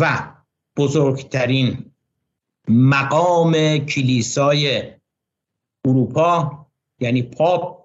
[0.00, 0.18] و
[0.76, 1.84] بزرگترین
[2.68, 4.82] مقام کلیسای
[5.84, 6.66] اروپا
[7.00, 7.79] یعنی پاپ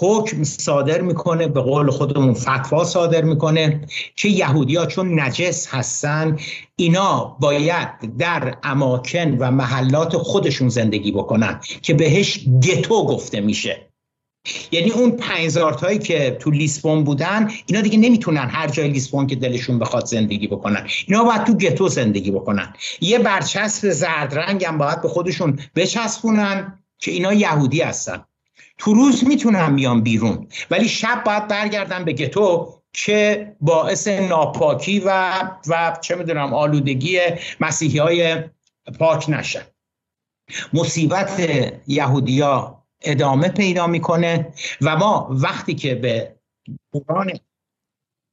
[0.00, 3.80] حکم صادر می‌کنه به قول خودمون فتوا صادر می‌کنه
[4.16, 6.36] که یهودیا چون نجس هستن
[6.76, 13.88] اینا باید در اماکن و محلات خودشون زندگی بکنن که بهش گتو گفته میشه.
[14.72, 15.52] یعنی اون پنج
[16.02, 20.86] که تو لیسبون بودن اینا دیگه نمی‌تونن هر جای لیسبون که دلشون بخواد زندگی بکنن.
[21.06, 22.72] اینا باید تو گتو زندگی بکنن.
[23.00, 28.24] یه برچسب زرد رنگ هم باید به خودشون بچسبونن که اینا یهودی هستن.
[28.78, 30.46] تو روز می‌تونن بیان بیرون.
[30.70, 35.32] ولی شب باید برگردن به گتو که باعث ناپاکی و
[35.68, 37.18] و چه می‌دونم آلودگی
[37.60, 38.36] مسیحی های
[38.98, 39.62] پاک نشن
[40.72, 41.50] مصیبت
[41.86, 46.34] یهودیا ادامه پیدا می‌کنه و ما وقتی که به
[46.92, 47.30] قرآن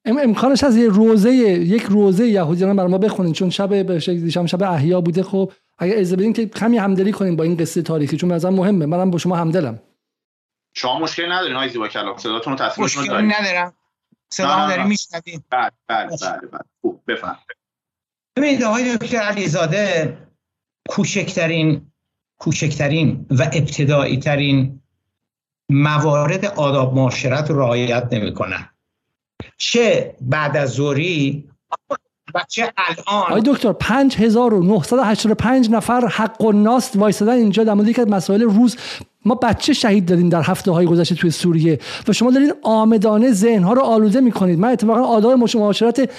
[0.06, 4.64] امکانش از یه روزه یک روزه یهودیان برای ما بخونین چون شب به شب شب
[4.64, 5.24] احیا بوده.
[5.24, 8.86] خب اگه اجازه بدین که کمی همدلی کنیم با این قصه تاریخی چون مثلا مهمه.
[8.86, 9.80] منم با شما همدلم.
[10.78, 13.74] شما مشکل ندارین آقای زیبا کلام صداتون رو تصویر مشکل ندارم.
[14.30, 16.60] صدا داری میشنوین بله بله بله بله.
[16.82, 17.38] خوب بفهم
[18.38, 20.18] ببینید آقای دکتر علیزاده
[20.90, 21.92] کوچکترین
[22.40, 24.82] کوچکترین و ابتدایی ترین
[25.70, 28.70] موارد آداب معاشرت رو رعایت نمی‌کنن
[29.58, 31.50] چه بعد از زوری
[32.36, 37.64] و چه الان آقای دکتر 5985 نفر حق و ناست وایسادن اینجا.
[37.64, 38.78] در مورد مسائل روز
[39.26, 43.64] ما بچه شهید دادیم در هفته های گذشته توی سوریه و شما دارین آمدانه ذهن
[43.64, 44.60] ها رو آلوده می‌کنید.
[44.60, 46.10] من اتفاقا آداب معاشرت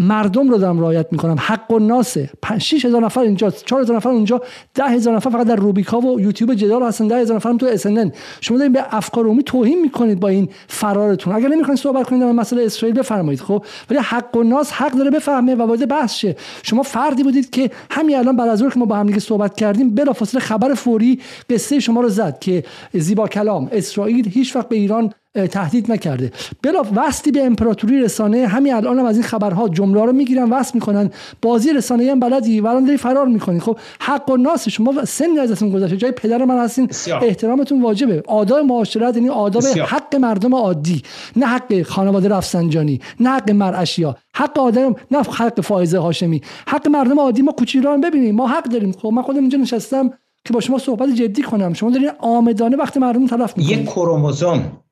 [0.00, 1.36] مردم رو دارم رعایت می‌کنم.
[1.38, 4.40] حق و ناسه 6 هزار نفر اینجا 4 هزار نفر اونجا
[4.74, 7.08] 10 هزار نفر فقط در روبیکا و یوتیوب جدال هستن.
[7.08, 11.34] 10 هزار نفر تو اسنن شما دارین به افکار عمومی توهین می‌کنید با این فرارتون.
[11.34, 15.10] اگر نمی‌خواین صحبت کنید در مسئله اسرائیل بفرمایید خب؟ ولی حق و ناس حق داره
[15.10, 16.36] بفهمه و وارد بحث شه.
[16.62, 19.94] شما فردی بودید که همین الان بعد از که ما با هم دیگه صحبت کردیم
[19.94, 21.20] بلافاصله خبر فوری
[21.50, 25.12] قصه شما رو زد که زیبا کلام اسرائیل هیچ وقت به ایران
[25.50, 26.32] تهدید نکرده.
[26.62, 30.74] بلا وستی به امپراتوری رسانه همین الان هم از این خبرها جمله رو می‌گیرن وست
[30.74, 31.10] می‌کنن.
[31.42, 33.60] بازی رسانه هم بلدی الان داری فرار می‌کنی.
[33.60, 35.96] خب حق و ناس شما سنی ازتون گذشته.
[35.96, 36.90] جای پدر من هستین
[37.22, 38.22] احترامتون واجبه.
[38.26, 41.02] آداب معاشرت یعنی آداب حق مردم عادی.
[41.36, 46.40] نه حق خانواده رفسنجانی نه حق مرعشیا حق آدم نه حق فائزه هاشمی.
[46.66, 48.34] حق مردم عادی ما کوچیران ببینیم.
[48.34, 48.92] ما حق داریم.
[48.92, 50.10] خب من خودم اینجا نشستم.
[50.44, 51.74] که با شما صحبت جدی کنم.
[51.74, 53.78] شما دارین آمدانه وقت مردم تلف می‌کنید.
[53.78, 54.82] یک کروموزوم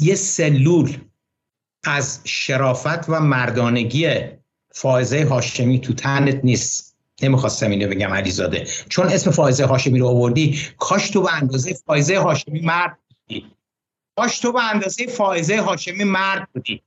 [0.00, 0.96] یه سلول
[1.84, 4.08] از شرافت و مردانگی
[4.70, 6.96] فائزه هاشمی تو تنت نیست.
[7.22, 8.66] نمی‌خواستم اینو بگم علیزاده.
[8.88, 13.46] چون اسم فائزه هاشمی رو آوردی کاش تو به اندازه فائزه هاشمی مرد بودی.
[14.16, 16.82] کاش تو به اندازه فائزه هاشمی مرد بودی.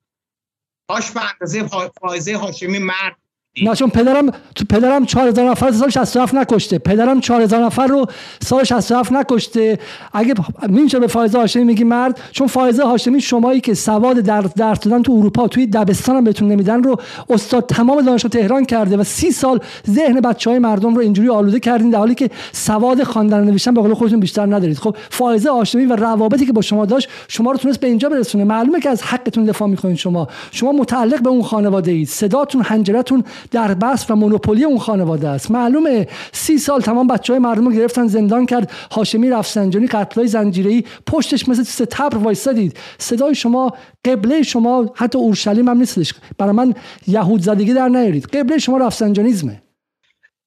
[0.90, 1.64] کاش به اندازه
[2.02, 3.18] فائزه هاشمی مرد
[3.64, 6.78] نه چون پدرم تو پدرم 4000 نفر سال 67 نکشته.
[6.78, 8.06] پدرم 4000 نفر رو
[8.42, 9.80] سال 67 نکشته.
[10.14, 10.34] اگه
[10.68, 15.02] میشه به فایزه هاشمی میگی مرد؟ چون فایزه هاشمی شمایی که سواد در درس دادن
[15.02, 16.96] تو اروپا توی دبستان هم بهتون نمیدن رو
[17.30, 19.60] استاد تمام دانشگاه تهران کرده و سی سال
[19.90, 23.82] ذهن بچه های مردم رو اینجوری آلوده کردین در حالی که سواد خواندن نوشتن به
[23.82, 24.78] قول خودتون بیشتر ندارید.
[24.78, 28.44] خب فایزه هاشمی و روابطی که با شما داشت شما رو تونست به اینجا برسونه.
[28.44, 30.28] معلومه که از حقتون دفاع می‌کنید شما.
[30.52, 35.52] شما متعلق به اون خانواده اید صداتون حنجرتون در بس و مونوپولی اون خانواده است.
[35.52, 40.84] معلومه سی سال تمام بچه های مردم رو گرفتن زندان کرد هاشمی رفسنجانی قتلای زنجیره‌ای
[41.06, 43.74] پشتش مثل ستبر وایسادید صدای شما
[44.06, 46.14] قبله شما حتی اورشلیم هم نیستش.
[46.38, 46.74] برای من
[47.08, 48.26] یهود زدگی در نیارید.
[48.26, 49.62] قبله شما رفسنجانیزمه.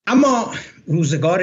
[0.07, 0.51] اما
[0.87, 1.41] روزگار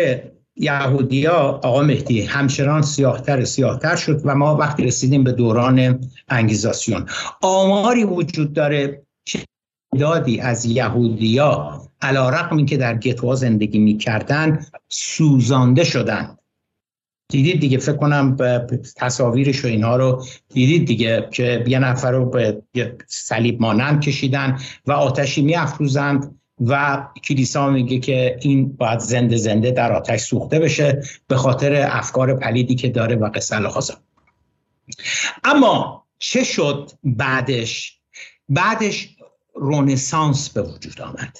[0.56, 7.06] یهودیا آقا مهدی همچنان سیاهتر سیاهتر شد و ما وقتی رسیدیم به دوران انگیزاسیون.
[7.42, 9.07] آماری وجود داره
[9.98, 16.38] دادی از یهودیا علا رقم که در گتوا زندگی می‌کردن سوزانده شدن
[17.30, 18.38] دیدید دیگه فکر کنم
[18.96, 22.62] تصاویرش و اینها رو دیدید دیگه که یه نفر رو به
[23.08, 29.94] صلیب مانند کشیدن و آتشی میافروزند و کلیسا میگه که این باید زنده زنده در
[29.94, 33.56] آتش سوخته بشه به خاطر افکار پلیدی که داره و قصه
[35.44, 38.00] اما چه شد بعدش؟
[38.50, 39.17] بعدش
[39.60, 41.38] رونسانس به وجود آمد.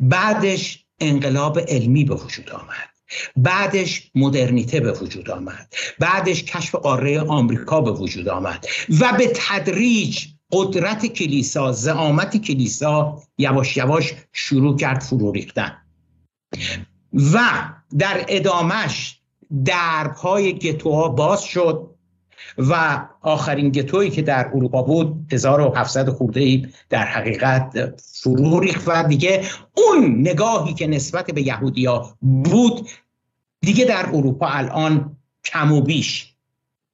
[0.00, 2.90] بعدش انقلاب علمی به وجود آمد.
[3.36, 5.74] بعدش مدرنیته به وجود آمد.
[5.98, 8.66] بعدش کشف قاره آمریکا به وجود آمد.
[9.00, 15.76] و به تدریج قدرت کلیسا زعامت کلیسا یواش یواش شروع کرد فرو ریختن.
[17.12, 17.38] و
[17.98, 19.20] در ادامش
[19.64, 21.89] درب های گتوها باز شد.
[22.58, 29.02] و آخرین گتویی که در اروپا بود 1700 خورده ای در حقیقت فرو ریخت و
[29.02, 29.42] دیگه
[29.76, 32.88] اون نگاهی که نسبت به یهودیا بود
[33.60, 36.34] دیگه در اروپا الان کم و بیش.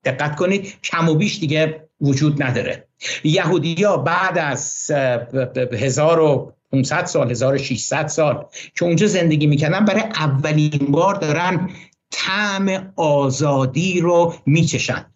[0.05, 2.87] دقت کنید کم و بیش دیگه وجود نداره.
[3.25, 11.71] یهودیا بعد از 1500 سال 1600 سال که اونجا زندگی می‌کنن برای اولین بار دارن
[12.11, 15.07] طعم آزادی رو میچشن.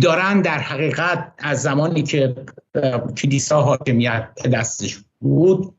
[0.00, 2.34] دارن در حقیقت از زمانی که
[3.16, 5.74] کلیسا حاکمیت دستش بود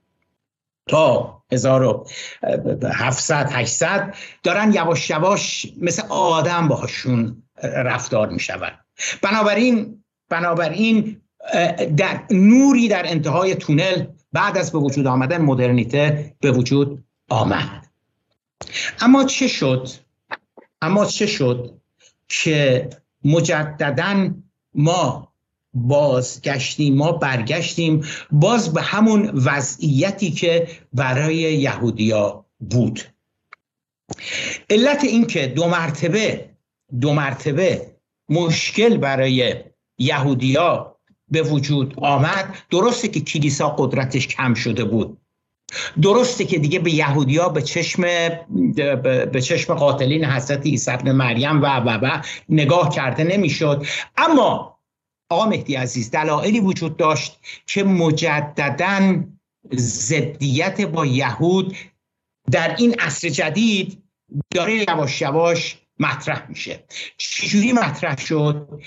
[0.88, 8.80] تا 1700 800 دارن یواش یواش مثل آدم باهاشون رفتار می‌شود.
[9.22, 11.22] بنابراین بنابراین
[11.98, 17.88] در نوری در انتهای تونل بعد از به وجود آمدن مدرنیته به وجود آمد.
[19.02, 19.88] اما چه شد؟
[20.82, 21.80] اما چه شد
[22.28, 22.90] که
[23.26, 24.34] مجددا
[24.74, 25.34] ما
[25.74, 33.00] بازگشتیم ما برگشتیم باز به همون وضعیتی که برای یهودیا بود.
[34.70, 36.50] علت اینکه دو مرتبه
[37.02, 37.96] دو مرتبه
[38.30, 39.56] مشکل برای
[39.98, 40.96] یهودیا
[41.30, 45.18] به وجود آمد درسته که کلیسا قدرتش کم شده بود.
[46.02, 48.02] درسته که دیگه به یهودیا به چشم
[49.32, 53.86] به چشم قاتلین حضرت عیسی مریم و و و نگاه کرده نمی‌شد.
[54.18, 54.80] اما
[55.30, 59.24] آقا مهدی عزیز دلایلی وجود داشت که مجددا
[59.76, 61.76] ضدیت با یهود
[62.52, 64.04] در این عصر جدید
[64.52, 66.84] داره یواش یواش مطرح میشه.
[67.18, 68.82] چجوری مطرح شد؟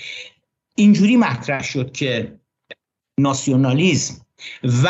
[0.75, 2.39] اینجوری مطرح شد که
[3.19, 4.25] ناسیونالیزم
[4.63, 4.89] و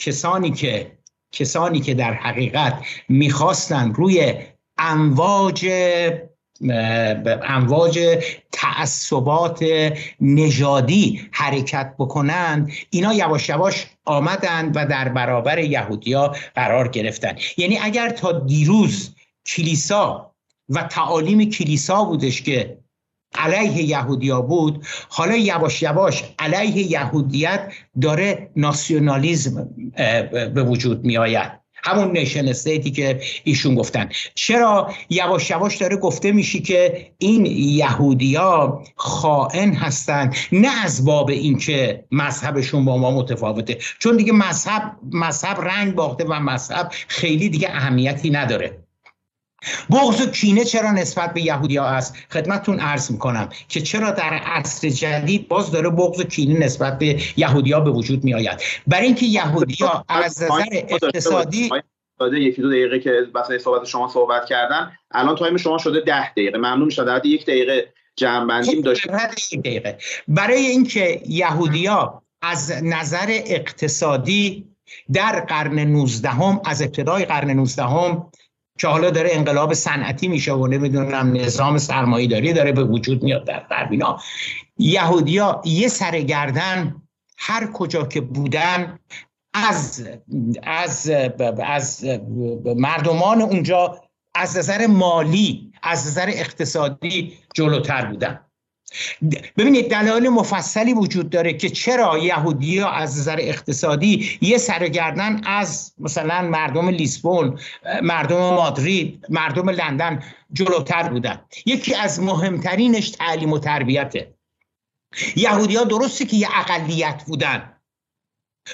[0.00, 0.98] کسانی که
[1.32, 4.34] کسانی که در حقیقت می‌خواستن روی
[4.78, 5.66] امواج
[7.42, 8.18] امواج
[8.52, 9.64] تعصبات
[10.20, 17.36] نژادی حرکت بکنند اینا یواش یواش آمدند و در برابر یهودیا قرار گرفتن.
[17.56, 19.14] یعنی اگر تا دیروز
[19.46, 20.30] کلیسا
[20.68, 22.78] و تعالیم کلیسا بودش که
[23.34, 24.86] علیه یهودیا بود.
[25.08, 29.68] حالا یواش یواش علیه یهودیت داره ناسیونالیزم
[30.54, 34.08] به وجود می آید همون نیشن استیتی که ایشون گفتن.
[34.34, 42.04] چرا یواش یواش داره گفته میشه که این یهودیا خائن هستن؟ نه از باب اینکه
[42.10, 43.78] مذهبشون با ما متفاوته.
[43.98, 48.89] چون دیگه مذهب مذهب رنگ باخته و مذهب خیلی دیگه اهمیتی نداره.
[49.90, 54.88] بغض و کینه چرا نسبت به یهودیا است خدمتتون عرض می‌کنم که چرا در عصر
[54.88, 59.26] جدید باز داره بغض و کینه نسبت به یهودیا به وجود می آید برای اینکه
[59.26, 61.70] یهودیا از نظر اقتصادی
[62.32, 66.58] یکی دو دقیقه که واسه صحبت شما صحبت کردن الان تایم شما شده ده دقیقه.
[66.58, 69.12] ممنون میشه در یک دقیقه جمع بندیم داشتیم.
[69.64, 69.98] دقیقه.
[70.28, 74.66] برای اینکه یهودیا از نظر اقتصادی
[75.12, 78.30] در قرن 19 هم از ابتدای قرن 19 هم
[78.80, 83.44] که حالا داره انقلاب صنعتی میشه و نمی‌دونم نظام سرمایه داری داره به وجود میاد
[83.44, 84.18] در غربینا
[84.78, 87.02] یهودیا یه سرگردن
[87.38, 88.98] هر کجا که بودن
[89.54, 90.08] از
[90.62, 91.10] از
[91.62, 92.04] از
[92.76, 94.00] مردمان اونجا
[94.34, 98.40] از نظر مالی از نظر اقتصادی جلوتر بودن.
[99.56, 105.92] ببینید دلایل مفصلی وجود داره که چرا یهودی ها از نظر اقتصادی یه سرگردن از
[105.98, 107.58] مثلا مردم لیسبون
[108.02, 110.22] مردم مادرید مردم لندن
[110.52, 111.40] جلوتر بودن.
[111.66, 114.34] یکی از مهمترینش تعلیم و تربیته.
[115.36, 117.76] یهودی ها درسته که یه اقلیت بودن.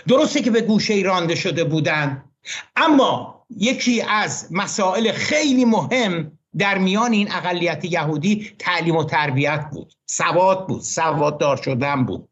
[0.08, 2.24] درسته که به گوشه رانده شده بودن.
[2.76, 9.92] اما یکی از مسائل خیلی مهم در میان این اقلیت یهودی تعلیم و تربیت بود.
[10.06, 12.28] سواد بود سواددار شدن بود.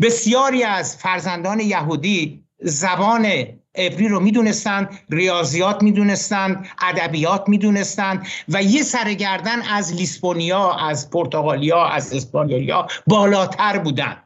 [0.00, 3.26] بسیاری از فرزندان یهودی زبان
[3.74, 12.14] عبری رو می‌دونستند ریاضیات می‌دونستند ادبیات می‌دونستند و یه سرگردن از لیسبونیا از پرتغالیا از
[12.14, 14.25] اسپانیولیا بالاتر بودند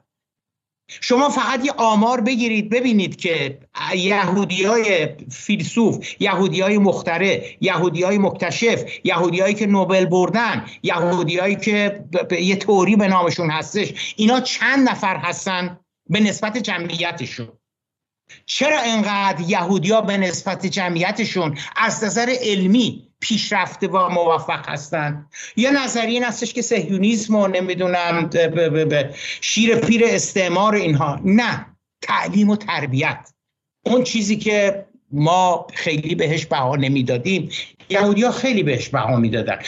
[1.01, 3.59] شما فقط یه آمار بگیرید ببینید که
[3.95, 11.39] یهودی های فیلسوف یهودی های مختره یهودی های مکتشف یهودی هایی که نوبل بردن یهودی
[11.39, 12.05] هایی که
[12.41, 17.49] یه توری به نامشون هستش اینا چند نفر هستن به نسبت جمعیتشون؟
[18.47, 26.15] چرا انقدر یهودیا به نسبت جمعیتشون از نظر علمی پیشرفته و موفق هستند یه نظریه
[26.15, 28.31] این هستش که سهیونیسم و نمی‌دونم
[29.41, 31.21] شیر پیر استعمار اینها.
[31.25, 31.67] نه
[32.03, 33.33] تعلیم و تربیت.
[33.87, 37.51] اون چیزی که ما خیلی بهش بها نمی‌دادیم
[37.89, 39.59] یهودی ها خیلی بهش بها می‌دادن.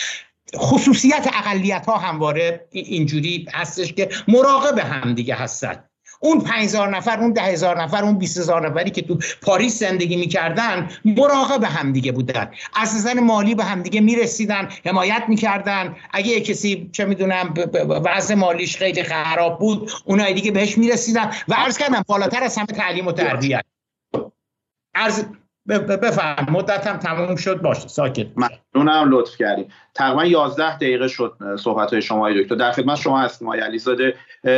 [0.56, 5.84] خصوصیت اقلیت ها همواره اینجوری هستش که مراقب هم دیگه هستن.
[6.22, 10.90] اون 5000 نفر اون ده هزار نفر اون 20000 نفری که تو پاریس زندگی می‌کردن
[11.04, 12.50] مراقب همدیگه بودن.
[12.74, 15.96] از نظر مالی به همدیگه می‌رسیدن حمایت می‌کردن.
[16.12, 17.54] اگه کسی چه می‌دونم
[18.04, 21.30] وضع مالیش خیلی خراب بود اونای دیگه بهش می‌رسیدن.
[21.48, 23.64] و عرض کردم بالاتر از همه تعلیم و تربیت.
[24.94, 25.24] عرض
[25.68, 27.62] بفهم مدتم تموم شد.
[27.62, 27.88] باشه.
[27.88, 28.26] ساکت.
[28.36, 29.10] ممنونم.
[29.10, 32.54] لطف کردیم تقریبا 11 دقیقه شد صحبت های شما دکتر.
[32.54, 34.14] در خدمت شما هستیم آقای علیزاده.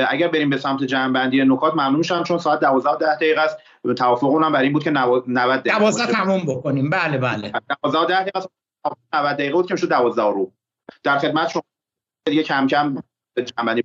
[0.09, 3.59] اگر بریم به سمت جمع نکات ممنون میشم چون ساعت 12 و 10 دقیقه است.
[3.97, 6.91] توافق اونم برای این بود که 90 دقیقه 12 تموم بکنیم.
[6.91, 7.53] بله بله.
[7.83, 8.41] 12 و 10 دقیقه
[9.15, 10.53] 90 دقیقه بود که شد 12 رو.
[11.03, 11.63] در خدمت شما
[12.27, 12.97] دیگه کم کم
[13.57, 13.83] جمع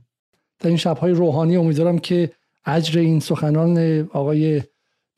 [0.60, 2.32] در این شب‌های روحانی امیدوارم که
[2.66, 4.64] اجر این سخنان آقای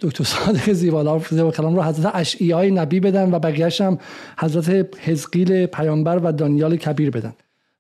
[0.01, 3.97] دکتر صادق زیبالا کلام رو حضرت اشعیای نبی بدن و بقیهش هم
[4.39, 7.33] حضرت حزقیل پیامبر و دانیال کبیر بدن.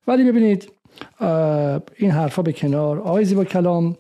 [0.07, 0.71] ولی ببینید
[1.97, 2.99] این حرفا به کنار.
[2.99, 3.95] آقای زیبا کلام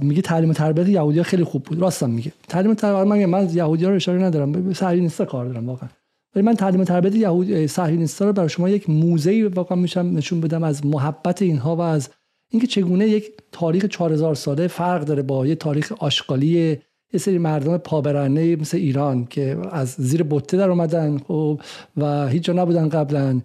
[0.00, 1.78] میگه تعلیم و تربیت یهودی خیلی خوب بود.
[1.78, 2.32] راستم میگه.
[2.48, 4.52] تعلیم و تربیت من من یهودی رو اشاره ندارم.
[4.52, 5.88] به صهیونیستا کار دارم واقعا.
[6.34, 10.40] ولی من تعلیم و تربیت یهود صهیونیستا رو برای شما یک موزه واقعا میشم نشون
[10.40, 12.08] بدم از محبت اینها و از
[12.52, 16.78] اینکه چگونه یک تاریخ 4000 ساله فرق داره با یه تاریخ آشغالی
[17.12, 21.60] یه سری مردم پابرنه مثل ایران که از زیر بطه در اومدن خب
[21.96, 23.40] و هیچ جا نبودن قبلا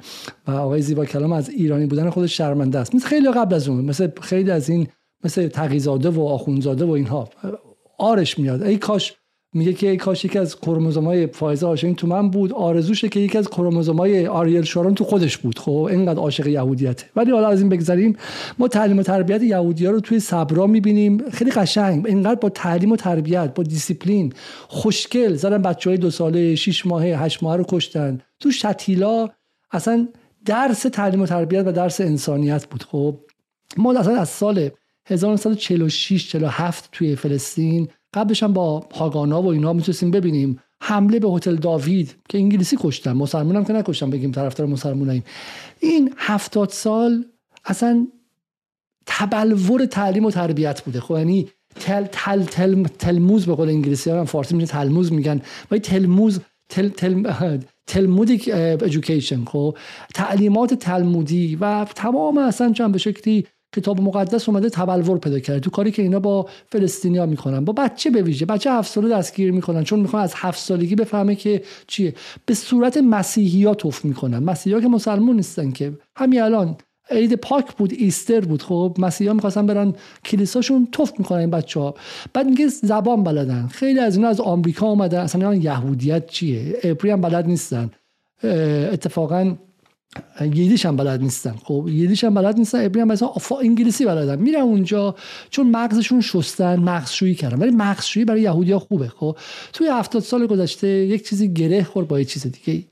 [0.48, 2.96] و آقای زیبا کلام از ایرانی بودن خودش شرمنده است.
[2.96, 4.88] مثل خیلی قبل از اون مثل خیلی از این
[5.24, 7.30] مثل تقی‌زاده و آخوندزاده و اینها.
[7.98, 8.64] آرش میاد.
[8.64, 9.14] ای کاش
[9.58, 12.54] میگه که کاش یکی از کروموزومای فایزه هاشمی تو من بود.
[12.54, 15.60] آرزوشه که یکی از کروموزومای آریل شارون تو خودش بود.
[15.60, 18.16] خب اینقدر عاشق یهودیت ولی حالا از این بگذریم
[18.60, 21.30] ما تعلیم و تربیت یهودیا رو توی صبرا می‌بینیم.
[21.30, 22.08] خیلی قشنگ.
[22.08, 24.34] اینقدر با تعلیم و تربیت با دیسیپلین
[24.68, 25.36] خوشگل.
[25.36, 28.22] زدن بچه های دو ساله 6 ماهه 8 ماهه رو کشتن.
[28.40, 29.30] تو شتیلا
[29.72, 30.08] اصلا
[30.46, 32.84] درس تعلیم و تربیت و درس انسانیت بود.
[32.84, 33.20] خب
[33.78, 34.70] ما اصلا از سال
[35.06, 40.60] 1946 47 توی فلسطین قبلش هم با هاگانا و اینا می‌تونستیم ببینیم.
[40.82, 43.22] حمله به هتل داوید که انگلیسی کشتن.
[43.34, 45.24] هم که نکشتن بگیم طرفدار مسلمانیم
[45.80, 47.26] این هفتاد سال
[47.66, 48.08] اصلا
[49.06, 51.00] تبلور تعلیم و تربیت بوده.
[51.00, 55.42] خب یعنی تل تل تل تلموز به قول انگلیسی هم فارسی میگن تلموز میگن.
[55.72, 56.40] و تلموز
[56.70, 59.78] تل تل تلمودیک ایژوکیشن خب
[60.14, 65.60] تعلیمات تلمودی و تمام اصلا چند به شکلی کتاب مقدس اومده تبلور پیدا کرده.
[65.60, 69.52] تو کاری که اینا با فلسطینیا می‌کنن با بچه به ویژه بچه هفت ساله دستگیر
[69.52, 72.14] می‌کنن چون می‌خوان از هفت سالگی بفهمه که چیه.
[72.46, 74.40] به صورت مسیحی ها توف می‌کنن.
[74.40, 75.94] مسیحی که مسلمون نیستن که.
[76.16, 76.76] همین الان
[77.10, 79.94] عید پاک بود ایستر بود خب مسیحا می‌خواستن برن
[80.26, 81.96] کلیساشون توف می‌کنن این بچه ها
[82.34, 83.68] بعد میگه زبان بلدن.
[83.68, 85.20] خیلی از اینا از آمریکا اومدن.
[85.20, 87.90] اصلا یهودیت چیه؟ عبری هم بلد نیستن.
[88.44, 89.56] اتفاقا
[90.42, 91.56] یدیش هم بلد نیستن.
[91.64, 92.86] خب یدیش هم بلد نیستن.
[92.86, 93.32] ابری هم مثلا
[93.62, 94.40] انگلیسی بلدن.
[94.40, 95.16] میرن اونجا
[95.50, 97.60] چون مغزشون شستن مغزشویی کردن.
[97.60, 99.08] ولی مغزشویی برای یهودیا خوبه.
[99.08, 99.38] خب
[99.74, 102.84] توی هفتاد سال گذشته یک چیزی گره خورد با یه چیز دیگه.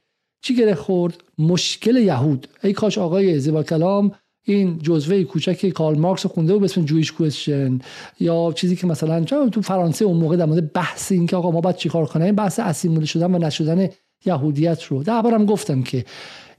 [0.41, 2.47] چی گره خورد؟ مشکل یهود.
[2.63, 4.11] ای کاش آقای زیبا کلام
[4.47, 7.79] این جزوه کوچک کارل مارکس خونده و به اسم جویش کوشن
[8.19, 11.61] یا چیزی که مثلا تو فرانسه اون موقع در مورد بحث این که آقا ما
[11.61, 13.89] باید چیکار کنیم بحث اسیموله شدن و نشدن
[14.25, 15.03] یهودیت رو.
[15.03, 16.05] بارم گفتم که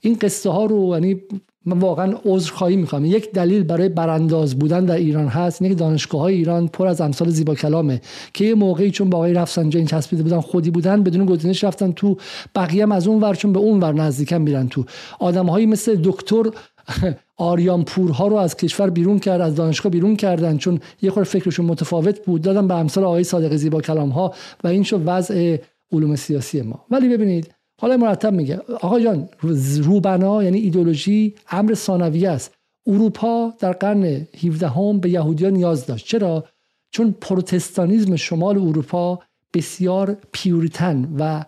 [0.00, 1.20] این قصه ها رو یعنی
[1.66, 5.62] من واقعا عذر خواهی می‌کنم یک دلیل برای برانداز بودن در ایران هست.
[5.62, 8.00] اینه که دانشگاه های ایران پر از امثال زیبا کلامه
[8.34, 12.16] که یه موقعی چون با آقای رفسنجانی چسبیده بودن خودی بودن بدون گزینش رفتن تو
[12.54, 14.84] بقیه هم از اون ور چون به اون ور نزدیکن میرن تو.
[15.20, 16.50] آدمهایی مثل دکتر
[17.36, 21.66] آریان پورها رو از کشور بیرون کرد از دانشگاه بیرون کردن چون یه خورده فکرشون
[21.66, 22.42] متفاوت بود.
[22.42, 25.56] دادن به امثال آقای صادق زیبا کلام ها و این شد وضع
[25.92, 26.84] علوم سیاسی ما.
[26.90, 29.28] ولی ببینید حالا مرتب میگه آقا جان
[29.82, 32.54] روبنا یعنی ایدولوژی امر ثانویه است.
[32.86, 34.04] اروپا در قرن
[34.44, 36.06] 17 هم به یهودیان نیاز داشت.
[36.06, 36.44] چرا؟
[36.90, 39.20] چون پروتستانیزم شمال اروپا
[39.54, 41.44] بسیار Puritan و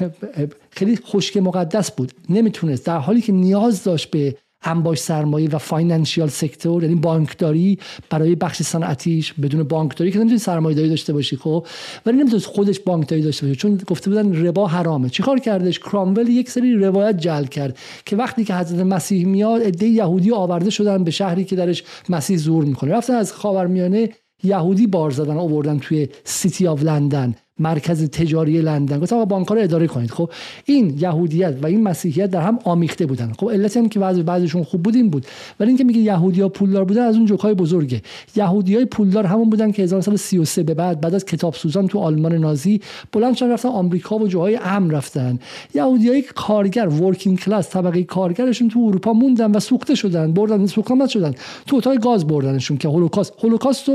[0.70, 2.12] خیلی خشک مقدس بود.
[2.28, 7.78] نمی‌تونست در حالی که نیاز داشت به انباشت سرمایه و financial sector یعنی بانکداری
[8.10, 11.66] برای بخش صنعتیش بدون بانکداری که نمی‌تونی سرمایه داری داشته باشی خب.
[12.06, 15.08] ولی نمی‌تونست خودش بانکداری داشته باشه چون گفته بودن ربا حرامه.
[15.10, 19.86] چیکار کردش؟ کرامول یک سری روایت جعل کرد که وقتی که حضرت مسیح میاد عده
[19.86, 22.92] یهودی آورده شدن به شهری که درش مسیح ظهور می‌کنه.
[22.92, 24.08] رفتن از خاورمیانه
[24.42, 29.00] یهودی بار زدن آوردن توی City of London مرکز تجاری لندن.
[29.00, 30.10] گفتن آقا بانک رو اداره کنید.
[30.10, 30.30] خب
[30.64, 33.32] این یهودیت و این مسیحیت در هم آمیخته بودن.
[33.38, 35.26] خب علت هم که بعضی بعضیشون خوب بود این بود.
[35.60, 38.02] ولی اینکه میگه یهودیا پولدار بودن از اون جوکای بزرگه.
[38.36, 42.80] یهودیای پولدار همون بودن که 1933 به بعد بعد از کتاب سوزان تو آلمان نازی
[43.12, 45.38] بلند شدن رفتن آمریکا و جاهای امن رفتن.
[45.74, 51.34] یهودیای کارگر working class طبقه کارگرشون تو اروپا موندن و سوخته شدن بردن سوخته شدن.
[51.66, 53.32] تو اتاق گاز بردنشون که هولوکاست.
[53.42, 53.90] هولوکاست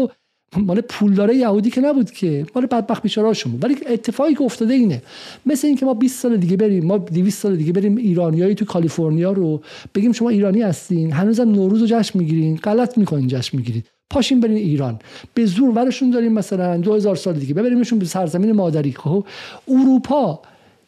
[0.56, 2.46] مال پولدار یهودی که نبود که.
[2.56, 3.64] مال بدبخت بیچارهاشون بود.
[3.64, 5.02] ولی اتفاقی که افتاده اینه.
[5.46, 9.32] مثل اینکه ما 20 سال دیگه بریم ما 200 سال دیگه بریم ایرانیایی تو کالیفرنیا
[9.32, 9.62] رو
[9.96, 13.86] بگیم شما ایرانی هستین هنوزم نوروز رو جشن می‌گیرین غلط می‌کنین جشن می‌گیرید.
[14.10, 15.00] پاشین برین ایران.
[15.34, 17.54] به زور ورشون داریم مثلا 2000 سال دیگه.
[17.54, 18.92] ببریمشون به سرزمین مادری.
[18.92, 19.26] خب
[19.68, 20.42] اروپا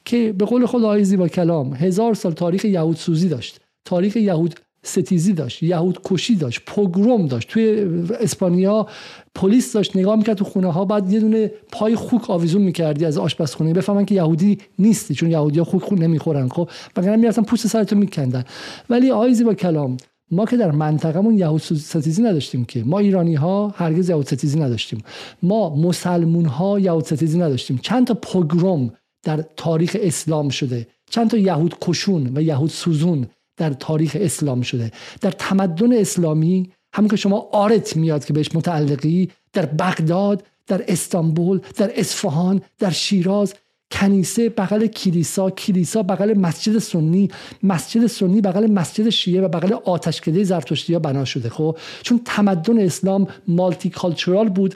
[0.06, 3.60] که به قول خود آقای با کلام هزار سال تاریخ یهود سوزی داشت.
[3.86, 7.48] تاریخ یهود ستیزی داشت یهود کشی داشت پوگروم داشت.
[7.48, 7.88] توی
[8.20, 8.88] اسپانیا
[9.36, 13.18] پلیس داشت نگاه می‌کرد تو خونه ها بعد یه دونه پای خوک آویزون می‌کردی از
[13.18, 17.68] آشپزخونه بفهمن که یهودی نیستی چون یهودی ها خوک خون نمی‌خورن خب؟ وگرنه می‌رفتن پوست
[17.68, 18.44] سرتو میکندن.
[18.90, 19.98] ولی آیزی با کلام
[20.32, 22.84] ما که در منطقمون یهود ستیزی نداشتیم که.
[22.84, 25.04] ما ایرانی ها هرگز یهود ستیزی نداشتیم.
[25.44, 27.80] ما مسلمون ها یهود ستیزی نداشتیم.
[27.82, 28.92] چند تا پوگروم
[29.24, 30.88] در تاریخ اسلام شده.
[31.10, 33.28] چند تا یهود کشون و یهود سوزون
[33.60, 34.92] در تاریخ اسلام شده.
[35.22, 41.60] در تمدن اسلامی همون که شما آرت میاد که بهش متعلقی در بغداد در استانبول
[41.76, 43.54] در اصفهان در شیراز
[43.92, 47.30] کنیسه بغل کلیسا کلیسا بغل مسجد سنی
[47.64, 51.50] مسجد سنی بغل مسجد شیعه و بغل آتشکده زرتشتی ها بنا شده.
[51.50, 54.76] خب چون تمدن اسلام مالتی کالچورال بود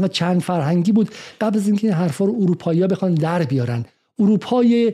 [0.00, 1.10] و چند فرهنگی بود
[1.40, 3.84] قبل از اینکه این حرفا رو اروپایی ها بخوان در بیارن.
[4.18, 4.92] اروپای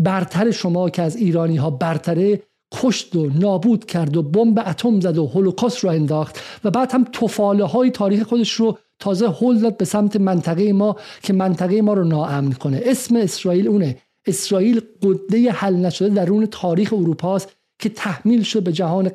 [0.00, 2.42] برتر شما که از ایرانی ها برتره
[2.76, 7.04] کشت و نابود کرد و بمب اتم زد و هولوکاست رو انداخت و بعد هم
[7.12, 11.94] توفاله های تاریخ خودش رو تازه هل داد به سمت منطقه ما که منطقه ما
[11.94, 12.80] رو ناامن کنه.
[12.84, 13.96] اسم اسرائیل اونه.
[14.26, 19.10] اسرائیل قده حل نشده درون تاریخ اروپاست که تحمیل شد به جهان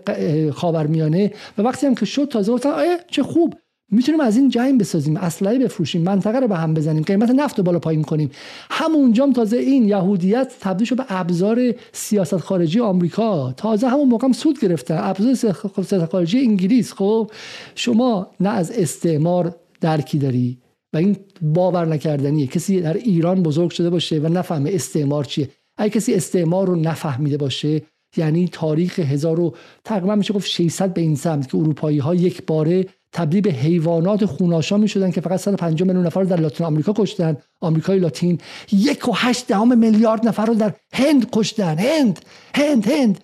[0.51, 2.71] خاورمیانه و وقتی هم که شد تازه گفتن
[3.11, 3.53] چه خوب.
[3.91, 7.63] می‌تونیم از این جنگ بسازیم اسلحه بفروشیم منطقه رو به هم بزنیم قیمت نفت رو
[7.63, 8.31] بالا پایین کنیم.
[8.69, 13.51] همونجا تازه این یهودیت تبدیل شد به ابزار سیاست خارجی آمریکا.
[13.51, 14.97] تازه همون موقع هم سود گرفتن.
[14.99, 16.93] ابزار سیاست خارجی انگلیس.
[16.93, 17.31] خب
[17.75, 20.57] شما نه از استعمار درکی داری
[20.93, 22.47] و این باور نکردنیه.
[22.47, 25.49] کسی در ایران بزرگ شده باشه و نفهمه استعمار چیه.
[25.77, 27.81] اگه کسی استعمار رو نفهمیده باشه
[28.17, 32.45] یعنی تاریخ هزار و تقریبا میشه گفت 600 به این سمت که اروپایی ها یک
[32.45, 36.65] باره تبدیل به حیوانات خوناشا می شدن که فقط 150 میلیون نفر رو در لاتین
[36.67, 37.37] آمریکا کشتن.
[37.61, 38.37] آمریکای لاتین
[38.71, 41.77] یک و هشت دهم میلیارد نفر رو در هند کشتن.
[41.77, 42.19] هند
[42.55, 43.23] هند هند.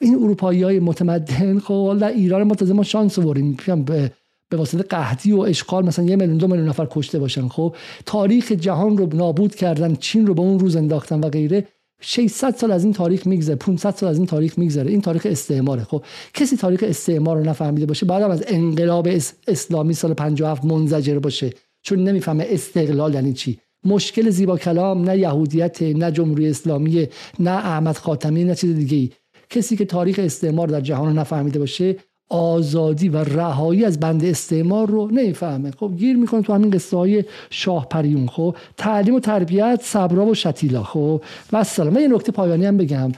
[0.00, 4.12] این اروپایی های متمدن خب در ایران ما تازه ما شانس آوریم به
[4.50, 7.48] به واسطه قحطی و اشغال مثلا یه میلیون دو میلیون نفر کشته باشن.
[7.48, 7.76] خب
[8.06, 11.66] تاریخ جهان رو نابود کردن چین رو به اون روز انداختن و غیره.
[12.00, 14.90] 600 سال از این تاریخ میگذره 500 سال از این تاریخ میگذره.
[14.90, 15.84] این تاریخ استعماره.
[15.84, 16.04] خب
[16.34, 19.08] کسی تاریخ استعمار رو نفهمیده باشه بعدم از انقلاب
[19.48, 21.52] اسلامی سال 57 منزجر باشه.
[21.82, 23.58] چون نمی‌فهمه استقلال یعنی چی.
[23.84, 27.08] مشکل زیبا کلام نه یهودیت نه جمهوری اسلامی
[27.38, 29.10] نه احمد خاتمی نه چیز دیگه ای
[29.50, 31.96] کسی که تاریخ استعمار در جهان رو نفهمیده باشه
[32.28, 35.70] آزادی و رهایی از بند استعمار رو نمی‌فهمه.
[35.70, 40.34] خب گیر می‌کنه تو همین قصه های شاه پریون خب تعلیم و تربیت صبرا و
[40.34, 40.82] شتیلا.
[40.82, 41.22] خب
[41.52, 43.12] و سلام من یه نکته پایانی هم بگم.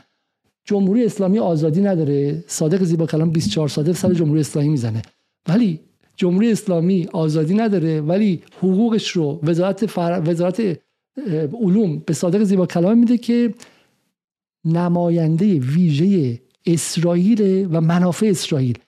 [0.64, 2.44] جمهوری اسلامی آزادی نداره.
[2.46, 5.02] صادق زیبا کلام 24 صادق سر جمهوری اسلامی می‌زنه.
[5.48, 5.80] ولی
[6.16, 10.22] جمهوری اسلامی آزادی نداره ولی حقوقش رو وزارت فر...
[10.26, 10.78] وزارت
[11.60, 13.54] علوم به صادق زیبا کلام میده که
[14.64, 18.78] نماینده ویژه اسرائیل و منافع اسرائیل.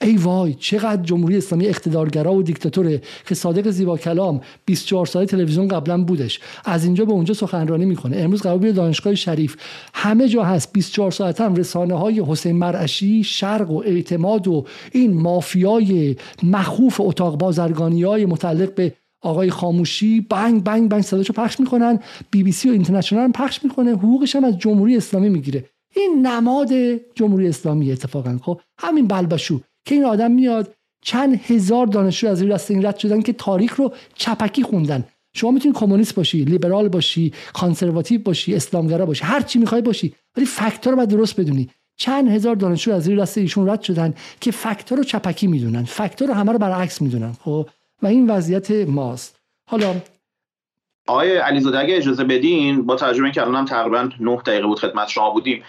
[0.00, 5.68] ای وای چقدر جمهوری اسلامی اقتدارگرا و دیکتاتوره که صادق زیبا کلام 24 ساله تلویزیون
[5.68, 6.40] قبلا بودش.
[6.64, 8.16] از اینجا به اونجا سخنرانی می‌کنه.
[8.16, 9.56] امروز قرار دانشگاه شریف.
[9.94, 10.72] همه جا هست.
[10.72, 17.38] 24 ساعت هم رسانه های حسین مرعشی شرق و اعتماد و این مافیای مخوف اتاق
[17.38, 18.92] بازرگانی های متعلق به
[19.22, 21.98] آقای خاموشی بنگ بنگ بنگ صداشو پخش می‌کنن.
[22.30, 23.90] بی بی سی و اینترنشنال هم پخش می‌کنه.
[23.90, 25.64] حقوقش هم از جمهوری اسلامی می‌گیره.
[25.96, 26.68] این نماد
[27.14, 29.60] جمهوری اسلامی اتفاقا خب؟ همین بلبشو.
[29.86, 33.76] که این آدم میاد چند هزار دانشجو از این دست این رد شدن که تاریخ
[33.76, 35.04] رو چپکی خوندن.
[35.34, 40.46] شما می‌تونی کمونیست باشی لیبرال باشی کانسرواتیو باشی اسلامگرا باشی هر چی می‌خوای باشی ولی
[40.46, 41.68] فاکتور رو باید درست بدونی.
[41.96, 46.28] چند هزار دانشجو از این دست ایشون رد شدن که فاکتور رو چپکی می‌دونن فاکتور
[46.28, 47.68] رو همه رو برعکس می‌دونن خب؟
[48.02, 49.38] و این وضعیت ماست.
[49.68, 49.94] حالا
[51.08, 55.30] آقای علیزاده اگه اجازه بدین با ترجمه که الانم تقریبا 9 دقیقه بود خدمت شما
[55.30, 55.62] بودیم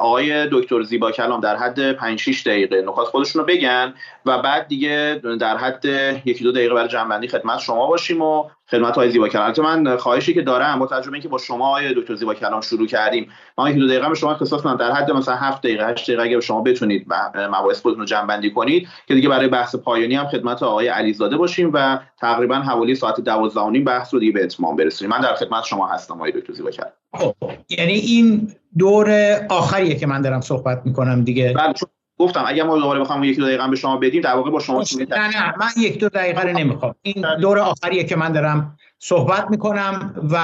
[0.00, 3.94] آقای دکتر زیبا کلام در حد 5 6 دقیقه نکات خودشون رو بگن
[4.26, 5.84] و بعد دیگه در حد
[6.24, 9.52] یکی دو دقیقه برای جنبندی خدمت شما باشیم و خدمت های زیبا کلام.
[9.58, 13.30] من خواهشی که دارم با تجربه اینکه با شما آقای دکتر زیبا کلام شروع کردیم
[13.58, 16.22] ما یکی دو دقیقه به شما اختصاص کنم در حد مثلا 7 دقیقه 8 دقیقه
[16.22, 20.62] اگه شما بتونید مباحث خودتون رو جنبندی کنید که دیگه برای بحث پایانی هم خدمت
[20.62, 25.10] آقای علیزاده باشیم و تقریبا حوالی ساعت 12 بحث رو دیگه به اتمام برسونیم.
[25.10, 26.90] من در خدمت شما هستم آقای دکتر زیبا کلام.
[27.14, 27.34] خب،
[27.68, 31.52] یعنی این دور آخریه که من دارم صحبت می‌کنم دیگه.
[31.52, 31.74] بله
[32.18, 34.84] گفتم اگه ما دوباره بخوام یک دو دقیقه به شما بدیم در واقع با شما
[35.10, 36.94] نه نه من یک دو دقیقه رو نمی‌خوام.
[37.02, 40.38] این دور آخریه که من دارم صحبت می‌کنم و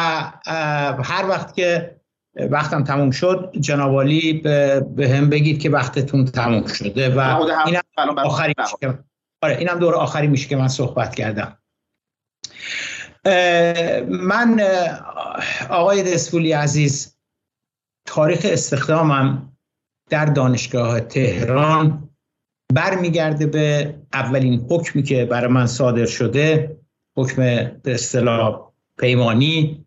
[1.03, 1.97] هر وقت که
[2.51, 4.33] وقتم تموم شد جنابالی
[4.97, 7.21] به هم بگید که وقتتون تموم شده و
[7.67, 7.83] اینم
[8.19, 8.99] آخری میشه که
[9.43, 11.57] آره اینم دور آخری میشه که من صحبت کردم.
[14.09, 14.61] من
[15.71, 17.17] آقای دسپولی عزیز
[18.11, 19.53] تاریخ استخدامم
[20.09, 22.09] در دانشگاه تهران
[22.75, 26.77] برمیگرده به اولین حکمی که برای من صادر شده
[27.17, 27.37] حکم
[27.83, 29.85] به اصطلاح پیمانی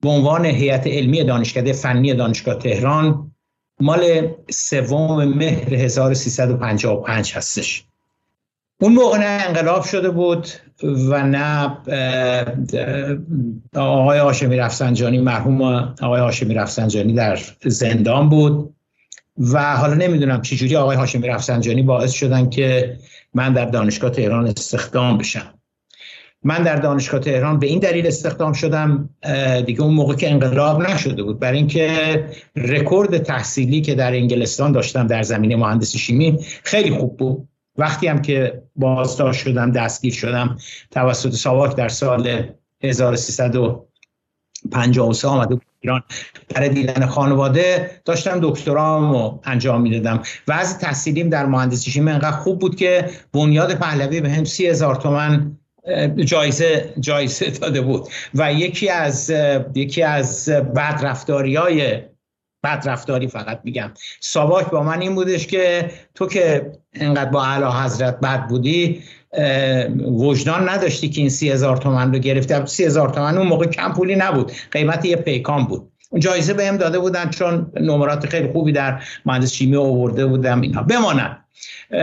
[0.00, 3.32] به عنوان هیئت علمی دانشکده فنی دانشگاه تهران
[3.80, 7.84] مال سوم مهر 1355 هستش.
[8.80, 10.48] اون موقع انقلاب شده بود
[10.82, 11.76] و نه
[13.76, 15.62] آقای هاشمی رفسنجانی مرحوم
[16.02, 18.74] آقای هاشمی رفسنجانی در زندان بود
[19.38, 22.96] و حالا نمی‌دونم چجوری آقای هاشمی رفسنجانی باعث شدن که
[23.34, 25.54] من در دانشگاه تهران استخدام بشم.
[26.44, 29.10] من در دانشگاه تهران به این دلیل استخدام شدم
[29.66, 31.38] دیگه اون موقع که انقلاب نشده بود.
[31.38, 32.24] برای اینکه
[32.56, 37.48] رکورد تحصیلی که در انگلستان داشتم در زمینه مهندسی شیمی خیلی خوب بود.
[37.76, 40.58] وقتی هم که بازداشت شدم دستگیر شدم
[40.90, 42.48] توسط ساواک در سال
[42.82, 46.02] 1353 آمده ایران.
[46.54, 50.22] برای دیدن خانواده داشتم دکترامو انجام می‌دادم.
[50.48, 54.66] و از تحصیلیم در مهندسی شیمی انقدر خوب بود که بنیاد پهلوی به هم سی
[54.66, 55.56] هزار تومن
[56.24, 58.08] جایزه جایزه داده بود.
[58.34, 59.32] و یکی از
[59.74, 62.02] یکی از بدرفتاری های
[62.64, 63.90] بدرفتاری فقط میگم.
[64.20, 69.02] ساواک با من این بودش که تو که انقدر با اعلی حضرت بد بودی
[70.06, 73.92] وجدان نداشتی که این سی هزار تومن رو گرفته سی هزار تومن اون موقع کم
[73.92, 74.52] پولی نبود.
[74.70, 75.88] قیمت یه پیکان بود.
[76.18, 80.82] جایزه بهم داده بودن چون نمرات خیلی خوبی در مهندس شیمی آورده بودم اینا.
[80.82, 81.38] بمانن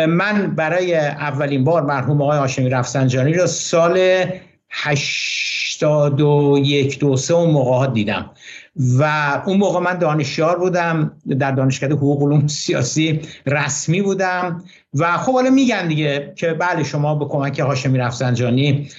[0.07, 4.25] من برای اولین بار مرحوم آقای هاشمی رفسنجانی را سال
[4.69, 8.31] 81 دو سه اون موقع دیدم.
[8.79, 9.03] و
[9.45, 15.49] اون موقع من دانشیار بودم در دانشکده حقوق علوم سیاسی رسمی بودم و خب حالا
[15.49, 18.89] میگن دیگه که بله شما به کمک هاشمی رفسنجانی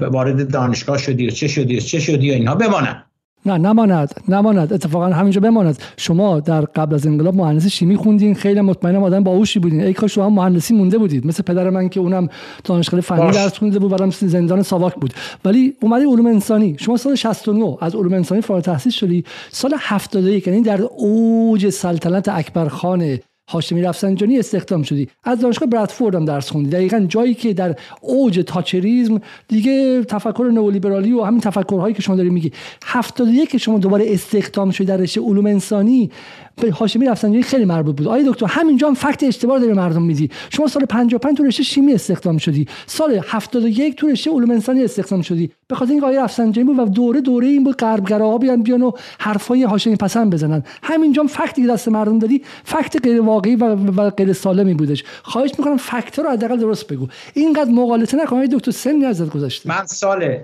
[0.00, 3.04] وارد دانشگاه شدی و چه شدی و چه شدی و اینها بمانم.
[3.46, 5.78] نه نماند نماند اتفاقا همینجا بماند.
[5.96, 9.80] شما در قبل از انقلاب مهندسی شیمی خوندین خیلی مطمئنم آدم باهوشی بودین.
[9.80, 11.26] ای کاش شما مهندسی مونده بودید.
[11.26, 12.28] مثل پدر من که اونم
[12.64, 15.14] دانشگاه فنی درس خونده بود برام زندان ساواک بود.
[15.44, 16.76] ولی اومدی علوم انسانی.
[16.78, 19.24] شما سال 69 از علوم انسانی فارغ التحصیل شدی.
[19.50, 23.18] سال 71 یعنی در اوج سلطنت اکبرخان
[23.52, 25.08] هاشمی رفسنجانی استخدام شدی.
[25.24, 26.70] از دانشگاه برادفورد هم درس خوندی.
[26.70, 32.30] دقیقا جایی که در اوج تاچریزم دیگه تفکر نئولیبرالی و همین تفکرهایی که شما داری
[32.30, 32.52] میگی.
[32.84, 36.10] 71 که شما دوباره استخدام شدی در رشته علوم انسانی
[36.56, 38.06] به هاشمی رفسنجانی خیلی مربوط بود.
[38.06, 40.30] آقای دکتر همینجا هم فکت اشتباه داره مردم میدی.
[40.50, 42.68] شما سال 55 تو رشته شیمی استخدام شدی.
[42.86, 45.52] سال 71 تو رشته علوم انسانی استخدام شدی.
[45.68, 48.92] به خاطر اینکه آقای رفسنجانی بود و دوره دوره این بود غربگراها بیان بیان و
[49.18, 50.62] حرفای هاشمی پسند بزنن.
[50.82, 55.04] همینجا هم فکتی که دست مردم دادی فکت غیر واقعی و, و غیر سالمی بودش.
[55.22, 57.08] خواهش می‌کنم فکت رو حداقل درست بگو.
[57.34, 58.44] اینقدر مغالطه نکن.
[58.44, 59.68] دکتر سنی ازت گذشته.
[59.68, 60.38] من سال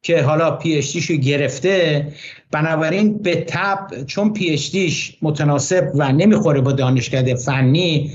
[0.02, 2.06] که حالا پی شو گرفته
[2.50, 4.58] بنابراین به تب چون پی
[5.22, 8.12] متناسب و نمی‌خوره با دانشکده فنی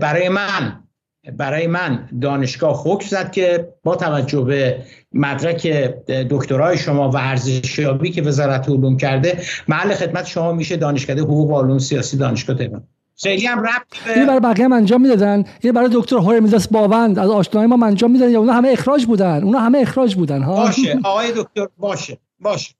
[0.00, 0.84] برای من
[1.32, 4.82] برای من دانشگاه حکم زد که با توجه به
[5.12, 5.66] مدرک
[6.06, 11.60] دکترای شما و ارزشیابی که وزارت علوم کرده محل خدمت شما میشه دانشکده حقوق و
[11.60, 12.88] علوم سیاسی دانشگاه تهران.
[13.22, 15.44] خیلی هم ربط این برای بقیه هم انجام می‌دادن.
[15.60, 19.42] این برای دکتر هورمیزاس باوند از آشنایی ما انجام می‌دادن یا اونا همه اخراج بودن.
[19.42, 20.98] اونا همه اخراج بودن ها؟ باشه.
[21.04, 22.18] آقای دکتر باشه.
[22.40, 22.74] باشه.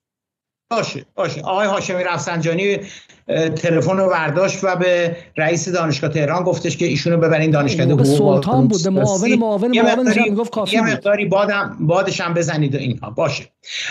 [0.69, 1.05] باشه.
[1.15, 1.41] باشه.
[1.41, 2.77] آقای هاشمی رفسنجانی
[3.55, 8.67] تلفن رو برداشت و به رئیس دانشگاه تهران گفتش که ایشونو ببرین دانشکده حقوق سلطان
[8.67, 13.09] بود معاون معاون معاونش هم گفت کافی یه مقداری بادم بادش هم بزنید و اینها.
[13.09, 13.43] باشه.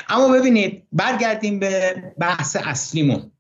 [0.09, 3.31] اما ببینید برگردیم به بحث اصلیمون.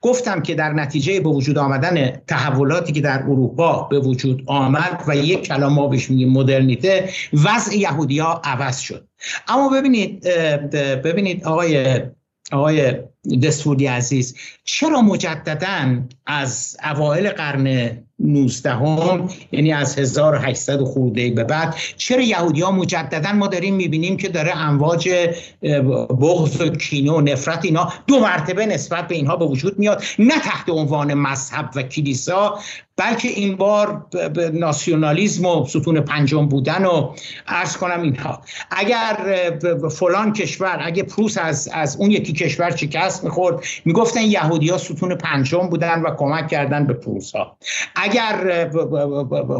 [0.00, 5.16] گفتم که در نتیجه به وجود آمدن تحولاتی که در اروپا به وجود آمد و
[5.16, 9.08] یک کلام ما بهش میگیم مدرنیته وضع یهودی ها عوض شد.
[9.48, 10.24] اما ببینید
[11.04, 12.00] ببینید آقای
[12.52, 12.94] آقای
[13.42, 21.74] دستوری عزیز چرا مجددا از اوایل قرن 19 هم یعنی از 1800 خورده به بعد.
[21.96, 25.08] چرا یهودی ها مجددا ما داریم می‌بینیم که داره امواج
[26.20, 30.02] بغض و کینه و نفرت اینا دو مرتبه نسبت به اینها به وجود میاد.
[30.18, 32.58] نه تحت عنوان مذهب و کلیسا
[32.96, 34.06] بلکه این بار
[34.52, 37.14] ناسیونالیزم و ستون پنجم بودن و
[37.46, 38.42] ارز کنم اینها.
[38.70, 39.16] اگر
[39.90, 45.14] فلان کشور اگه پروس از, از اون یکی کشور شکست می‌خورد می‌گفتن یهودی ها ستون
[45.14, 47.58] پنجم بودن و کمک کردن به پروس ها
[47.96, 48.70] اگر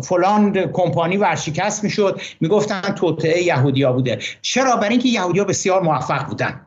[0.03, 4.19] فلان کمپانی ورشکست می‌شد می‌گفتن توطعه یهودیا بوده.
[4.43, 6.67] چرا؟ برای اینکه یهودیا بسیار موفق بودن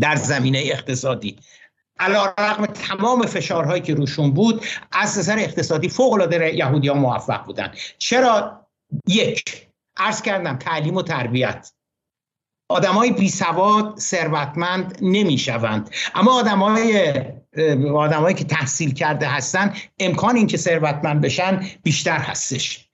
[0.00, 1.36] در زمینه اقتصادی.
[1.98, 7.44] علا رقم تمام فشارهایی که روشون بود از نظر اقتصادی فوق العاده یهودی ها موفق
[7.44, 7.72] بودن.
[7.98, 8.66] چرا؟
[9.06, 11.72] یک عرض کردم تعلیم و تربیت.
[12.70, 15.90] آدمای بی سواد ثروتمند نمی‌شوند.
[16.14, 17.14] اما آدمای
[17.94, 22.88] آدمایی که تحصیل کرده هستن امکان اینکه ثروتمند بشن بیشتر هستش.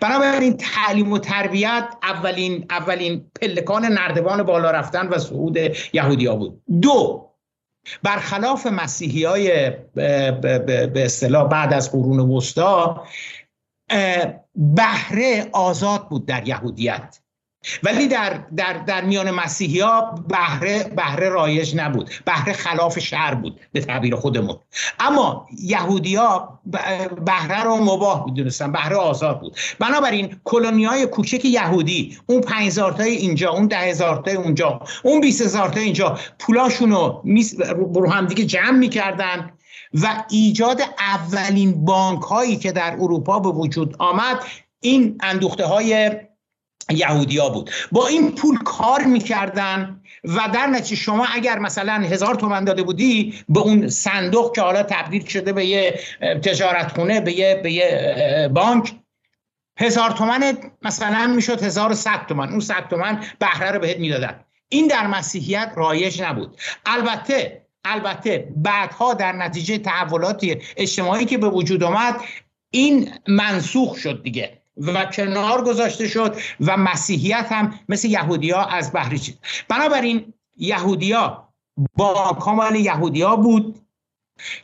[0.00, 5.56] بنابراین تعلیم و تربیت اولین اولین پلکان نردبان بالا رفتن و صعود
[5.92, 6.62] یهودیا بود.
[6.80, 7.31] دو
[8.02, 13.06] برخلاف مسیحی های به اصطلاح بعد از قرون وسطا
[14.54, 17.18] بهره آزاد بود در یهودیت.
[17.82, 22.10] ولی در, در, در میان مسیحی ها بهره, بهره رایج نبود.
[22.24, 24.56] بهره خلاف شهر بود به تعبیر خودمون.
[25.00, 26.60] اما یهودی ها
[27.24, 29.56] بهره رو مباه می‌دونستن بهره آزاد بود.
[29.78, 35.20] بنابراین کلونی های کوچک یهودی اون 5000 تای اینجا اون ده هزار تای اونجا اون
[35.20, 39.52] 20 هزار تای اینجا پولاشون رو هم دیگه جمع می‌کردن
[39.94, 44.44] و ایجاد اولین بانک هایی که در اروپا به وجود آمد
[44.80, 46.10] این اندوخته های
[46.90, 47.70] یهودیا بود.
[47.92, 53.44] با این پول کار می‌کردن و در نتیجه شما اگر مثلا هزار تومن داده بودی
[53.48, 58.50] به اون صندوق که حالا تبدیل شده به یه تجارت خونه به یه, به یه
[58.54, 58.92] بانک
[59.78, 64.40] هزار تومن مثلا می‌شد هزار و ست تومن اون ست تومن بهره رو بهت می‌دادن.
[64.68, 66.56] این در مسیحیت رایج نبود.
[66.86, 70.46] البته البته بعدها در نتیجه تحولات
[70.76, 72.20] اجتماعی که به وجود آمد
[72.70, 74.61] این منسوخ شد دیگه.
[74.76, 79.38] و کنار گذاشته شد و مسیحیت هم مثل یهودیا از بحری چید.
[79.68, 81.48] بنابراین یهودیا
[81.96, 83.78] با مال یهودیا بود.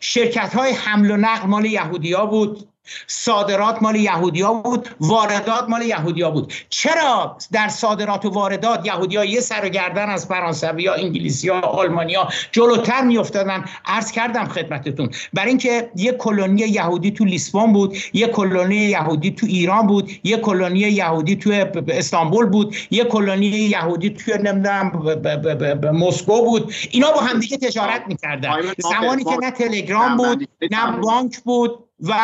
[0.01, 2.68] شرکت های حمل و نقل مال یهودیا بود.
[3.06, 6.52] صادرات مال یهودیا بود واردات مال یهودیا بود.
[6.69, 11.60] چرا در صادرات و واردات یهودیا یه سر و گردن از فرانسوی یا انگلیسی ها
[11.60, 15.10] آلمانیا جلوتر میافتادن؟ عرض کردم خدمتتون.
[15.35, 20.36] برای اینکه یه کلونی یهودی تو لیسبون بود یه کلونی یهودی تو ایران بود یه
[20.36, 24.93] کلونی یهودی تو استانبول بود یه کلونی یهودی تو نمی‌دونم
[25.93, 26.74] مسکو بود.
[26.90, 28.51] اینا با همدیگه تجارت می‌کردن.
[28.78, 32.15] زمانی که نه تلگرام بود نه بانک بود و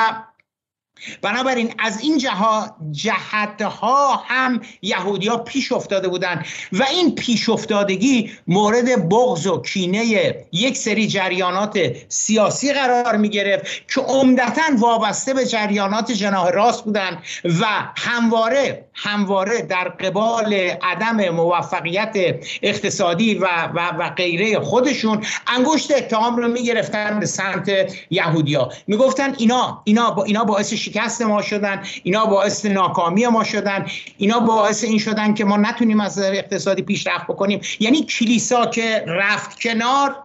[1.22, 9.08] بنابراین از این جها جهتها هم یهودیا پیش افتاده بودند و این پیش افتادگی مورد
[9.08, 10.04] بغض و کینه
[10.52, 17.22] یک سری جریانات سیاسی قرار می گرفت که عمدتا وابسته به جریانات جناح راست بودند
[17.44, 17.66] و
[17.96, 22.16] همواره همواره در قبال عدم موفقیت
[22.62, 27.70] اقتصادی و, و, و غیره خودشون انگشت اتهام رو می گرفتن به سمت
[28.10, 33.44] یهودیا می گفتن اینا اینا با اینا باعث شکست ما شدن اینا باعث ناکامی ما
[33.44, 33.86] شدن
[34.16, 37.60] اینا باعث این شدن که ما نتونیم از اقتصادی پیشرفت بکنیم.
[37.80, 40.24] یعنی کلیسا که رفت کنار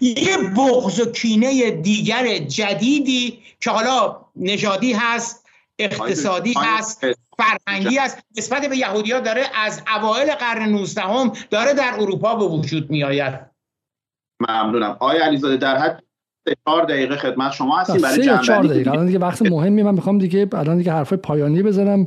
[0.00, 5.46] یه بغض و کینه دیگر جدیدی که حالا نژادی هست
[5.78, 7.06] اقتصادی هست
[7.38, 12.34] فرهنگی هست نسبت به یهودی ها داره از اوایل قرن 19 هم داره در اروپا
[12.34, 13.40] به وجود می آید
[14.40, 14.96] ممنونم.
[15.00, 16.07] آیا علیزاده در حد
[16.66, 18.90] چهار دقیقه خدمت شما هستیم برای جنبندی چهار دقیقه.
[18.90, 22.06] الان دیگه وقت مهمی من می‌خوام دیگه الان دیگه حرف پایانی بزنم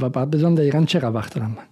[0.00, 1.64] و بعد بزنم دقیقا چقدر وقت دارم من.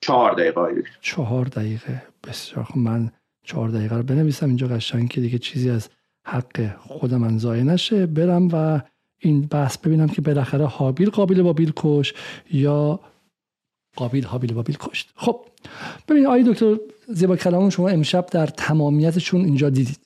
[0.00, 0.60] چهار دقیقه.
[1.00, 2.02] چهار دقیقه.
[2.28, 3.10] بسیار خب من
[3.44, 4.46] چهار دقیقه رو بنویسم.
[4.46, 5.88] اینجا قشنگ که دیگه چیزی از
[6.26, 8.06] حق خود من ضایع نشه.
[8.06, 8.80] برم و
[9.18, 12.14] این بحث ببینم که بالاخره حابیل قابل با بیل کش
[12.50, 13.00] یا
[13.96, 15.10] قابیل حابیل با بیل کشت.
[15.16, 15.40] خب
[16.08, 16.76] ببین آقای دکتر
[17.08, 20.05] زیبا کلام شما امشب در تمامیتشون اینجا دیدید.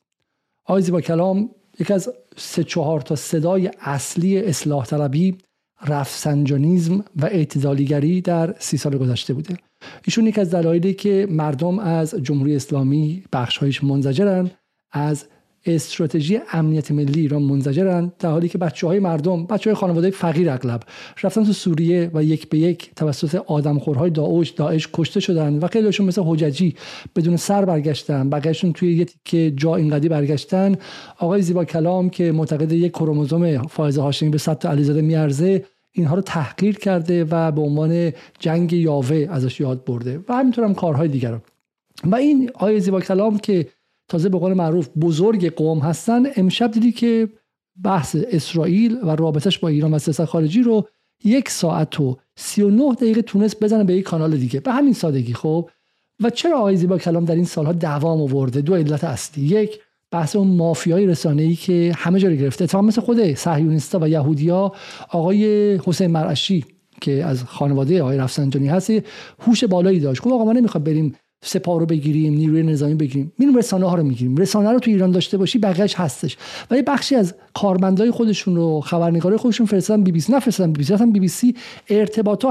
[0.70, 5.38] آقای زیبا کلام یکی از سه چهار تا صدای اصلی اصلاح طلبی
[5.86, 9.56] رفسنجانیزم و اعتدالیگری در سی سال گذشته بوده.
[10.04, 14.50] ایشون یک از دلایلی که مردم از جمهوری اسلامی بخشهایش منزجرن
[14.92, 15.26] از
[15.66, 20.50] استراتژی امنیت ملی ایران منزجرن در حالی که بچه های مردم بچه های خانواده فقیر
[20.50, 20.82] اغلب
[21.22, 26.06] رفتن تو سوریه و یک به یک توسط آدمخورهای داعش داعش کشته شدن و خیلیشون
[26.06, 26.74] مثل حججی
[27.16, 30.76] بدون سر برگشتن بقیهشون توی یک که جا اینقدی برگشتن.
[31.18, 36.22] آقای زیبا کلام که معتقد یک کروموزوم فائز هاشمی به تا علیزاده میارزه اینها رو
[36.22, 41.38] تحقیر کرده و به عنوان جنگ یاوه ازش یاد برده و همینطور هم کارهای دیگر
[42.04, 43.66] و این آقای زیبا کلام که
[44.10, 46.22] تازه به قول معروف بزرگ قوم هستن.
[46.36, 47.28] امشب دیدی که
[47.84, 50.88] بحث اسرائیل و رابطش با ایران و سیاست خارجی رو
[51.24, 54.60] یک ساعت و 39 دقیقه تونست بزنه به یک کانال دیگه.
[54.60, 55.70] به همین سادگی خب؟
[56.20, 59.44] و چرا آقای زیبا کلام در این سالها دوام آورده؟ دو علت اصلی.
[59.44, 59.80] یک
[60.10, 62.64] بحث اون مافیای رسانه‌ای که همه جا گرفته.
[62.64, 64.72] اتفاقا مثل خود صهیونیستا و یهودیا
[65.10, 66.64] آقای حسین مرعشی
[67.00, 68.92] که از خانواده آقای رفسنجانی هست
[69.40, 70.22] هوش بالایی داشت.
[70.22, 71.14] خب آقا ما نمی‌خواد بریم
[71.44, 73.32] سپاه رو بگیریم نیروی نظامی بگیریم.
[73.38, 74.36] میریم رسانه ها رو می‌گیریم.
[74.36, 76.36] رسانه رو تو ایران داشته باشی بقیه‌اش هستش.
[76.70, 80.32] ولی بخشی از کارمندای خودشون رو خبرنگارای خودشون فرستادن بی بی سی.
[80.32, 81.54] نفرستادن بی بی سی بی بی سی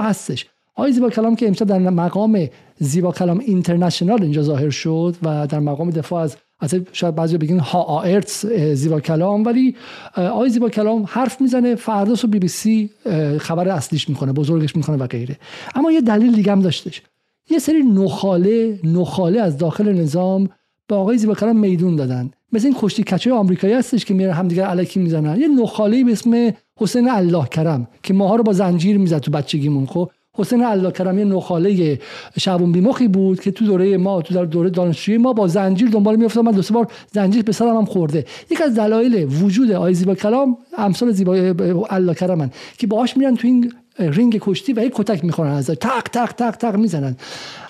[0.01, 0.45] هستش.
[0.75, 2.47] آقای زیبا کلام که امشب در مقام
[2.79, 7.59] زیبا کلام اینترنشنال اینجا ظاهر شد و در مقام دفاع از از شاید بعضی بگین
[7.59, 9.45] هاآرتص زیبا کلام.
[9.45, 9.75] ولی
[10.15, 12.89] آقای زیبا کلام حرف می‌زنه فرداش تو بی بی سی
[13.39, 15.37] خبر اصلیش می‌کنه بزرگش می‌کنه و غیره.
[15.75, 17.01] اما یه دلیل دیگه هم داشتش.
[17.49, 20.49] یه سری نخاله نخاله از داخل نظام
[20.87, 22.31] به آقای زیبا میدون دادن.
[22.51, 25.41] مثل این کشتی کچه آمریکایی هستش که میره همدیگر علکی می‌زنن.
[25.41, 29.85] یه نخاله به اسم حسین الله کرم که ماها رو با زنجیر می‌زد تو بچگیمون
[29.85, 31.99] خب؟ حسین الله کرم یه نخاله
[32.39, 36.15] شعبون بیمخی بود که تو دوره ما تو در دوره دانشجویی ما با زنجیر دنبال
[36.15, 36.45] میافتاد.
[36.45, 38.25] من دو سه بار زنجیر به سرم هم خورده.
[38.51, 41.33] یک از دلایل وجود آقای زیبا کلام امثال زیبا
[41.89, 46.03] الله کرمن که باهاش میرن تو این رینگ کشتی و یک کتک می‌خورن از تق
[46.03, 47.15] تق تق تق می‌زنن.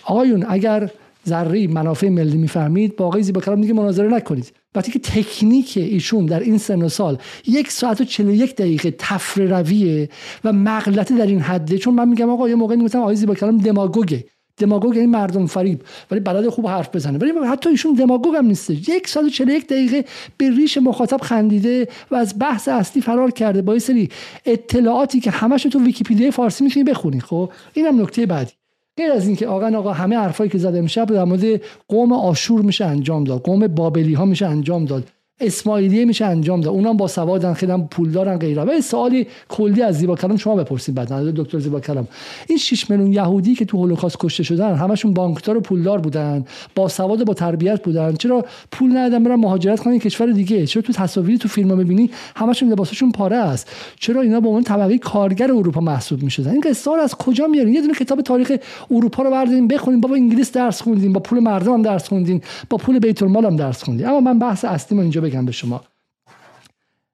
[0.03, 0.89] آقایون اگر
[1.27, 4.53] ذره منافع ملی می‌فهمید با آقای زیبا کلام دیگه مناظره نکنید.
[4.75, 9.45] وقتی که تکنیک ایشون در این سن و سال یک ساعت و 41 دقیقه تفره
[9.45, 10.09] رویه
[10.43, 13.57] و مغلطه در این حده چون من میگم آقا یه موقع می‌گفتم آقای زیبا کلام
[13.57, 14.25] دماگوگه.
[14.59, 15.81] دماگوگ یعنی مردم فریب
[16.11, 17.17] ولی بلد خوب حرف بزنه.
[17.17, 18.69] ولی حتی ایشون دماگوگ هم نیست.
[18.69, 20.05] یک سال و یک دقیقه
[20.37, 24.09] به ریش مخاطب خندیده و از بحث اصلی فرار کرده با سری
[24.45, 27.19] اطلاعاتی که همش تو ویکیپدیا فارسی می‌تونی بخونی.
[27.19, 28.51] خب اینم نکته بعدی.
[28.97, 32.85] غیر از اینکه آقا آقا همه حرفایی که زد امشب در مورد قوم آشور میشه
[32.85, 35.03] انجام داد قوم بابلی ها میشه انجام داد.
[35.41, 36.73] اسماعیلیه میشه انجام داد.
[36.73, 40.55] اونم با سوادن خیلی هم پول دارن غیره و سوالی کلی از زیبا کلام شما
[40.55, 42.07] بپرسید بعد دکتر زیبا کلام.
[42.47, 46.45] این 6 میلیون یهودی که تو هولوکاست کشته شدن همشون بانکدار و پولدار بودن
[46.75, 50.65] با سواد با تربیت بودن چرا پول ندادن برن مهاجرت کنن؟ کشور دیگه.
[50.65, 54.97] چرا تو تصاویری تو فیلم می‌بینی همشون لباسشون پاره است؟ چرا اینا به عنوان طبقه
[54.97, 58.51] کارگر اروپا محسوب می‌شدن؟ این قصه از کجا میارین؟ یه دونه کتاب تاریخ
[58.91, 60.01] اروپا رو بردارین بخونین.
[60.01, 63.55] بابا انگلیس درس خوندین با پول مردم هم درس خوندین با پول بیت المال هم
[63.55, 64.07] درس خوندین.
[64.07, 65.83] اما من بحث اصلی اینجا بگم به شما.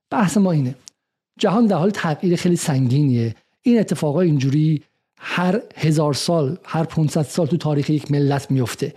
[0.10, 0.76] بحث ما اینه.
[1.40, 3.36] جهان در حال تغییر خیلی سنگینیه.
[3.62, 4.84] این اتفاقا اینجوری
[5.18, 8.94] هر هزار سال هر 500 سال تو تاریخ یک ملت میفته.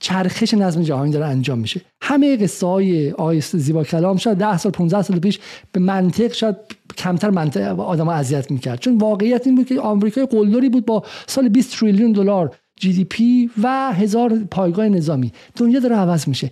[0.00, 1.80] چرخش نظم جهانی داره انجام میشه.
[2.02, 5.38] همه قصه های زیبا کلام شاید 10 سال 15 سال پیش
[5.72, 6.56] به منطق شاید
[6.96, 8.80] کمتر منطق آدم اذیت می‌کرد.
[8.80, 13.04] چون واقعیت این بود که آمریکای قلدری بود با سال 20 تریلیون دلار جی دی
[13.04, 15.32] پی و هزار پایگاه نظامی.
[15.56, 16.50] دنیا داره عوض میشه.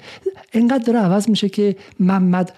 [0.53, 2.53] انقدر داره عوض میشه که محمد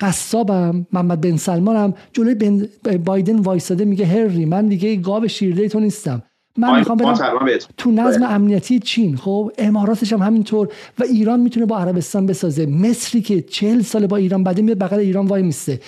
[0.00, 2.68] قصابم محمد بن سلمانم جلوی بن
[3.04, 6.22] بایدن وایساده میگه هری من دیگه گاو شیرده تو نیستم.
[6.58, 9.16] من می‌خوام برم تو نظم امنیتی چین.
[9.16, 10.68] خب اماراتش هم همینطور
[10.98, 12.66] و ایران می‌تونه با عربستان بسازه.
[12.66, 15.80] مصری که چهل سال با ایران بعد میاد بغل ایران وای میسته.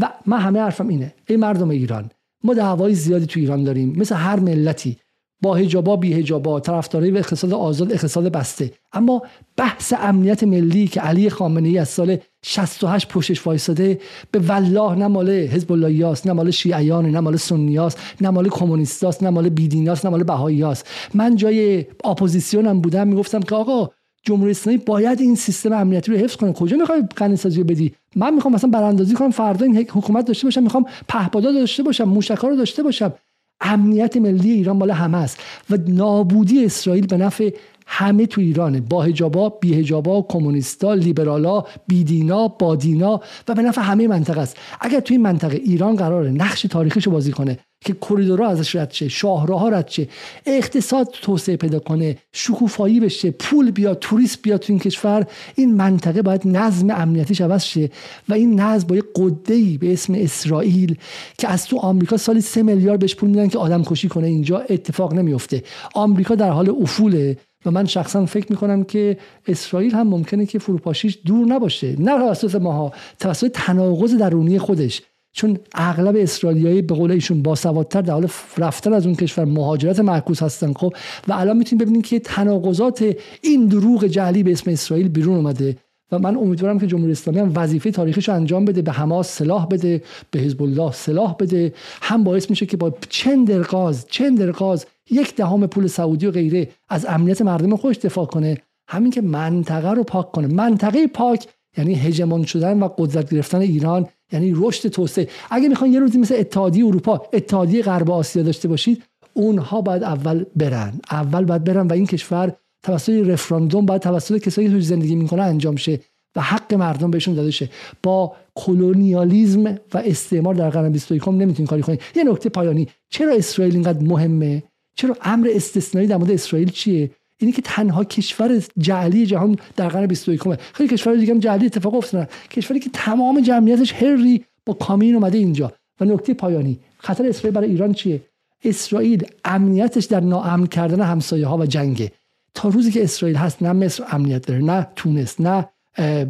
[0.00, 1.14] و من همه حرفم اینه.
[1.28, 2.10] ای مردم ایران
[2.44, 3.94] ما دعوای زیادی تو ایران داریم.
[3.96, 4.96] مثل هر ملتی.
[5.42, 8.72] با هجابا بی هجابا طرفدارای اقتصاد آزاد اقتصاد بسته.
[8.92, 9.22] اما
[9.56, 13.98] بحث امنیت ملی که علی خامنه ای از سال 68 پشتش وایساده
[14.30, 19.22] به والله نه مال حزب الله نه مال شیعیان نه مال سنیاست نه مال کمونیستاست
[19.22, 20.86] نه مال بیدیناست نه مال بهاییاست.
[21.14, 23.90] من جای اپوزیسیونم بودم می‌گفتم که آقا
[24.22, 26.52] جمهوری اسلامی باید این سیستم امنیتی رو حفظ کنه.
[26.52, 30.84] کجا می‌خوای قنیسازی بدی؟ من می‌خوام مثلا براندازی کنم فردا این حکومت داشته باشم می‌خوام
[31.08, 33.12] پهپادا داشته باشم موشکا رو داشته باشم.
[33.60, 35.40] امنیت ملی ایران مال همه است.
[35.70, 37.50] و نابودی اسرائیل به نفع
[37.90, 44.08] همه تو ایرانه با هجابا بی هجابا کمونیستا لیبرالا بیدینا بادینا و به نفع همه
[44.08, 44.56] منطقه است.
[44.80, 49.08] اگر توی این منطقه ایران قراره نقش تاریخیشو بازی کنه که کریدورها ازش رد شه
[49.08, 50.08] شاهراها رد شه
[50.46, 56.22] اقتصاد توسعه پیدا کنه شکوفایی بشه پول بیاد توریست بیاد تو این کشور این منطقه
[56.22, 57.90] باید نظم امنیتیش عوض شه
[58.28, 60.96] و این نظم با یه قده به اسم اسرائیل
[61.38, 64.58] که از تو آمریکا سالی سه میلیارد بهش پول میدن که آدم کشی کنه اینجا
[64.58, 65.62] اتفاق نمیفته.
[65.94, 67.36] آمریکا در حال افوله.
[67.66, 71.96] و من شخصا فکر می‌کنم که اسرائیل هم ممکنه که فروپاشیش دور نباشه.
[71.98, 75.02] نه توسط ماها توسط تناقض درونی خودش.
[75.32, 78.28] چون اغلب اسرائیلیایی به قول ایشون باسوادتر در حال
[78.58, 80.94] رفتن از اون کشور مهاجرت معکوس هستن خب؟
[81.28, 85.76] و الان می‌تونیم ببینیم که تناقضات این دروغ جعلی به اسم اسرائیل بیرون اومده.
[86.12, 90.02] و من امیدوارم که جمهوری اسلامی هم وظیفه تاریخیش انجام بده به حماس سلاح بده
[90.30, 91.72] به حزب الله سلاح بده.
[92.02, 96.68] هم باعث میشه که با چند درقاز چند درقاز یک دهم پول سعودی و غیره
[96.88, 98.58] از امنیت مردم خودش دفاع کنه.
[98.88, 100.46] همین که منطقه رو پاک کنه.
[100.46, 105.28] منطقه پاک یعنی هژمون شدن و قدرت گرفتن ایران یعنی رشد توسعه.
[105.50, 109.02] اگه می‌خوان یه روزی مثل اتحادیه اروپا اتحادیه غرب آسیا داشته باشید
[109.34, 111.00] اونها باید اول برن.
[111.10, 112.52] اول باید برن و این کشور
[112.82, 116.00] توسط رفراندوم باید توسط کسایی که زندگی می‌کنه انجام شه
[116.36, 117.68] و حق مردم بهشون داده شه.
[118.02, 122.88] با کلونیالیزم و استعمار در قرن 21 نمی‌تونین کاری کنید یه نکته پایانی.
[123.10, 124.62] چرا اسرائیل اینقدر مهمه؟
[124.96, 127.10] چرا امر استثنایی در مورد اسرائیل چیه؟
[127.40, 130.40] اینی که تنها کشور جعلی جهان در قرن 21
[130.72, 132.26] خیلی کشور دیگه هم جعلی اتفاق افتادن.
[132.50, 135.72] کشوری که تمام جمعیتش هری با کامین اومده اینجا.
[136.00, 136.78] و نکته پایانی.
[136.98, 138.20] خطر اسرائیل برای ایران چیه؟
[138.64, 142.12] اسرائیل امنیتش در ناامن کردن همسایه ها و جنگه.
[142.58, 145.68] تا روزی که اسرائیل هست نه مصر امنیت داره نه تونس نه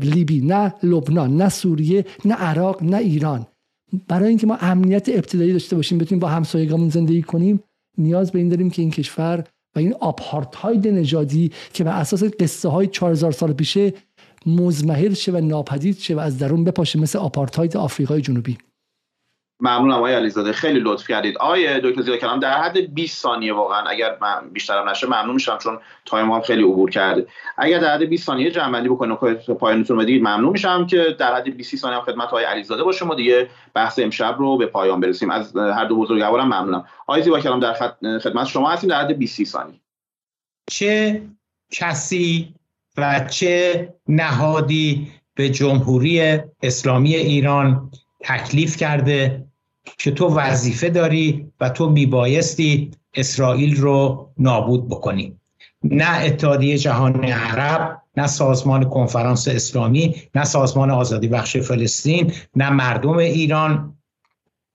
[0.03, 3.47] لیبی نه لبنان نه سوریه نه عراق نه ایران.
[4.09, 7.61] برای اینکه ما امنیت ابتدایی داشته باشیم بتونیم با همسایگامون زندگی کنیم
[7.99, 9.45] نیاز به این داریم که این کشور
[9.77, 13.93] و این آپارتاید نژادی که به اساس قصه های 4000 سال پیشه
[14.47, 18.59] مزمحل شه و ناپدید شه و از درون بپاشه مثل آپارتاید آفریقای جنوبی.
[19.61, 20.53] ممنونم آقای علیزاده.
[20.53, 21.39] خیلی لطف کردید.
[21.39, 25.59] آقای دکتر زیاد کلام در حد 20 ثانیه واقعا اگر من بیشترم نشه ممنون میشم
[25.59, 27.27] چون تایم هم خیلی عبور کرده.
[27.57, 29.19] اگر در حد 20 ثانیه جمع بندی بکنید
[29.61, 33.15] پایانتون بدید ممنون میشم که در حد 20 ثانیه هم خدمت آقای علیزاده با شما
[33.15, 35.31] دیگه بحث امشب رو به پایان برسیم.
[35.31, 36.85] از هر دو بزرگوارم ممنونم.
[37.07, 37.73] آقای زیبا کلام در
[38.19, 39.81] خدمت شما هستیم در حد 20 ثانیه.
[40.71, 41.23] چه
[41.71, 42.55] کسی
[42.97, 47.91] و چه نهادی به جمهوری اسلامی ایران
[48.21, 49.48] تکلیف کرده
[49.99, 55.37] که تو وظیفه داری و تو میبایستی اسرائیل رو نابود بکنی.
[55.85, 63.17] نه اتحادیه جهان عرب نه سازمان کنفرانس اسلامی نه سازمان آزادی بخش فلسطین نه مردم
[63.17, 63.95] ایران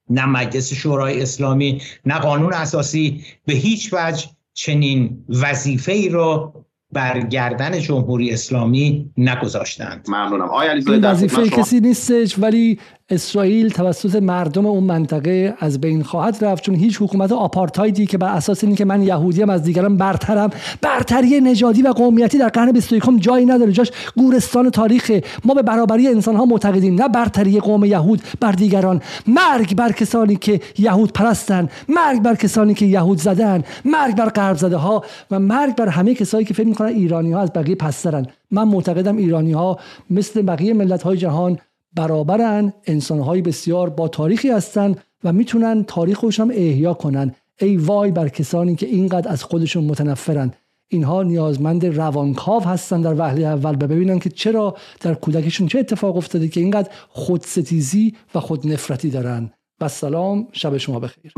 [0.10, 6.54] نه مجلس شورای اسلامی نه قانون اساسی به هیچ وجه چنین وظیفه ای رو
[6.92, 10.06] بر گردن جمهوری اسلامی نگذاشتند.
[10.08, 10.46] ممنونم.
[10.46, 12.80] آقای علیزاده وظیفه کسی نیستش ولی
[13.10, 18.36] اسرائیل توسط مردم اون منطقه از بین خواهد رفت چون هیچ حکومت آپارتایدی که بر
[18.36, 20.50] اساس اینکه من یهودیم از دیگران برترم
[20.82, 23.72] برتری نژادی و قومیتی در قرن 21 جایی نداره.
[23.72, 25.12] جاش گورستان تاریخ.
[25.46, 29.02] ما به برابری انسان ها معتقدیم نه برتری قوم یهود بر دیگران.
[29.28, 34.58] مرگ بر کسانی که یهود پرستن مرگ بر کسانی که یهود زدن مرگ بر غرب
[34.58, 38.28] زده ها و مرگ بر همه کسایی که فکر می‌کنن ایرانی ها از بقیه پسترن.
[38.52, 41.58] من معتقدم ایرانی ها مثل بقیه ملت های جهان
[41.96, 47.36] برابرن انسانهای بسیار با تاریخی هستند و می‌تونن تاریخش هم احیا کنن.
[47.60, 50.54] ای وای بر کسانی که اینقدر از خودشون متنفرن.
[50.88, 56.18] اینها نیازمند روانکاو هستن در وهله اول و ببینن که چرا در کودکی‌شون چه اتفاق
[56.18, 59.52] افتاده که اینقدر خودستیزی و خود نفرتی دارن.
[59.82, 61.34] و سلام شب شما بخیر.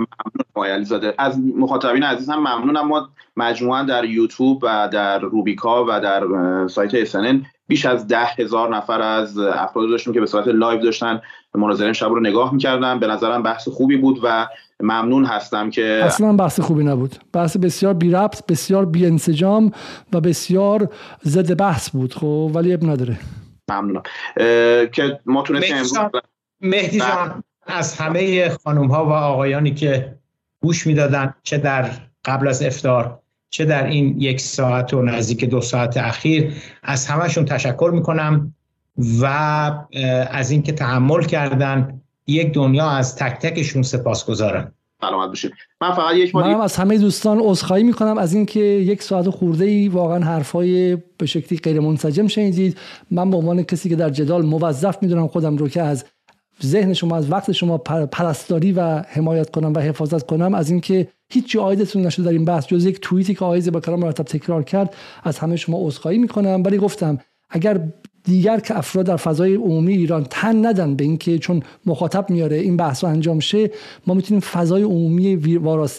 [0.55, 2.87] ممنون از مخاطبین عزیز هم ممنونم.
[2.87, 6.23] ما مجموعا در یوتیوب و در روبیکا و در
[6.67, 11.21] سایت SNN بیش از ده هزار نفر از افراد داشتیم که به صورت live داشتن
[11.55, 12.99] مناظره شب رو نگاه می‌کردن.
[12.99, 14.47] به نظرم بحث خوبی بود و
[14.79, 17.15] ممنون هستم که اصلا بحث خوبی نبود.
[17.33, 19.71] بحث بسیار بی ربط بسیار بی انسجام
[20.13, 20.89] و بسیار
[21.25, 22.13] ضد بحث بود.
[22.13, 23.17] خب ولی اب نداره.
[23.69, 24.03] ممنونم.
[24.91, 26.09] که ما تونستیم
[26.61, 30.15] مهدی جان از همه خانم ها و آقایانی که
[30.61, 31.89] گوش می‌دادن چه در
[32.25, 33.19] قبل از افتار
[33.55, 36.53] چه در این یک ساعت و نزدیک دو ساعت اخیر
[36.83, 38.53] از همهشون تشکر می‌کنم
[39.21, 39.25] و
[40.31, 44.71] از اینکه تحمل کردن یک دنیا از تک تکشون سپاس گذارم
[45.01, 45.51] سلامت باشید.
[45.81, 49.89] من فقط یک من از همه دوستان عذرخواهی می‌کنم از اینکه یک ساعت خورده ای
[49.89, 52.77] واقعا حرفای به شکلی غیر منسجم شنیدید.
[53.11, 56.05] من به عنوان کسی که در جدال موظف می‌دونم خودم رو که از
[56.63, 57.77] ذهن شما از وقت شما
[58.11, 62.67] پرستاری و حمایت کنم و حفاظت کنم از اینکه هیچ آیدتون نشده در این بحث
[62.67, 66.63] جز یک توییتی که آیزی با کلام مرتب تکرار کرد از همه شما عذرخواهی می‌کنم.
[66.65, 67.17] ولی گفتم
[67.49, 67.81] اگر
[68.23, 72.77] دیگر که افراد در فضای عمومی ایران تن ندن به اینکه چون مخاطب میاره این
[72.77, 73.71] بحث انجام شه
[74.07, 75.35] ما می‌تونیم فضای عمومی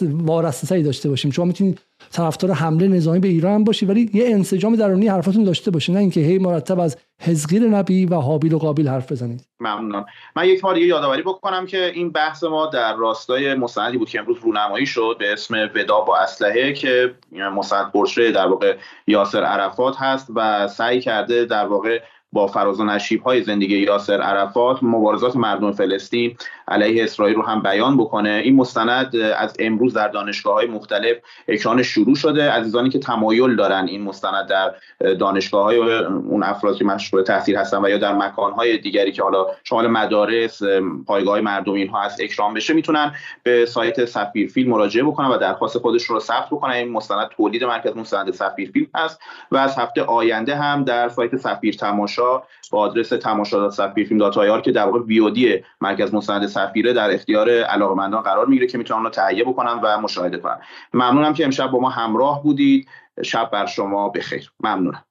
[0.01, 1.31] وارسته داشته باشیم.
[1.31, 1.79] شما می‌تونید
[2.11, 6.19] طرفدار حمله نظامی به ایران باشی ولی یه انسجام درونی حرفاتون داشته باشی نه اینکه
[6.19, 9.47] هی مرتب از حزقیل نبی و حابیل و قابیل حرف بزنید.
[9.59, 10.05] ممنونم
[10.35, 14.19] من یک بار دیگه یادآوری بکنم که این بحث ما در راستای مستندی بود که
[14.19, 19.95] امروز رونمایی شد به اسم ودا با اسلحه که مستند پرشه در واقع یاسر عرفات
[19.97, 21.99] هست و سعی کرده در واقع
[22.31, 26.37] با فراز و نشیب های زندگی یاسر عرفات مبارزات مردم فلسطین
[26.67, 28.41] علیه اسرائیل رو هم بیان بکنه.
[28.43, 31.17] این مستند از امروز در دانشگاه های مختلف
[31.47, 32.51] اکران شروع شده.
[32.51, 34.75] عزیزانی که تمایل دارن این مستند در
[35.13, 35.77] دانشگاه های
[36.07, 39.87] اون افراد که مشغول تحصیل هستن و یا در مکان های دیگری که حالا شمال
[39.87, 40.61] مدارس
[41.07, 45.77] پایگاه مردم اینها از اکرام بشه می‌تونن به سایت سفیر فیلم مراجعه بکنن و درخواست
[45.77, 46.73] خودشون رو ثبت بکنن.
[46.73, 49.19] این مستند تولید مرکز مستند سفیر فیلم هست
[49.51, 54.63] و از هفته آینده هم در سایت سفیر تماشا با آدرس تماشا سفیر فیلم دات
[54.63, 59.09] که در واقع ویودی مرکز مستند سفیره در اختیار علاقمندان قرار می‌گیره که می‌تونن رو
[59.09, 60.59] تهیه بکنن و مشاهده کنن.
[60.93, 62.87] ممنونم که امشب با ما همراه بودید.
[63.23, 64.51] شب بر شما بخیر.
[64.59, 65.03] ممنونم.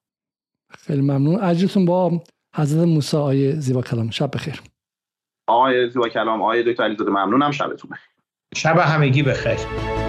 [0.69, 1.43] خیلی ممنون.
[1.43, 2.21] اجرتون با
[2.55, 4.09] حضرت موسی آیه زیبا کلام.
[4.09, 4.61] شب بخیر.
[5.47, 7.51] آقای زیبا کلام آقای دکتر علیزاده ممنونم.
[7.51, 8.09] شبتون بخیر.
[8.55, 10.06] شب همگی بخیر.